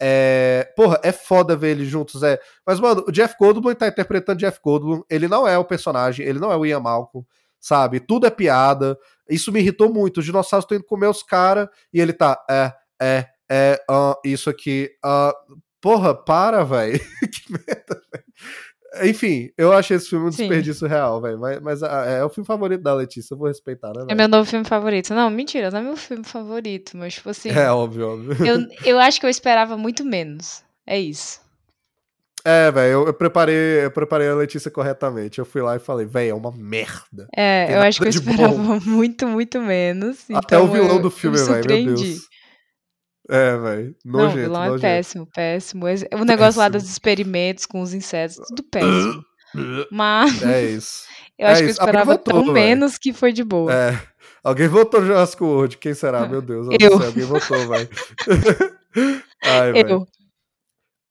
[0.00, 2.38] É, porra, é foda ver eles juntos, é.
[2.66, 6.38] Mas, mano, o Jeff Goldblum tá interpretando Jeff Goldblum, ele não é o personagem, ele
[6.38, 7.26] não é o Ian Malcolm,
[7.60, 8.00] sabe?
[8.00, 8.98] Tudo é piada.
[9.28, 10.18] Isso me irritou muito.
[10.18, 14.50] Os dinossauros estão indo comer os caras e ele tá, é, é, é, ah, isso
[14.50, 15.34] aqui, ah,
[15.80, 16.98] porra, para, velho.
[17.32, 18.24] que merda, velho.
[19.04, 20.44] Enfim, eu achei esse filme um Sim.
[20.44, 21.38] desperdício real, velho.
[21.38, 24.16] Mas, mas ah, é o filme favorito da Letícia, eu vou respeitar, né, É velho?
[24.16, 25.14] meu novo filme favorito.
[25.14, 28.46] Não, mentira, não é meu filme favorito, mas tipo assim, É, óbvio, óbvio.
[28.46, 30.62] eu, eu acho que eu esperava muito menos.
[30.86, 31.40] É isso.
[32.44, 35.40] É, velho, eu, eu preparei, eu preparei a Letícia corretamente.
[35.40, 37.26] Eu fui lá e falei, velho, é uma merda.
[37.36, 38.78] É, Tem eu acho que eu esperava bom.
[38.86, 40.18] muito, muito menos.
[40.32, 41.94] Até então o vilão eu- do filme, me velho, meu.
[41.96, 42.20] Deus.
[43.28, 45.86] É, velho, Não, o nojento, vilão é péssimo, péssimo.
[45.86, 46.70] O negócio lá Péssimo.
[46.82, 49.22] dos experimentos com os insetos, tudo péssimo.
[49.90, 51.04] Mas É isso.
[51.38, 51.80] eu É acho que eu isso.
[51.80, 52.54] Esperava votou, tão velho.
[52.54, 53.72] menos que foi de boa.
[53.72, 54.00] É.
[54.44, 56.26] Alguém votou no Jurassic World, quem será?
[56.28, 57.88] Meu Deus, eu não sei, alguém votou, velho.
[59.42, 60.06] Ai, eu.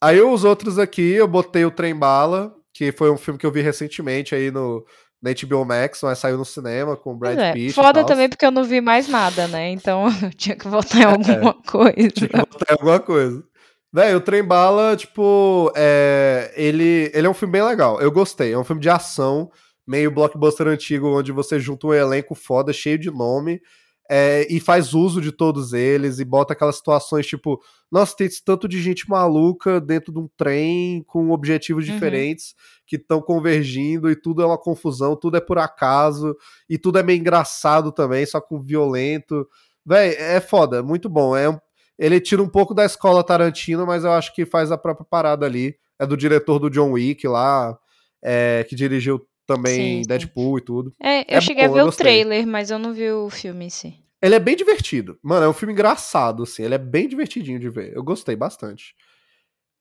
[0.02, 3.52] Aí os outros aqui, eu botei o Trem Bala, que foi um filme que eu
[3.52, 4.86] vi recentemente aí no,
[5.22, 7.74] na HBO Max, mas saiu no cinema com o Brad é, Pitt.
[7.74, 9.70] Foda também porque eu não vi mais nada, né?
[9.70, 12.10] Então eu tinha que votar em alguma coisa.
[12.12, 13.44] Tinha que botar em alguma coisa.
[13.92, 18.00] Velho, o Trem Bala, tipo, é, ele, ele é um filme bem legal.
[18.02, 18.52] Eu gostei.
[18.52, 19.50] É um filme de ação,
[19.88, 23.62] meio blockbuster antigo, onde você junta um elenco foda, cheio de nome,
[24.10, 27.60] é, e faz uso de todos eles e bota aquelas situações tipo,
[27.92, 31.94] nossa, tem esse tanto de gente maluca dentro de um trem com objetivos uhum.
[31.94, 32.54] diferentes
[32.86, 36.36] que estão convergindo e tudo é uma confusão, tudo é por acaso
[36.70, 39.48] e tudo é meio engraçado também, só com violento.
[39.84, 41.36] Véi, é foda, muito bom.
[41.36, 41.58] É um,
[41.98, 45.46] ele tira um pouco da escola Tarantino, mas eu acho que faz a própria parada
[45.46, 45.76] ali.
[45.98, 47.78] É do diretor do John Wick lá,
[48.22, 50.08] é, que dirigiu também sim, sim.
[50.08, 50.94] Deadpool e tudo.
[51.02, 53.70] É, eu é cheguei a ver o trailer, mas eu não vi o filme em
[53.70, 53.96] si.
[54.22, 55.18] Ele é bem divertido.
[55.22, 56.64] Mano, é um filme engraçado, assim.
[56.64, 57.94] Ele é bem divertidinho de ver.
[57.96, 58.96] Eu gostei bastante.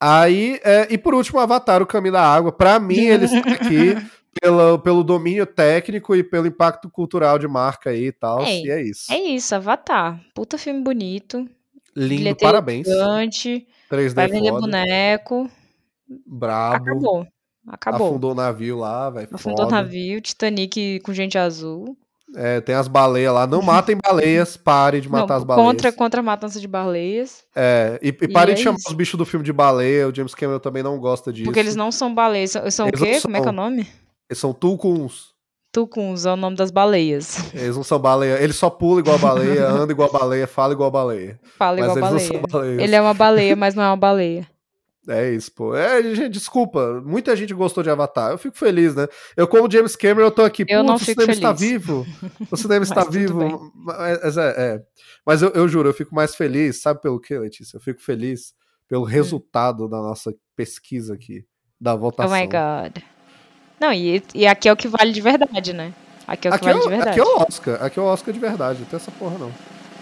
[0.01, 2.53] Aí, é, e por último, Avatar, o Caminho da Água.
[2.53, 3.97] Pra mim, ele está aqui
[4.41, 8.43] pelo, pelo domínio técnico e pelo impacto cultural de marca aí e tal.
[8.43, 9.13] É, e é isso.
[9.13, 10.21] É isso, Avatar.
[10.35, 11.49] Puta filme bonito.
[11.97, 12.87] Lindo, parabéns.
[12.87, 15.49] Gigante, 3D vai vender boneco.
[16.27, 16.91] Brabo.
[16.91, 17.27] Acabou.
[17.67, 18.09] Acabou.
[18.09, 19.29] Afundou o navio lá, velho.
[19.33, 21.97] Afundou o navio, Titanic com gente azul.
[22.37, 23.47] É, tem as baleias lá.
[23.47, 25.71] Não matem baleias, pare de matar Não, as baleias.
[25.71, 27.45] Contra, contra a matança de baleias.
[27.55, 28.89] É, e, e pare e de é chamar isso.
[28.89, 30.09] os bichos do filme de baleia.
[30.09, 31.45] O James Cameron também não gosta disso.
[31.45, 32.51] Porque eles não são baleias.
[32.51, 33.21] São, são o quê?
[33.21, 33.87] Como é que é o nome?
[34.29, 35.33] Eles são tucuns.
[35.73, 37.53] Tucuns é o nome das baleias.
[37.55, 38.43] Eles não são baleia.
[38.43, 41.41] Ele só pula igual a baleia, anda igual a baleia, fala igual a baleia.
[41.59, 42.83] Fala igual a baleia.
[42.83, 44.47] Ele é uma baleia, mas não é uma baleia.
[45.09, 45.75] É isso, pô.
[45.75, 47.03] É, gente, desculpa.
[47.05, 48.31] Muita gente gostou de Avatar.
[48.31, 49.07] Eu fico feliz, né?
[49.37, 50.65] Eu, como James Cameron, eu tô aqui.
[50.69, 51.37] Eu não o cinema feliz.
[51.37, 52.07] está vivo.
[52.51, 53.71] O cinema está vivo.
[53.75, 54.83] Mas, é, é.
[55.27, 56.81] Mas eu, eu, juro, eu fico mais feliz.
[56.81, 57.77] Sabe pelo quê, Letícia?
[57.77, 58.55] Eu fico feliz
[58.89, 59.07] pelo hum.
[59.07, 59.89] resultado hum.
[59.89, 61.45] da nossa pesquisa aqui,
[61.79, 62.33] da votação.
[62.33, 63.03] Oh my God.
[63.79, 65.93] Não, e, e aqui é o que vale de verdade, né?
[66.27, 67.11] Aqui é o que aqui vale é, de verdade.
[67.11, 67.83] Aqui é o Oscar.
[67.83, 68.81] Aqui é o Oscar de verdade.
[68.81, 69.53] Não tem essa porra, não.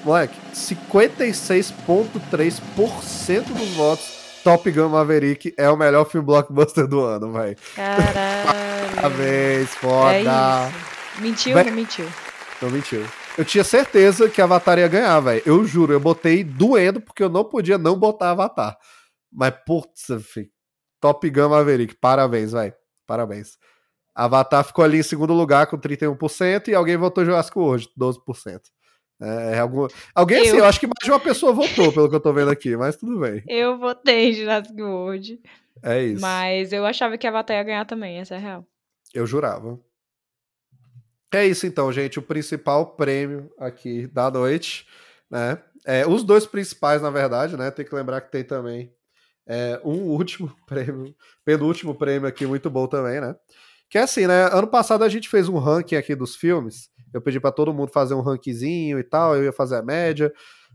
[0.05, 7.57] Moleque, 56,3% dos votos Top Gun Maverick é o melhor filme blockbuster do ano, velho.
[7.77, 8.97] Caralho.
[8.97, 10.17] Parabéns, foda.
[10.17, 12.07] É mentiu ou não mentiu?
[12.61, 13.07] Não mentiu.
[13.39, 15.43] Eu tinha certeza que Avatar ia ganhar, velho.
[15.47, 18.77] Eu juro, eu botei doendo porque eu não podia não botar Avatar.
[19.33, 20.51] Mas, putz, filho.
[21.01, 22.75] Top Gun Maverick, parabéns, velho.
[23.07, 23.57] Parabéns.
[24.15, 28.61] Avatar ficou ali em segundo lugar com 31% e alguém votou Jurassic World, 12%.
[29.23, 29.87] É, é, algum...
[30.15, 30.55] Alguém assim, eu...
[30.55, 32.77] assim, eu acho que mais de uma pessoa votou, pelo que eu tô vendo aqui,
[32.77, 33.43] mas tudo bem.
[33.47, 35.41] Eu votei em Jurassic World.
[35.83, 36.21] É isso.
[36.21, 38.67] Mas eu achava que a Avatar ia ganhar também, essa é a real.
[39.15, 39.79] Eu jurava.
[41.33, 42.19] É isso então, gente.
[42.19, 44.87] O principal prêmio aqui da noite,
[45.31, 45.59] né?
[45.85, 47.71] É, os dois principais, na verdade, né?
[47.71, 48.93] Tem que lembrar que tem também
[49.47, 53.35] é, um último prêmio, penúltimo prêmio aqui, muito bom também, né?
[53.89, 54.45] Que é assim, né?
[54.53, 56.89] Ano passado a gente fez um ranking aqui dos filmes.
[57.13, 60.33] Eu pedi para todo mundo fazer um rankzinho e tal, eu ia fazer a média.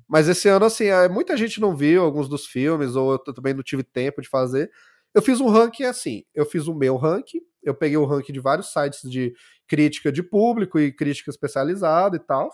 [0.08, 3.54] Mas esse ano, assim, é, muita gente não viu alguns dos filmes, ou eu também
[3.54, 4.72] não tive tempo de fazer.
[5.14, 8.40] Eu fiz um ranking assim, eu fiz o meu ranking, eu peguei o ranking de
[8.40, 9.34] vários sites de
[9.68, 12.50] crítica de público e crítica especializada e tal,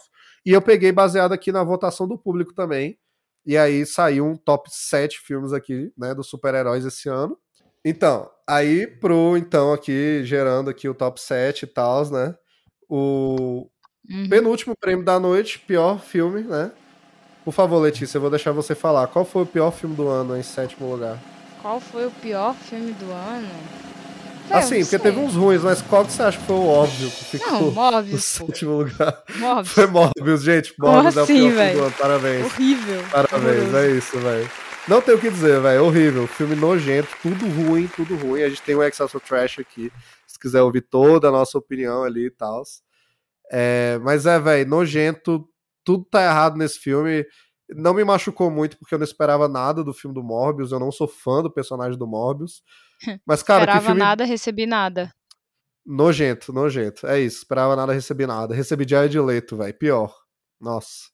[0.46, 2.98] e eu peguei baseado aqui na votação do público também,
[3.46, 7.38] e aí saiu um top 7 filmes aqui, né, dos super-heróis esse ano.
[7.86, 12.34] Então, aí pro, então, aqui, gerando aqui o top 7 e tal, né,
[12.96, 13.68] o
[14.08, 14.30] uhum.
[14.30, 16.72] penúltimo prêmio da noite, pior filme, né?
[17.44, 19.08] Por favor, Letícia, eu vou deixar você falar.
[19.08, 21.18] Qual foi o pior filme do ano em sétimo lugar?
[21.60, 23.50] Qual foi o pior filme do ano?
[24.52, 25.00] Assim, porque sei.
[25.00, 27.72] teve uns ruins, mas qual que você acha que foi o óbvio que ficou não,
[27.72, 29.24] Morbius, no sétimo lugar?
[29.38, 29.70] Morbius.
[29.70, 30.74] Foi Morbius, gente.
[30.78, 31.96] Morbius Como é o pior assim, filme do ano.
[31.98, 32.46] Parabéns.
[32.46, 33.04] Horrível.
[33.12, 33.78] Parabéns, Horroroso.
[33.78, 34.52] é isso, velho.
[34.88, 35.86] Não tem o que dizer, velho.
[35.86, 36.28] Horrível.
[36.28, 38.44] Filme nojento, tudo ruim, tudo ruim.
[38.44, 39.92] A gente tem o Excelsior Trash aqui.
[40.34, 42.64] Se quiser ouvir toda a nossa opinião ali e tal.
[43.52, 45.48] É, mas é, velho, nojento.
[45.84, 47.24] Tudo tá errado nesse filme.
[47.70, 50.72] Não me machucou muito porque eu não esperava nada do filme do Morbius.
[50.72, 52.64] Eu não sou fã do personagem do Morbius.
[53.28, 54.00] Mas, cara, esperava filme...
[54.00, 55.14] nada, recebi nada.
[55.86, 57.06] Nojento, nojento.
[57.06, 57.38] É isso.
[57.38, 58.56] Esperava nada, recebi nada.
[58.56, 59.78] Recebi Jared Leto, velho.
[59.78, 60.16] Pior.
[60.60, 61.12] Nossa.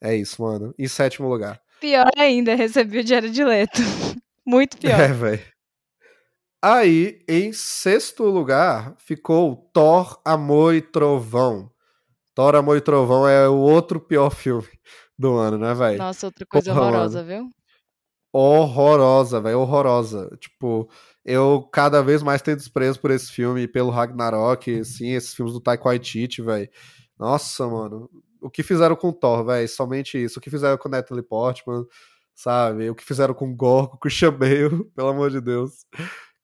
[0.00, 0.72] É isso, mano.
[0.78, 1.60] Em sétimo lugar.
[1.80, 3.80] Pior ainda, recebi o Jared Leto.
[4.46, 5.00] Muito pior.
[5.00, 5.55] É, velho.
[6.62, 11.70] Aí, em sexto lugar, ficou Thor, Amor e Trovão.
[12.34, 14.68] Thor, Amor e Trovão é o outro pior filme
[15.18, 15.98] do ano, né, velho?
[15.98, 17.28] Nossa, outra coisa Porra, horrorosa, mano.
[17.28, 17.50] viu?
[18.32, 20.28] Horrorosa, velho, horrorosa.
[20.38, 20.90] Tipo,
[21.24, 25.60] eu cada vez mais tenho desprezo por esse filme, pelo Ragnarok, assim, esses filmes do
[25.60, 26.68] Taika Waititi, velho.
[27.18, 28.10] Nossa, mano.
[28.40, 29.68] O que fizeram com Thor, velho?
[29.68, 30.38] Somente isso.
[30.38, 31.84] O que fizeram com Natalie Portman,
[32.34, 32.90] sabe?
[32.90, 35.86] O que fizeram com Gorgo, com Christian Bale, pelo amor de Deus.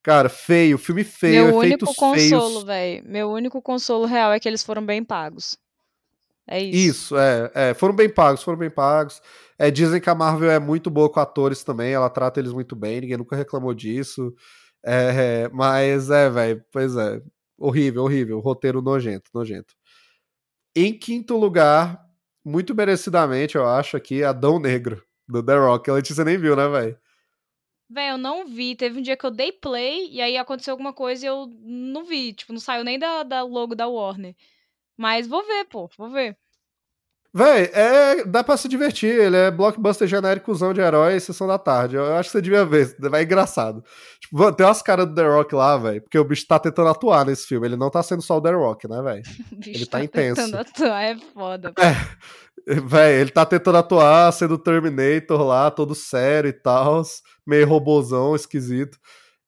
[0.02, 3.04] Cara, feio, filme feio, Meu único consolo, velho.
[3.06, 5.56] Meu único consolo real é que eles foram bem pagos.
[6.46, 6.76] É isso.
[6.76, 7.74] Isso, é, é.
[7.74, 9.22] Foram bem pagos, foram bem pagos.
[9.56, 12.74] É, dizem que a Marvel é muito boa com atores também, ela trata eles muito
[12.74, 14.34] bem, ninguém nunca reclamou disso.
[14.84, 17.22] É, mas é, velho, pois é.
[17.56, 18.40] Horrível, horrível.
[18.40, 19.72] Roteiro nojento, nojento.
[20.74, 22.04] Em quinto lugar,
[22.44, 25.90] muito merecidamente, eu acho, aqui, Adão Negro, do The Rock.
[25.90, 26.98] A Letícia nem viu, né, velho?
[27.92, 28.74] Véi, eu não vi.
[28.74, 32.04] Teve um dia que eu dei play e aí aconteceu alguma coisa e eu não
[32.04, 32.32] vi.
[32.32, 34.34] Tipo, não saiu nem da, da logo da Warner.
[34.96, 36.36] Mas vou ver, pô, vou ver.
[37.34, 39.10] Véi, é, dá pra se divertir.
[39.10, 41.96] Ele é blockbuster genéricozão de herói sessão da tarde.
[41.96, 42.96] Eu acho que você devia ver.
[43.12, 43.84] É engraçado.
[44.20, 46.02] Tipo, tem umas caras do The Rock lá, velho.
[46.02, 47.66] Porque o bicho tá tentando atuar nesse filme.
[47.66, 49.22] Ele não tá sendo só o The Rock, né, velho?
[49.66, 50.42] Ele tá, tá intenso.
[50.42, 51.72] tentando atuar, é foda.
[51.78, 52.42] É.
[52.64, 57.02] Véi, ele tá tentando atuar, sendo Terminator lá, todo sério e tal.
[57.46, 58.98] Meio robozão, esquisito.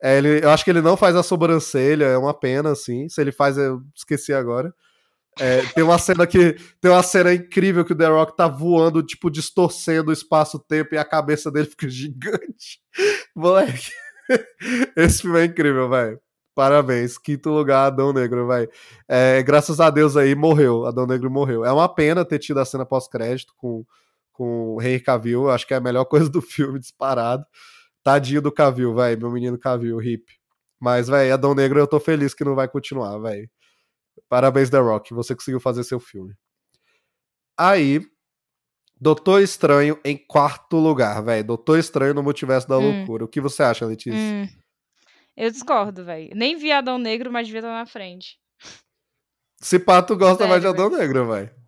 [0.02, 3.08] É, ele, eu acho que ele não faz a sobrancelha, é uma pena, assim.
[3.08, 4.74] Se ele faz, eu esqueci agora.
[5.38, 9.02] É, tem uma cena que tem uma cena incrível que o The Rock tá voando,
[9.02, 12.80] tipo, distorcendo o espaço-tempo e a cabeça dele fica gigante.
[13.34, 13.90] Moleque,
[14.96, 16.20] esse filme é incrível, velho.
[16.54, 17.18] Parabéns.
[17.18, 18.68] Quinto lugar, Adão Negro, vai.
[19.08, 20.86] É, graças a Deus aí morreu.
[20.86, 21.64] Adão Negro morreu.
[21.64, 23.84] É uma pena ter tido a cena pós-crédito com,
[24.32, 25.50] com o Henry Cavill.
[25.50, 27.44] Acho que é a melhor coisa do filme, disparado.
[28.04, 29.16] Tadinho do Cavill, vai.
[29.16, 30.24] Meu menino Cavill, hip.
[30.78, 33.50] Mas, velho, Adão Negro eu tô feliz que não vai continuar, velho.
[34.28, 36.34] Parabéns, The Rock, você conseguiu fazer seu filme.
[37.58, 38.00] Aí,
[39.00, 41.44] Doutor Estranho em quarto lugar, velho.
[41.44, 42.98] Doutor Estranho no Multiverso da hum.
[42.98, 43.24] Loucura.
[43.24, 44.18] O que você acha, Letícia?
[44.18, 44.46] Hum.
[45.36, 46.30] Eu discordo, velho.
[46.34, 48.38] Nem vi Adão Negro, mas devia estar na frente.
[49.60, 51.00] Se Pato gosta Sério, mais de Adão véio.
[51.00, 51.63] Negro, velho.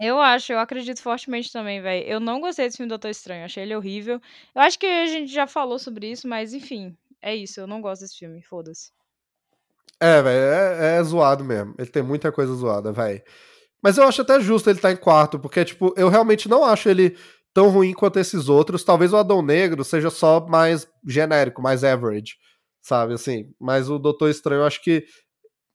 [0.00, 2.06] Eu acho, eu acredito fortemente também, velho.
[2.06, 4.20] Eu não gostei desse filme Doutor Estranho, achei ele horrível.
[4.54, 7.60] Eu acho que a gente já falou sobre isso, mas enfim, é isso.
[7.60, 8.92] Eu não gosto desse filme, foda-se.
[10.00, 11.74] É, velho, é, é, zoado mesmo.
[11.76, 13.20] Ele tem muita coisa zoada, velho.
[13.82, 16.64] Mas eu acho até justo ele estar tá em quarto, porque, tipo, eu realmente não
[16.64, 17.16] acho ele
[17.52, 18.84] tão ruim quanto esses outros.
[18.84, 22.36] Talvez o Adão Negro seja só mais genérico, mais average,
[22.80, 23.14] sabe?
[23.14, 25.04] Assim, mas o Doutor Estranho, eu acho que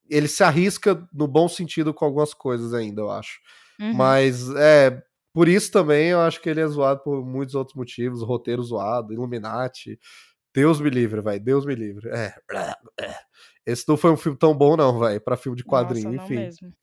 [0.10, 3.40] ele se arrisca no bom sentido com algumas coisas ainda, eu acho.
[3.84, 3.94] Uhum.
[3.94, 5.04] Mas, é,
[5.34, 8.24] por isso também eu acho que ele é zoado por muitos outros motivos.
[8.24, 10.00] Roteiro zoado, Illuminati.
[10.56, 12.10] Deus me livre, vai, Deus me livre.
[12.10, 12.34] É.
[13.66, 16.36] Esse não foi um filme tão bom, não, velho, pra filme de quadrinho, Nossa, enfim.
[16.36, 16.74] Não, mesmo.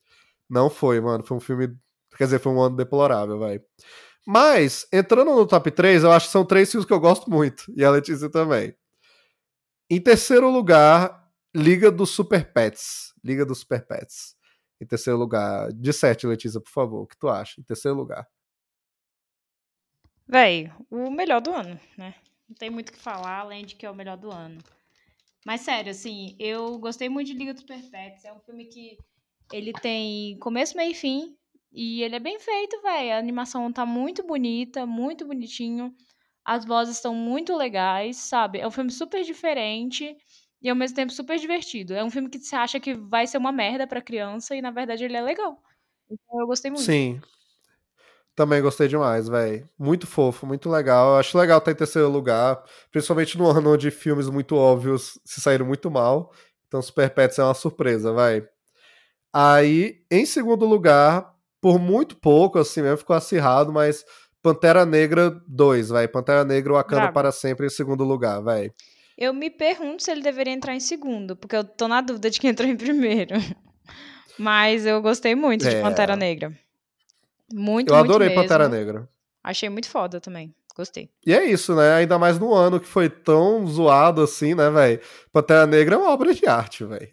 [0.51, 1.24] não foi, mano.
[1.24, 1.74] Foi um filme.
[2.16, 3.62] Quer dizer, foi um ano deplorável, velho.
[4.27, 7.64] Mas, entrando no top 3, eu acho que são três filmes que eu gosto muito.
[7.77, 8.74] E a Letícia também.
[9.89, 11.20] Em terceiro lugar,
[11.55, 13.12] Liga dos Super Pets.
[13.24, 14.35] Liga dos Super Pets.
[14.81, 15.73] Em terceiro lugar.
[15.73, 17.02] De sete, Letícia, por favor.
[17.02, 17.61] O que tu acha?
[17.61, 18.27] Em terceiro lugar.
[20.27, 22.15] Véi, o melhor do ano, né?
[22.48, 24.59] Não tem muito o que falar, além de que é o melhor do ano.
[25.44, 28.24] Mas sério, assim, eu gostei muito de Liga dos Perfeitos.
[28.24, 28.97] É um filme que
[29.52, 31.36] ele tem começo, meio e fim.
[31.73, 33.12] E ele é bem feito, velho.
[33.12, 35.94] A animação tá muito bonita, muito bonitinho.
[36.44, 38.59] As vozes estão muito legais, sabe?
[38.59, 40.16] É um filme super diferente
[40.62, 41.95] e ao mesmo tempo super divertido.
[41.95, 44.70] É um filme que você acha que vai ser uma merda pra criança e na
[44.70, 45.62] verdade ele é legal.
[46.11, 46.85] Então eu gostei muito.
[46.85, 47.20] Sim.
[48.35, 49.69] Também gostei demais, velho.
[49.78, 51.11] Muito fofo, muito legal.
[51.12, 55.41] Eu acho legal estar em terceiro lugar, principalmente no ano onde filmes muito óbvios se
[55.41, 56.32] saíram muito mal.
[56.66, 58.43] Então, Super Pets é uma surpresa, vai.
[59.32, 64.05] Aí, em segundo lugar, por muito pouco, assim mesmo, ficou acirrado, mas
[64.43, 66.09] Pantera Negra 2, vai.
[66.09, 67.15] Pantera Negra Wakanda Bravo.
[67.15, 68.73] para sempre em segundo lugar, vai.
[69.21, 72.41] Eu me pergunto se ele deveria entrar em segundo, porque eu tô na dúvida de
[72.41, 73.35] quem entrou em primeiro.
[74.39, 75.75] Mas eu gostei muito é...
[75.75, 76.51] de Pantera Negra.
[77.53, 78.43] Muito, Eu adorei mesmo.
[78.43, 79.07] Pantera Negra.
[79.45, 80.55] Achei muito foda também.
[80.75, 81.11] Gostei.
[81.27, 81.97] E é isso, né?
[81.97, 85.01] Ainda mais no ano que foi tão zoado assim, né, velho?
[85.31, 87.09] Pantera Negra é uma obra de arte, velho.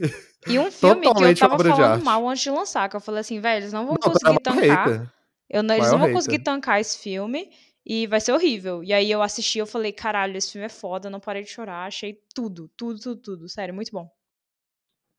[0.48, 3.20] E um filme Totalmente que eu tava falando mal antes de lançar, que eu falei
[3.20, 5.14] assim, velho, eles não vão não, conseguir tancar.
[5.50, 7.50] Eu não, eles não vão conseguir tancar esse filme
[7.90, 8.84] e vai ser horrível.
[8.84, 11.88] E aí eu assisti, eu falei, caralho, esse filme é foda, não parei de chorar,
[11.88, 13.50] achei tudo, tudo, tudo, tudo.
[13.50, 14.10] Sério, muito bom.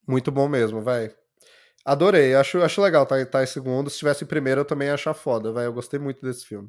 [0.07, 1.15] Muito bom mesmo, velho.
[1.83, 3.89] Adorei, acho, acho legal tá, tá em segundo.
[3.89, 5.65] Se tivesse em primeiro, eu também ia achar foda, velho.
[5.65, 6.69] Eu gostei muito desse filme.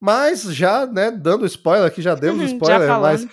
[0.00, 3.26] Mas já, né, dando spoiler aqui, já demos spoiler, já mas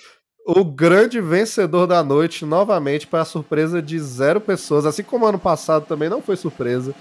[0.46, 5.40] o grande vencedor da noite, novamente, para a surpresa de zero pessoas, assim como ano
[5.40, 6.94] passado também não foi surpresa,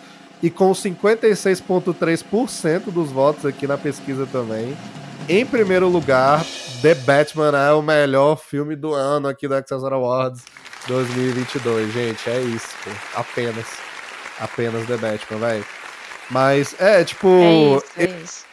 [0.43, 4.77] e com 56,3% dos votos aqui na pesquisa também.
[5.29, 6.45] Em primeiro lugar,
[6.83, 10.43] The Batman é o melhor filme do ano aqui do Accessor Awards
[10.87, 12.29] 2022, gente.
[12.29, 12.91] É isso, pô.
[13.21, 13.67] apenas.
[14.41, 15.63] Apenas The Batman, vai.
[16.31, 17.29] Mas, é, tipo.
[17.29, 18.50] É isso, é isso.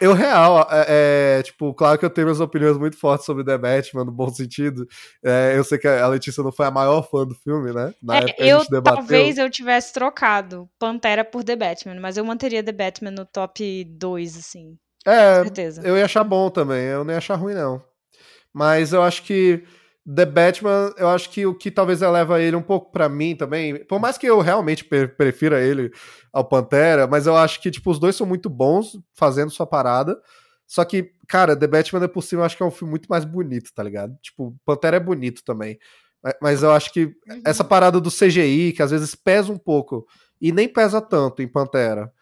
[0.00, 3.58] Eu, real, é, é, tipo, claro que eu tenho minhas opiniões muito fortes sobre The
[3.58, 4.86] Batman, no bom sentido.
[5.22, 7.92] É, eu sei que a Letícia não foi a maior fã do filme, né?
[8.02, 8.82] Na é, época eu.
[8.82, 13.84] Talvez eu tivesse trocado Pantera por The Batman, mas eu manteria The Batman no top
[13.84, 14.78] 2, assim.
[15.06, 15.82] É, com certeza.
[15.82, 17.82] eu ia achar bom também, eu não ia achar ruim, não.
[18.52, 19.64] Mas eu acho que
[20.06, 23.84] The Batman, eu acho que o que talvez eleva ele um pouco para mim também,
[23.84, 25.92] por mais que eu realmente prefira ele
[26.32, 30.18] ao Pantera, mas eu acho que tipo os dois são muito bons fazendo sua parada.
[30.66, 33.08] Só que, cara, The Batman é por cima, eu acho que é um filme muito
[33.08, 34.16] mais bonito, tá ligado?
[34.22, 35.78] Tipo, Pantera é bonito também.
[36.40, 37.42] Mas eu acho que uhum.
[37.44, 40.06] essa parada do CGI, que às vezes pesa um pouco,
[40.40, 42.12] e nem pesa tanto em Pantera.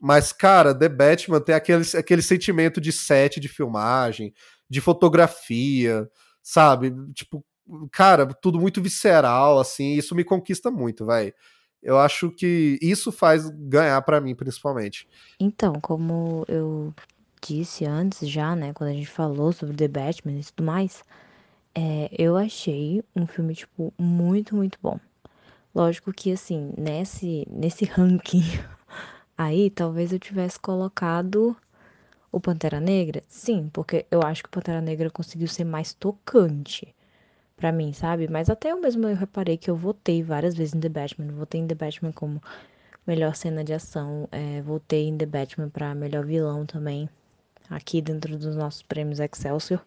[0.00, 4.32] Mas, cara, The Batman tem aquele, aquele sentimento de set de filmagem,
[4.70, 6.08] de fotografia,
[6.48, 6.94] sabe?
[7.12, 7.44] Tipo,
[7.92, 11.34] cara, tudo muito visceral, assim, isso me conquista muito, vai.
[11.82, 15.06] Eu acho que isso faz ganhar para mim, principalmente.
[15.38, 16.94] Então, como eu
[17.46, 21.04] disse antes já, né, quando a gente falou sobre The Batman e tudo mais,
[21.74, 24.98] é, eu achei um filme, tipo, muito, muito bom.
[25.74, 28.42] Lógico que, assim, nesse, nesse ranking
[29.36, 31.54] aí, talvez eu tivesse colocado
[32.30, 33.22] o Pantera Negra.
[33.28, 36.94] Sim, porque eu acho que o Pantera Negra conseguiu ser mais tocante
[37.56, 38.28] para mim, sabe?
[38.28, 41.32] Mas até eu mesmo eu reparei que eu votei várias vezes em The Batman.
[41.32, 42.42] Votei em The Batman como
[43.06, 44.28] melhor cena de ação.
[44.30, 47.08] É, votei em The Batman para melhor vilão também.
[47.70, 49.84] Aqui dentro dos nossos prêmios Excelsior.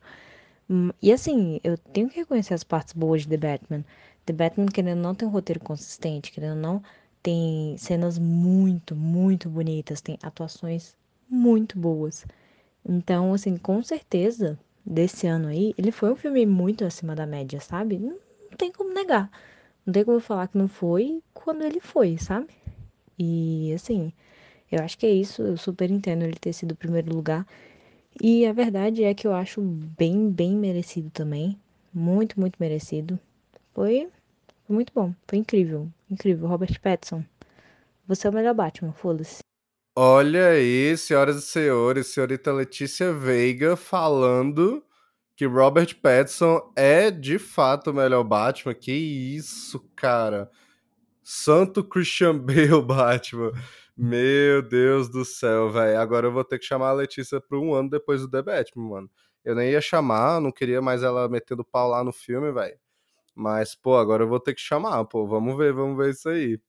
[0.70, 3.86] Hum, e assim, eu tenho que reconhecer as partes boas de The Batman.
[4.26, 6.82] The Batman, querendo não, tem um roteiro consistente, querendo não,
[7.24, 10.96] tem cenas muito, muito bonitas, tem atuações
[11.32, 12.26] muito boas.
[12.88, 17.60] Então, assim, com certeza, desse ano aí, ele foi um filme muito acima da média,
[17.62, 17.98] sabe?
[17.98, 18.18] Não,
[18.50, 19.32] não tem como negar.
[19.86, 22.50] Não tem como falar que não foi quando ele foi, sabe?
[23.18, 24.12] E, assim,
[24.72, 25.42] eu acho que é isso.
[25.42, 27.48] Eu super entendo ele ter sido o primeiro lugar.
[28.22, 31.58] E a verdade é que eu acho bem, bem merecido também.
[31.94, 33.20] Muito, muito merecido.
[33.74, 34.10] Foi,
[34.68, 35.14] muito bom.
[35.28, 35.88] Foi incrível.
[36.10, 36.48] Incrível.
[36.48, 37.24] Robert Pattinson.
[38.08, 39.51] Você é o melhor Batman, foda-se.
[39.96, 44.82] Olha aí, senhoras e senhores, senhorita Letícia Veiga falando
[45.36, 48.74] que Robert Pattinson é de fato o melhor Batman.
[48.74, 50.50] Que isso, cara.
[51.24, 53.52] Santo Christian Bale Batman.
[53.98, 56.00] Meu Deus do céu, velho.
[56.00, 58.90] Agora eu vou ter que chamar a Letícia por um ano depois do The Batman,
[58.90, 59.12] mano.
[59.46, 62.78] Eu nem ia chamar, não queria mais ela metendo pau lá no filme, velho.
[63.36, 65.28] Mas, pô, agora eu vou ter que chamar, pô.
[65.28, 66.60] Vamos ver, vamos ver isso aí.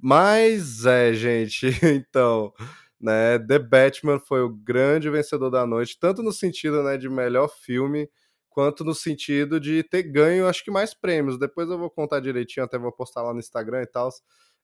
[0.00, 2.52] Mas é, gente, então,
[3.00, 7.48] né, The Batman foi o grande vencedor da noite, tanto no sentido, né, de melhor
[7.48, 8.08] filme,
[8.50, 11.38] quanto no sentido de ter ganho, acho que mais prêmios.
[11.38, 14.10] Depois eu vou contar direitinho, até vou postar lá no Instagram e tal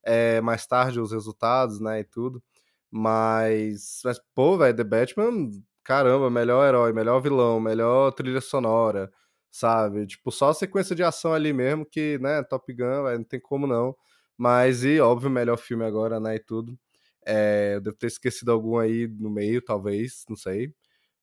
[0.04, 2.42] é, mais tarde os resultados, né, e tudo.
[2.90, 5.50] Mas, mas pô, velho, The Batman,
[5.84, 9.10] caramba, melhor herói, melhor vilão, melhor trilha sonora,
[9.50, 10.06] sabe?
[10.06, 13.40] Tipo, só a sequência de ação ali mesmo que, né, Top Gun, véio, não tem
[13.40, 13.96] como não.
[14.36, 16.78] Mas, e óbvio, melhor filme agora, né, e tudo.
[17.26, 20.74] É, eu devo ter esquecido algum aí no meio, talvez, não sei.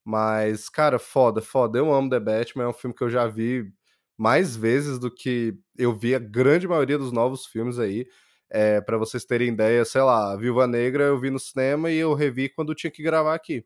[0.06, 1.80] Mas, cara, foda, foda.
[1.80, 3.72] Eu amo The Batman, é um filme que eu já vi
[4.18, 8.07] mais vezes do que eu vi a grande maioria dos novos filmes aí.
[8.49, 12.14] É, para vocês terem ideia, sei lá, Viúva Negra eu vi no cinema e eu
[12.15, 13.64] revi quando tinha que gravar aqui.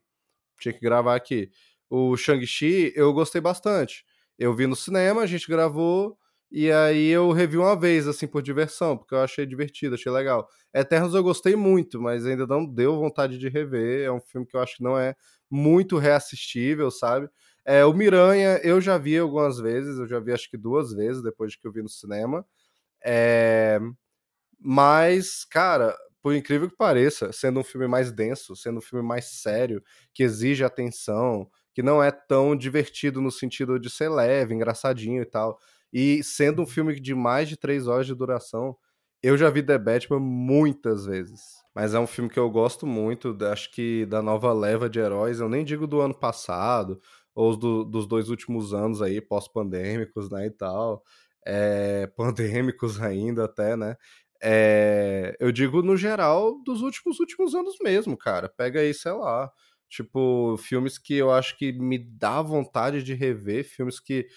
[0.60, 1.52] Tinha que gravar aqui.
[1.90, 4.06] O Shang-Chi eu gostei bastante.
[4.38, 6.18] Eu vi no cinema, a gente gravou
[6.54, 10.48] e aí eu revi uma vez, assim, por diversão, porque eu achei divertido, achei legal.
[10.74, 14.06] Eternos eu gostei muito, mas ainda não deu vontade de rever.
[14.06, 15.16] É um filme que eu acho que não é
[15.50, 17.28] muito reassistível, sabe?
[17.66, 21.24] É, o Miranha eu já vi algumas vezes, eu já vi acho que duas vezes
[21.24, 22.46] depois de que eu vi no cinema.
[23.06, 23.80] É...
[24.60, 29.26] Mas, cara, por incrível que pareça, sendo um filme mais denso, sendo um filme mais
[29.42, 35.22] sério, que exige atenção, que não é tão divertido no sentido de ser leve, engraçadinho
[35.22, 35.60] e tal,
[35.94, 38.76] e sendo um filme de mais de três horas de duração,
[39.22, 41.42] eu já vi The Batman muitas vezes.
[41.76, 45.40] Mas é um filme que eu gosto muito, acho que da nova leva de heróis,
[45.40, 47.00] eu nem digo do ano passado,
[47.34, 51.04] ou do, dos dois últimos anos aí, pós-pandêmicos, né, e tal.
[51.46, 53.96] É, pandêmicos ainda até, né?
[54.42, 58.50] É, eu digo no geral dos últimos últimos anos mesmo, cara.
[58.50, 59.50] Pega aí, sei lá,
[59.90, 64.28] tipo, filmes que eu acho que me dá vontade de rever, filmes que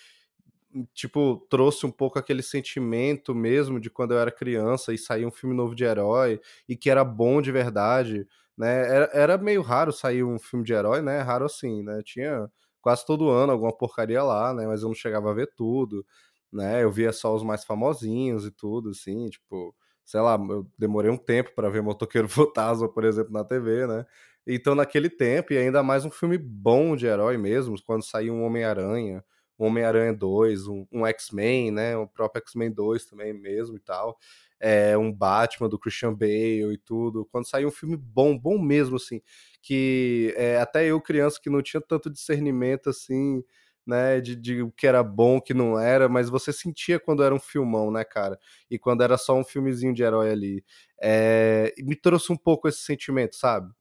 [0.95, 5.31] tipo trouxe um pouco aquele sentimento mesmo de quando eu era criança e saía um
[5.31, 8.27] filme novo de herói e que era bom de verdade,
[8.57, 8.87] né?
[8.89, 11.21] Era, era meio raro sair um filme de herói, né?
[11.21, 12.01] Raro assim, né?
[12.05, 12.49] Tinha
[12.81, 14.67] quase todo ano alguma porcaria lá, né?
[14.67, 16.05] Mas eu não chegava a ver tudo,
[16.53, 16.83] né?
[16.83, 19.75] Eu via só os mais famosinhos e tudo, assim, tipo
[20.05, 24.07] sei lá, eu demorei um tempo para ver Motoqueiro Fantasma, por exemplo, na TV, né?
[24.47, 28.45] Então, naquele tempo, e ainda mais um filme bom de herói mesmo, quando saiu um
[28.45, 29.25] Homem-Aranha,
[29.59, 31.97] um Homem-Aranha 2, um, um X-Men, né?
[31.97, 34.19] O próprio X-Men 2 também mesmo e tal.
[34.59, 37.27] É, um Batman do Christian Bale e tudo.
[37.27, 39.21] Quando saiu um filme bom, bom mesmo, assim,
[39.63, 43.43] que é, até eu, criança, que não tinha tanto discernimento assim
[43.87, 47.23] né, de, de o que era bom, o que não era, mas você sentia quando
[47.23, 48.39] era um filmão, né, cara?
[48.71, 50.65] E quando era só um filmezinho de herói ali.
[51.01, 53.73] É, me trouxe um pouco esse sentimento, sabe?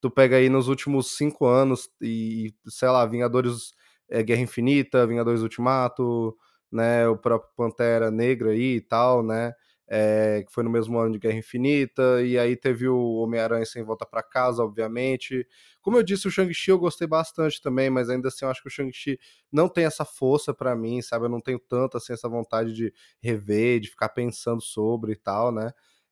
[0.00, 3.72] Tu pega aí nos últimos cinco anos e, sei lá, Vingadores
[4.10, 6.36] é, Guerra Infinita, Vingadores Ultimato,
[6.70, 9.52] né, o próprio Pantera Negra aí e tal, né?
[9.88, 13.84] é, que foi no mesmo ano de Guerra Infinita, e aí teve o Homem-Aranha sem
[13.84, 15.46] volta para casa, obviamente.
[15.80, 18.68] Como eu disse, o Shang-Chi eu gostei bastante também, mas ainda assim eu acho que
[18.68, 19.18] o Shang-Chi
[19.52, 21.26] não tem essa força para mim, sabe?
[21.26, 22.92] Eu não tenho tanto assim essa vontade de
[23.22, 25.70] rever, de ficar pensando sobre e tal, né?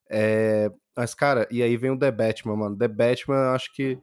[0.08, 2.78] É, mas, cara, e aí vem o The Batman, mano.
[2.78, 3.98] The Batman, eu acho que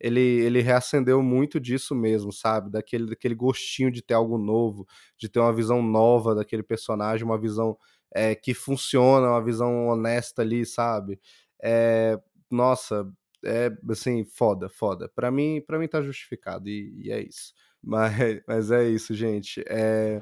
[0.00, 2.70] ele, ele reacendeu muito disso mesmo, sabe?
[2.70, 4.86] Daquele, daquele gostinho de ter algo novo,
[5.18, 7.76] de ter uma visão nova daquele personagem, uma visão
[8.14, 11.18] é, que funciona, uma visão honesta ali, sabe?
[11.62, 12.18] É,
[12.50, 13.10] nossa,
[13.44, 15.08] é assim, foda, foda.
[15.14, 17.54] Para mim, para mim tá justificado e, e, é isso.
[17.88, 19.62] Mas, mas é isso, gente.
[19.68, 20.20] É,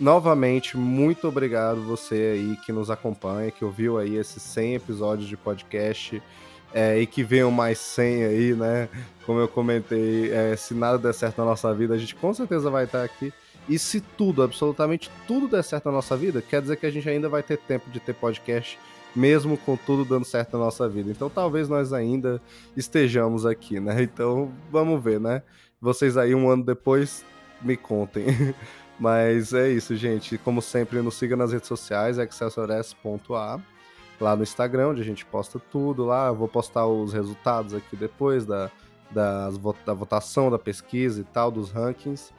[0.00, 5.36] novamente, muito obrigado você aí que nos acompanha, que ouviu aí esses 100 episódios de
[5.36, 6.20] podcast.
[6.78, 8.86] É, e que venham mais 100 aí, né?
[9.24, 12.68] Como eu comentei, é, se nada der certo na nossa vida, a gente com certeza
[12.68, 13.32] vai estar aqui
[13.68, 17.08] e se tudo, absolutamente tudo der certo na nossa vida, quer dizer que a gente
[17.08, 18.78] ainda vai ter tempo de ter podcast,
[19.14, 21.10] mesmo com tudo dando certo na nossa vida.
[21.10, 22.40] Então talvez nós ainda
[22.76, 24.02] estejamos aqui, né?
[24.04, 25.42] Então vamos ver, né?
[25.80, 27.24] Vocês aí um ano depois
[27.60, 28.26] me contem.
[28.98, 30.38] Mas é isso, gente.
[30.38, 33.60] Como sempre, nos siga nas redes sociais, excelsores.a,
[34.20, 36.28] lá no Instagram, onde a gente posta tudo lá.
[36.28, 38.70] Eu vou postar os resultados aqui depois da,
[39.10, 39.50] da
[39.94, 42.32] votação, da pesquisa e tal, dos rankings.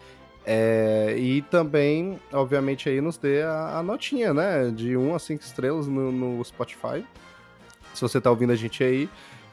[0.45, 4.71] É, e também, obviamente, aí nos dê a, a, notinha, né?
[4.73, 7.05] De 1 a 5 estrelas no, no, Spotify.
[7.93, 9.09] Se você tá ouvindo a gente aí,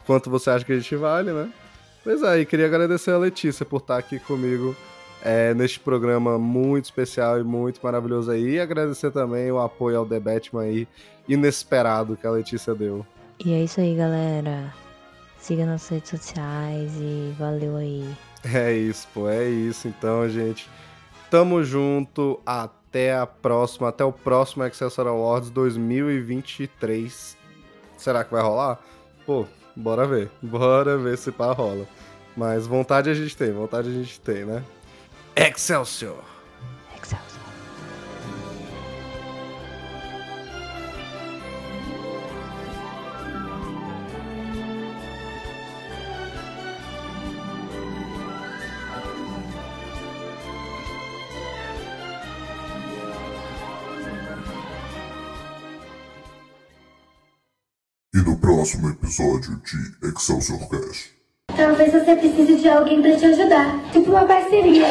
[0.07, 1.51] quanto você acha que a gente vale, né?
[2.05, 4.77] Pois é, e queria agradecer a Letícia por estar aqui comigo
[5.25, 8.57] é, neste programa muito especial e muito maravilhoso aí.
[8.57, 10.87] E agradecer também o apoio ao The Batman aí,
[11.27, 13.05] inesperado que a Letícia deu.
[13.45, 14.73] E é isso aí, galera.
[15.39, 18.07] Siga nas redes sociais e valeu aí.
[18.45, 20.69] É isso, pô, é isso então, gente.
[21.31, 22.39] Tamo junto.
[22.45, 23.89] Até a próxima.
[23.89, 27.37] Até o próximo Accessor Awards 2023.
[27.97, 28.79] Será que vai rolar?
[29.25, 30.31] Pô, bora ver.
[30.43, 31.87] Bora ver se pá rola.
[32.37, 34.63] Mas vontade a gente tem, vontade a gente tem, né?
[35.37, 36.35] Excelsior!
[58.65, 59.61] próximo episódio
[60.01, 61.14] de Excelsior Cash.
[61.57, 63.79] Talvez você precise de alguém para te ajudar.
[63.93, 64.87] Tipo uma parceria.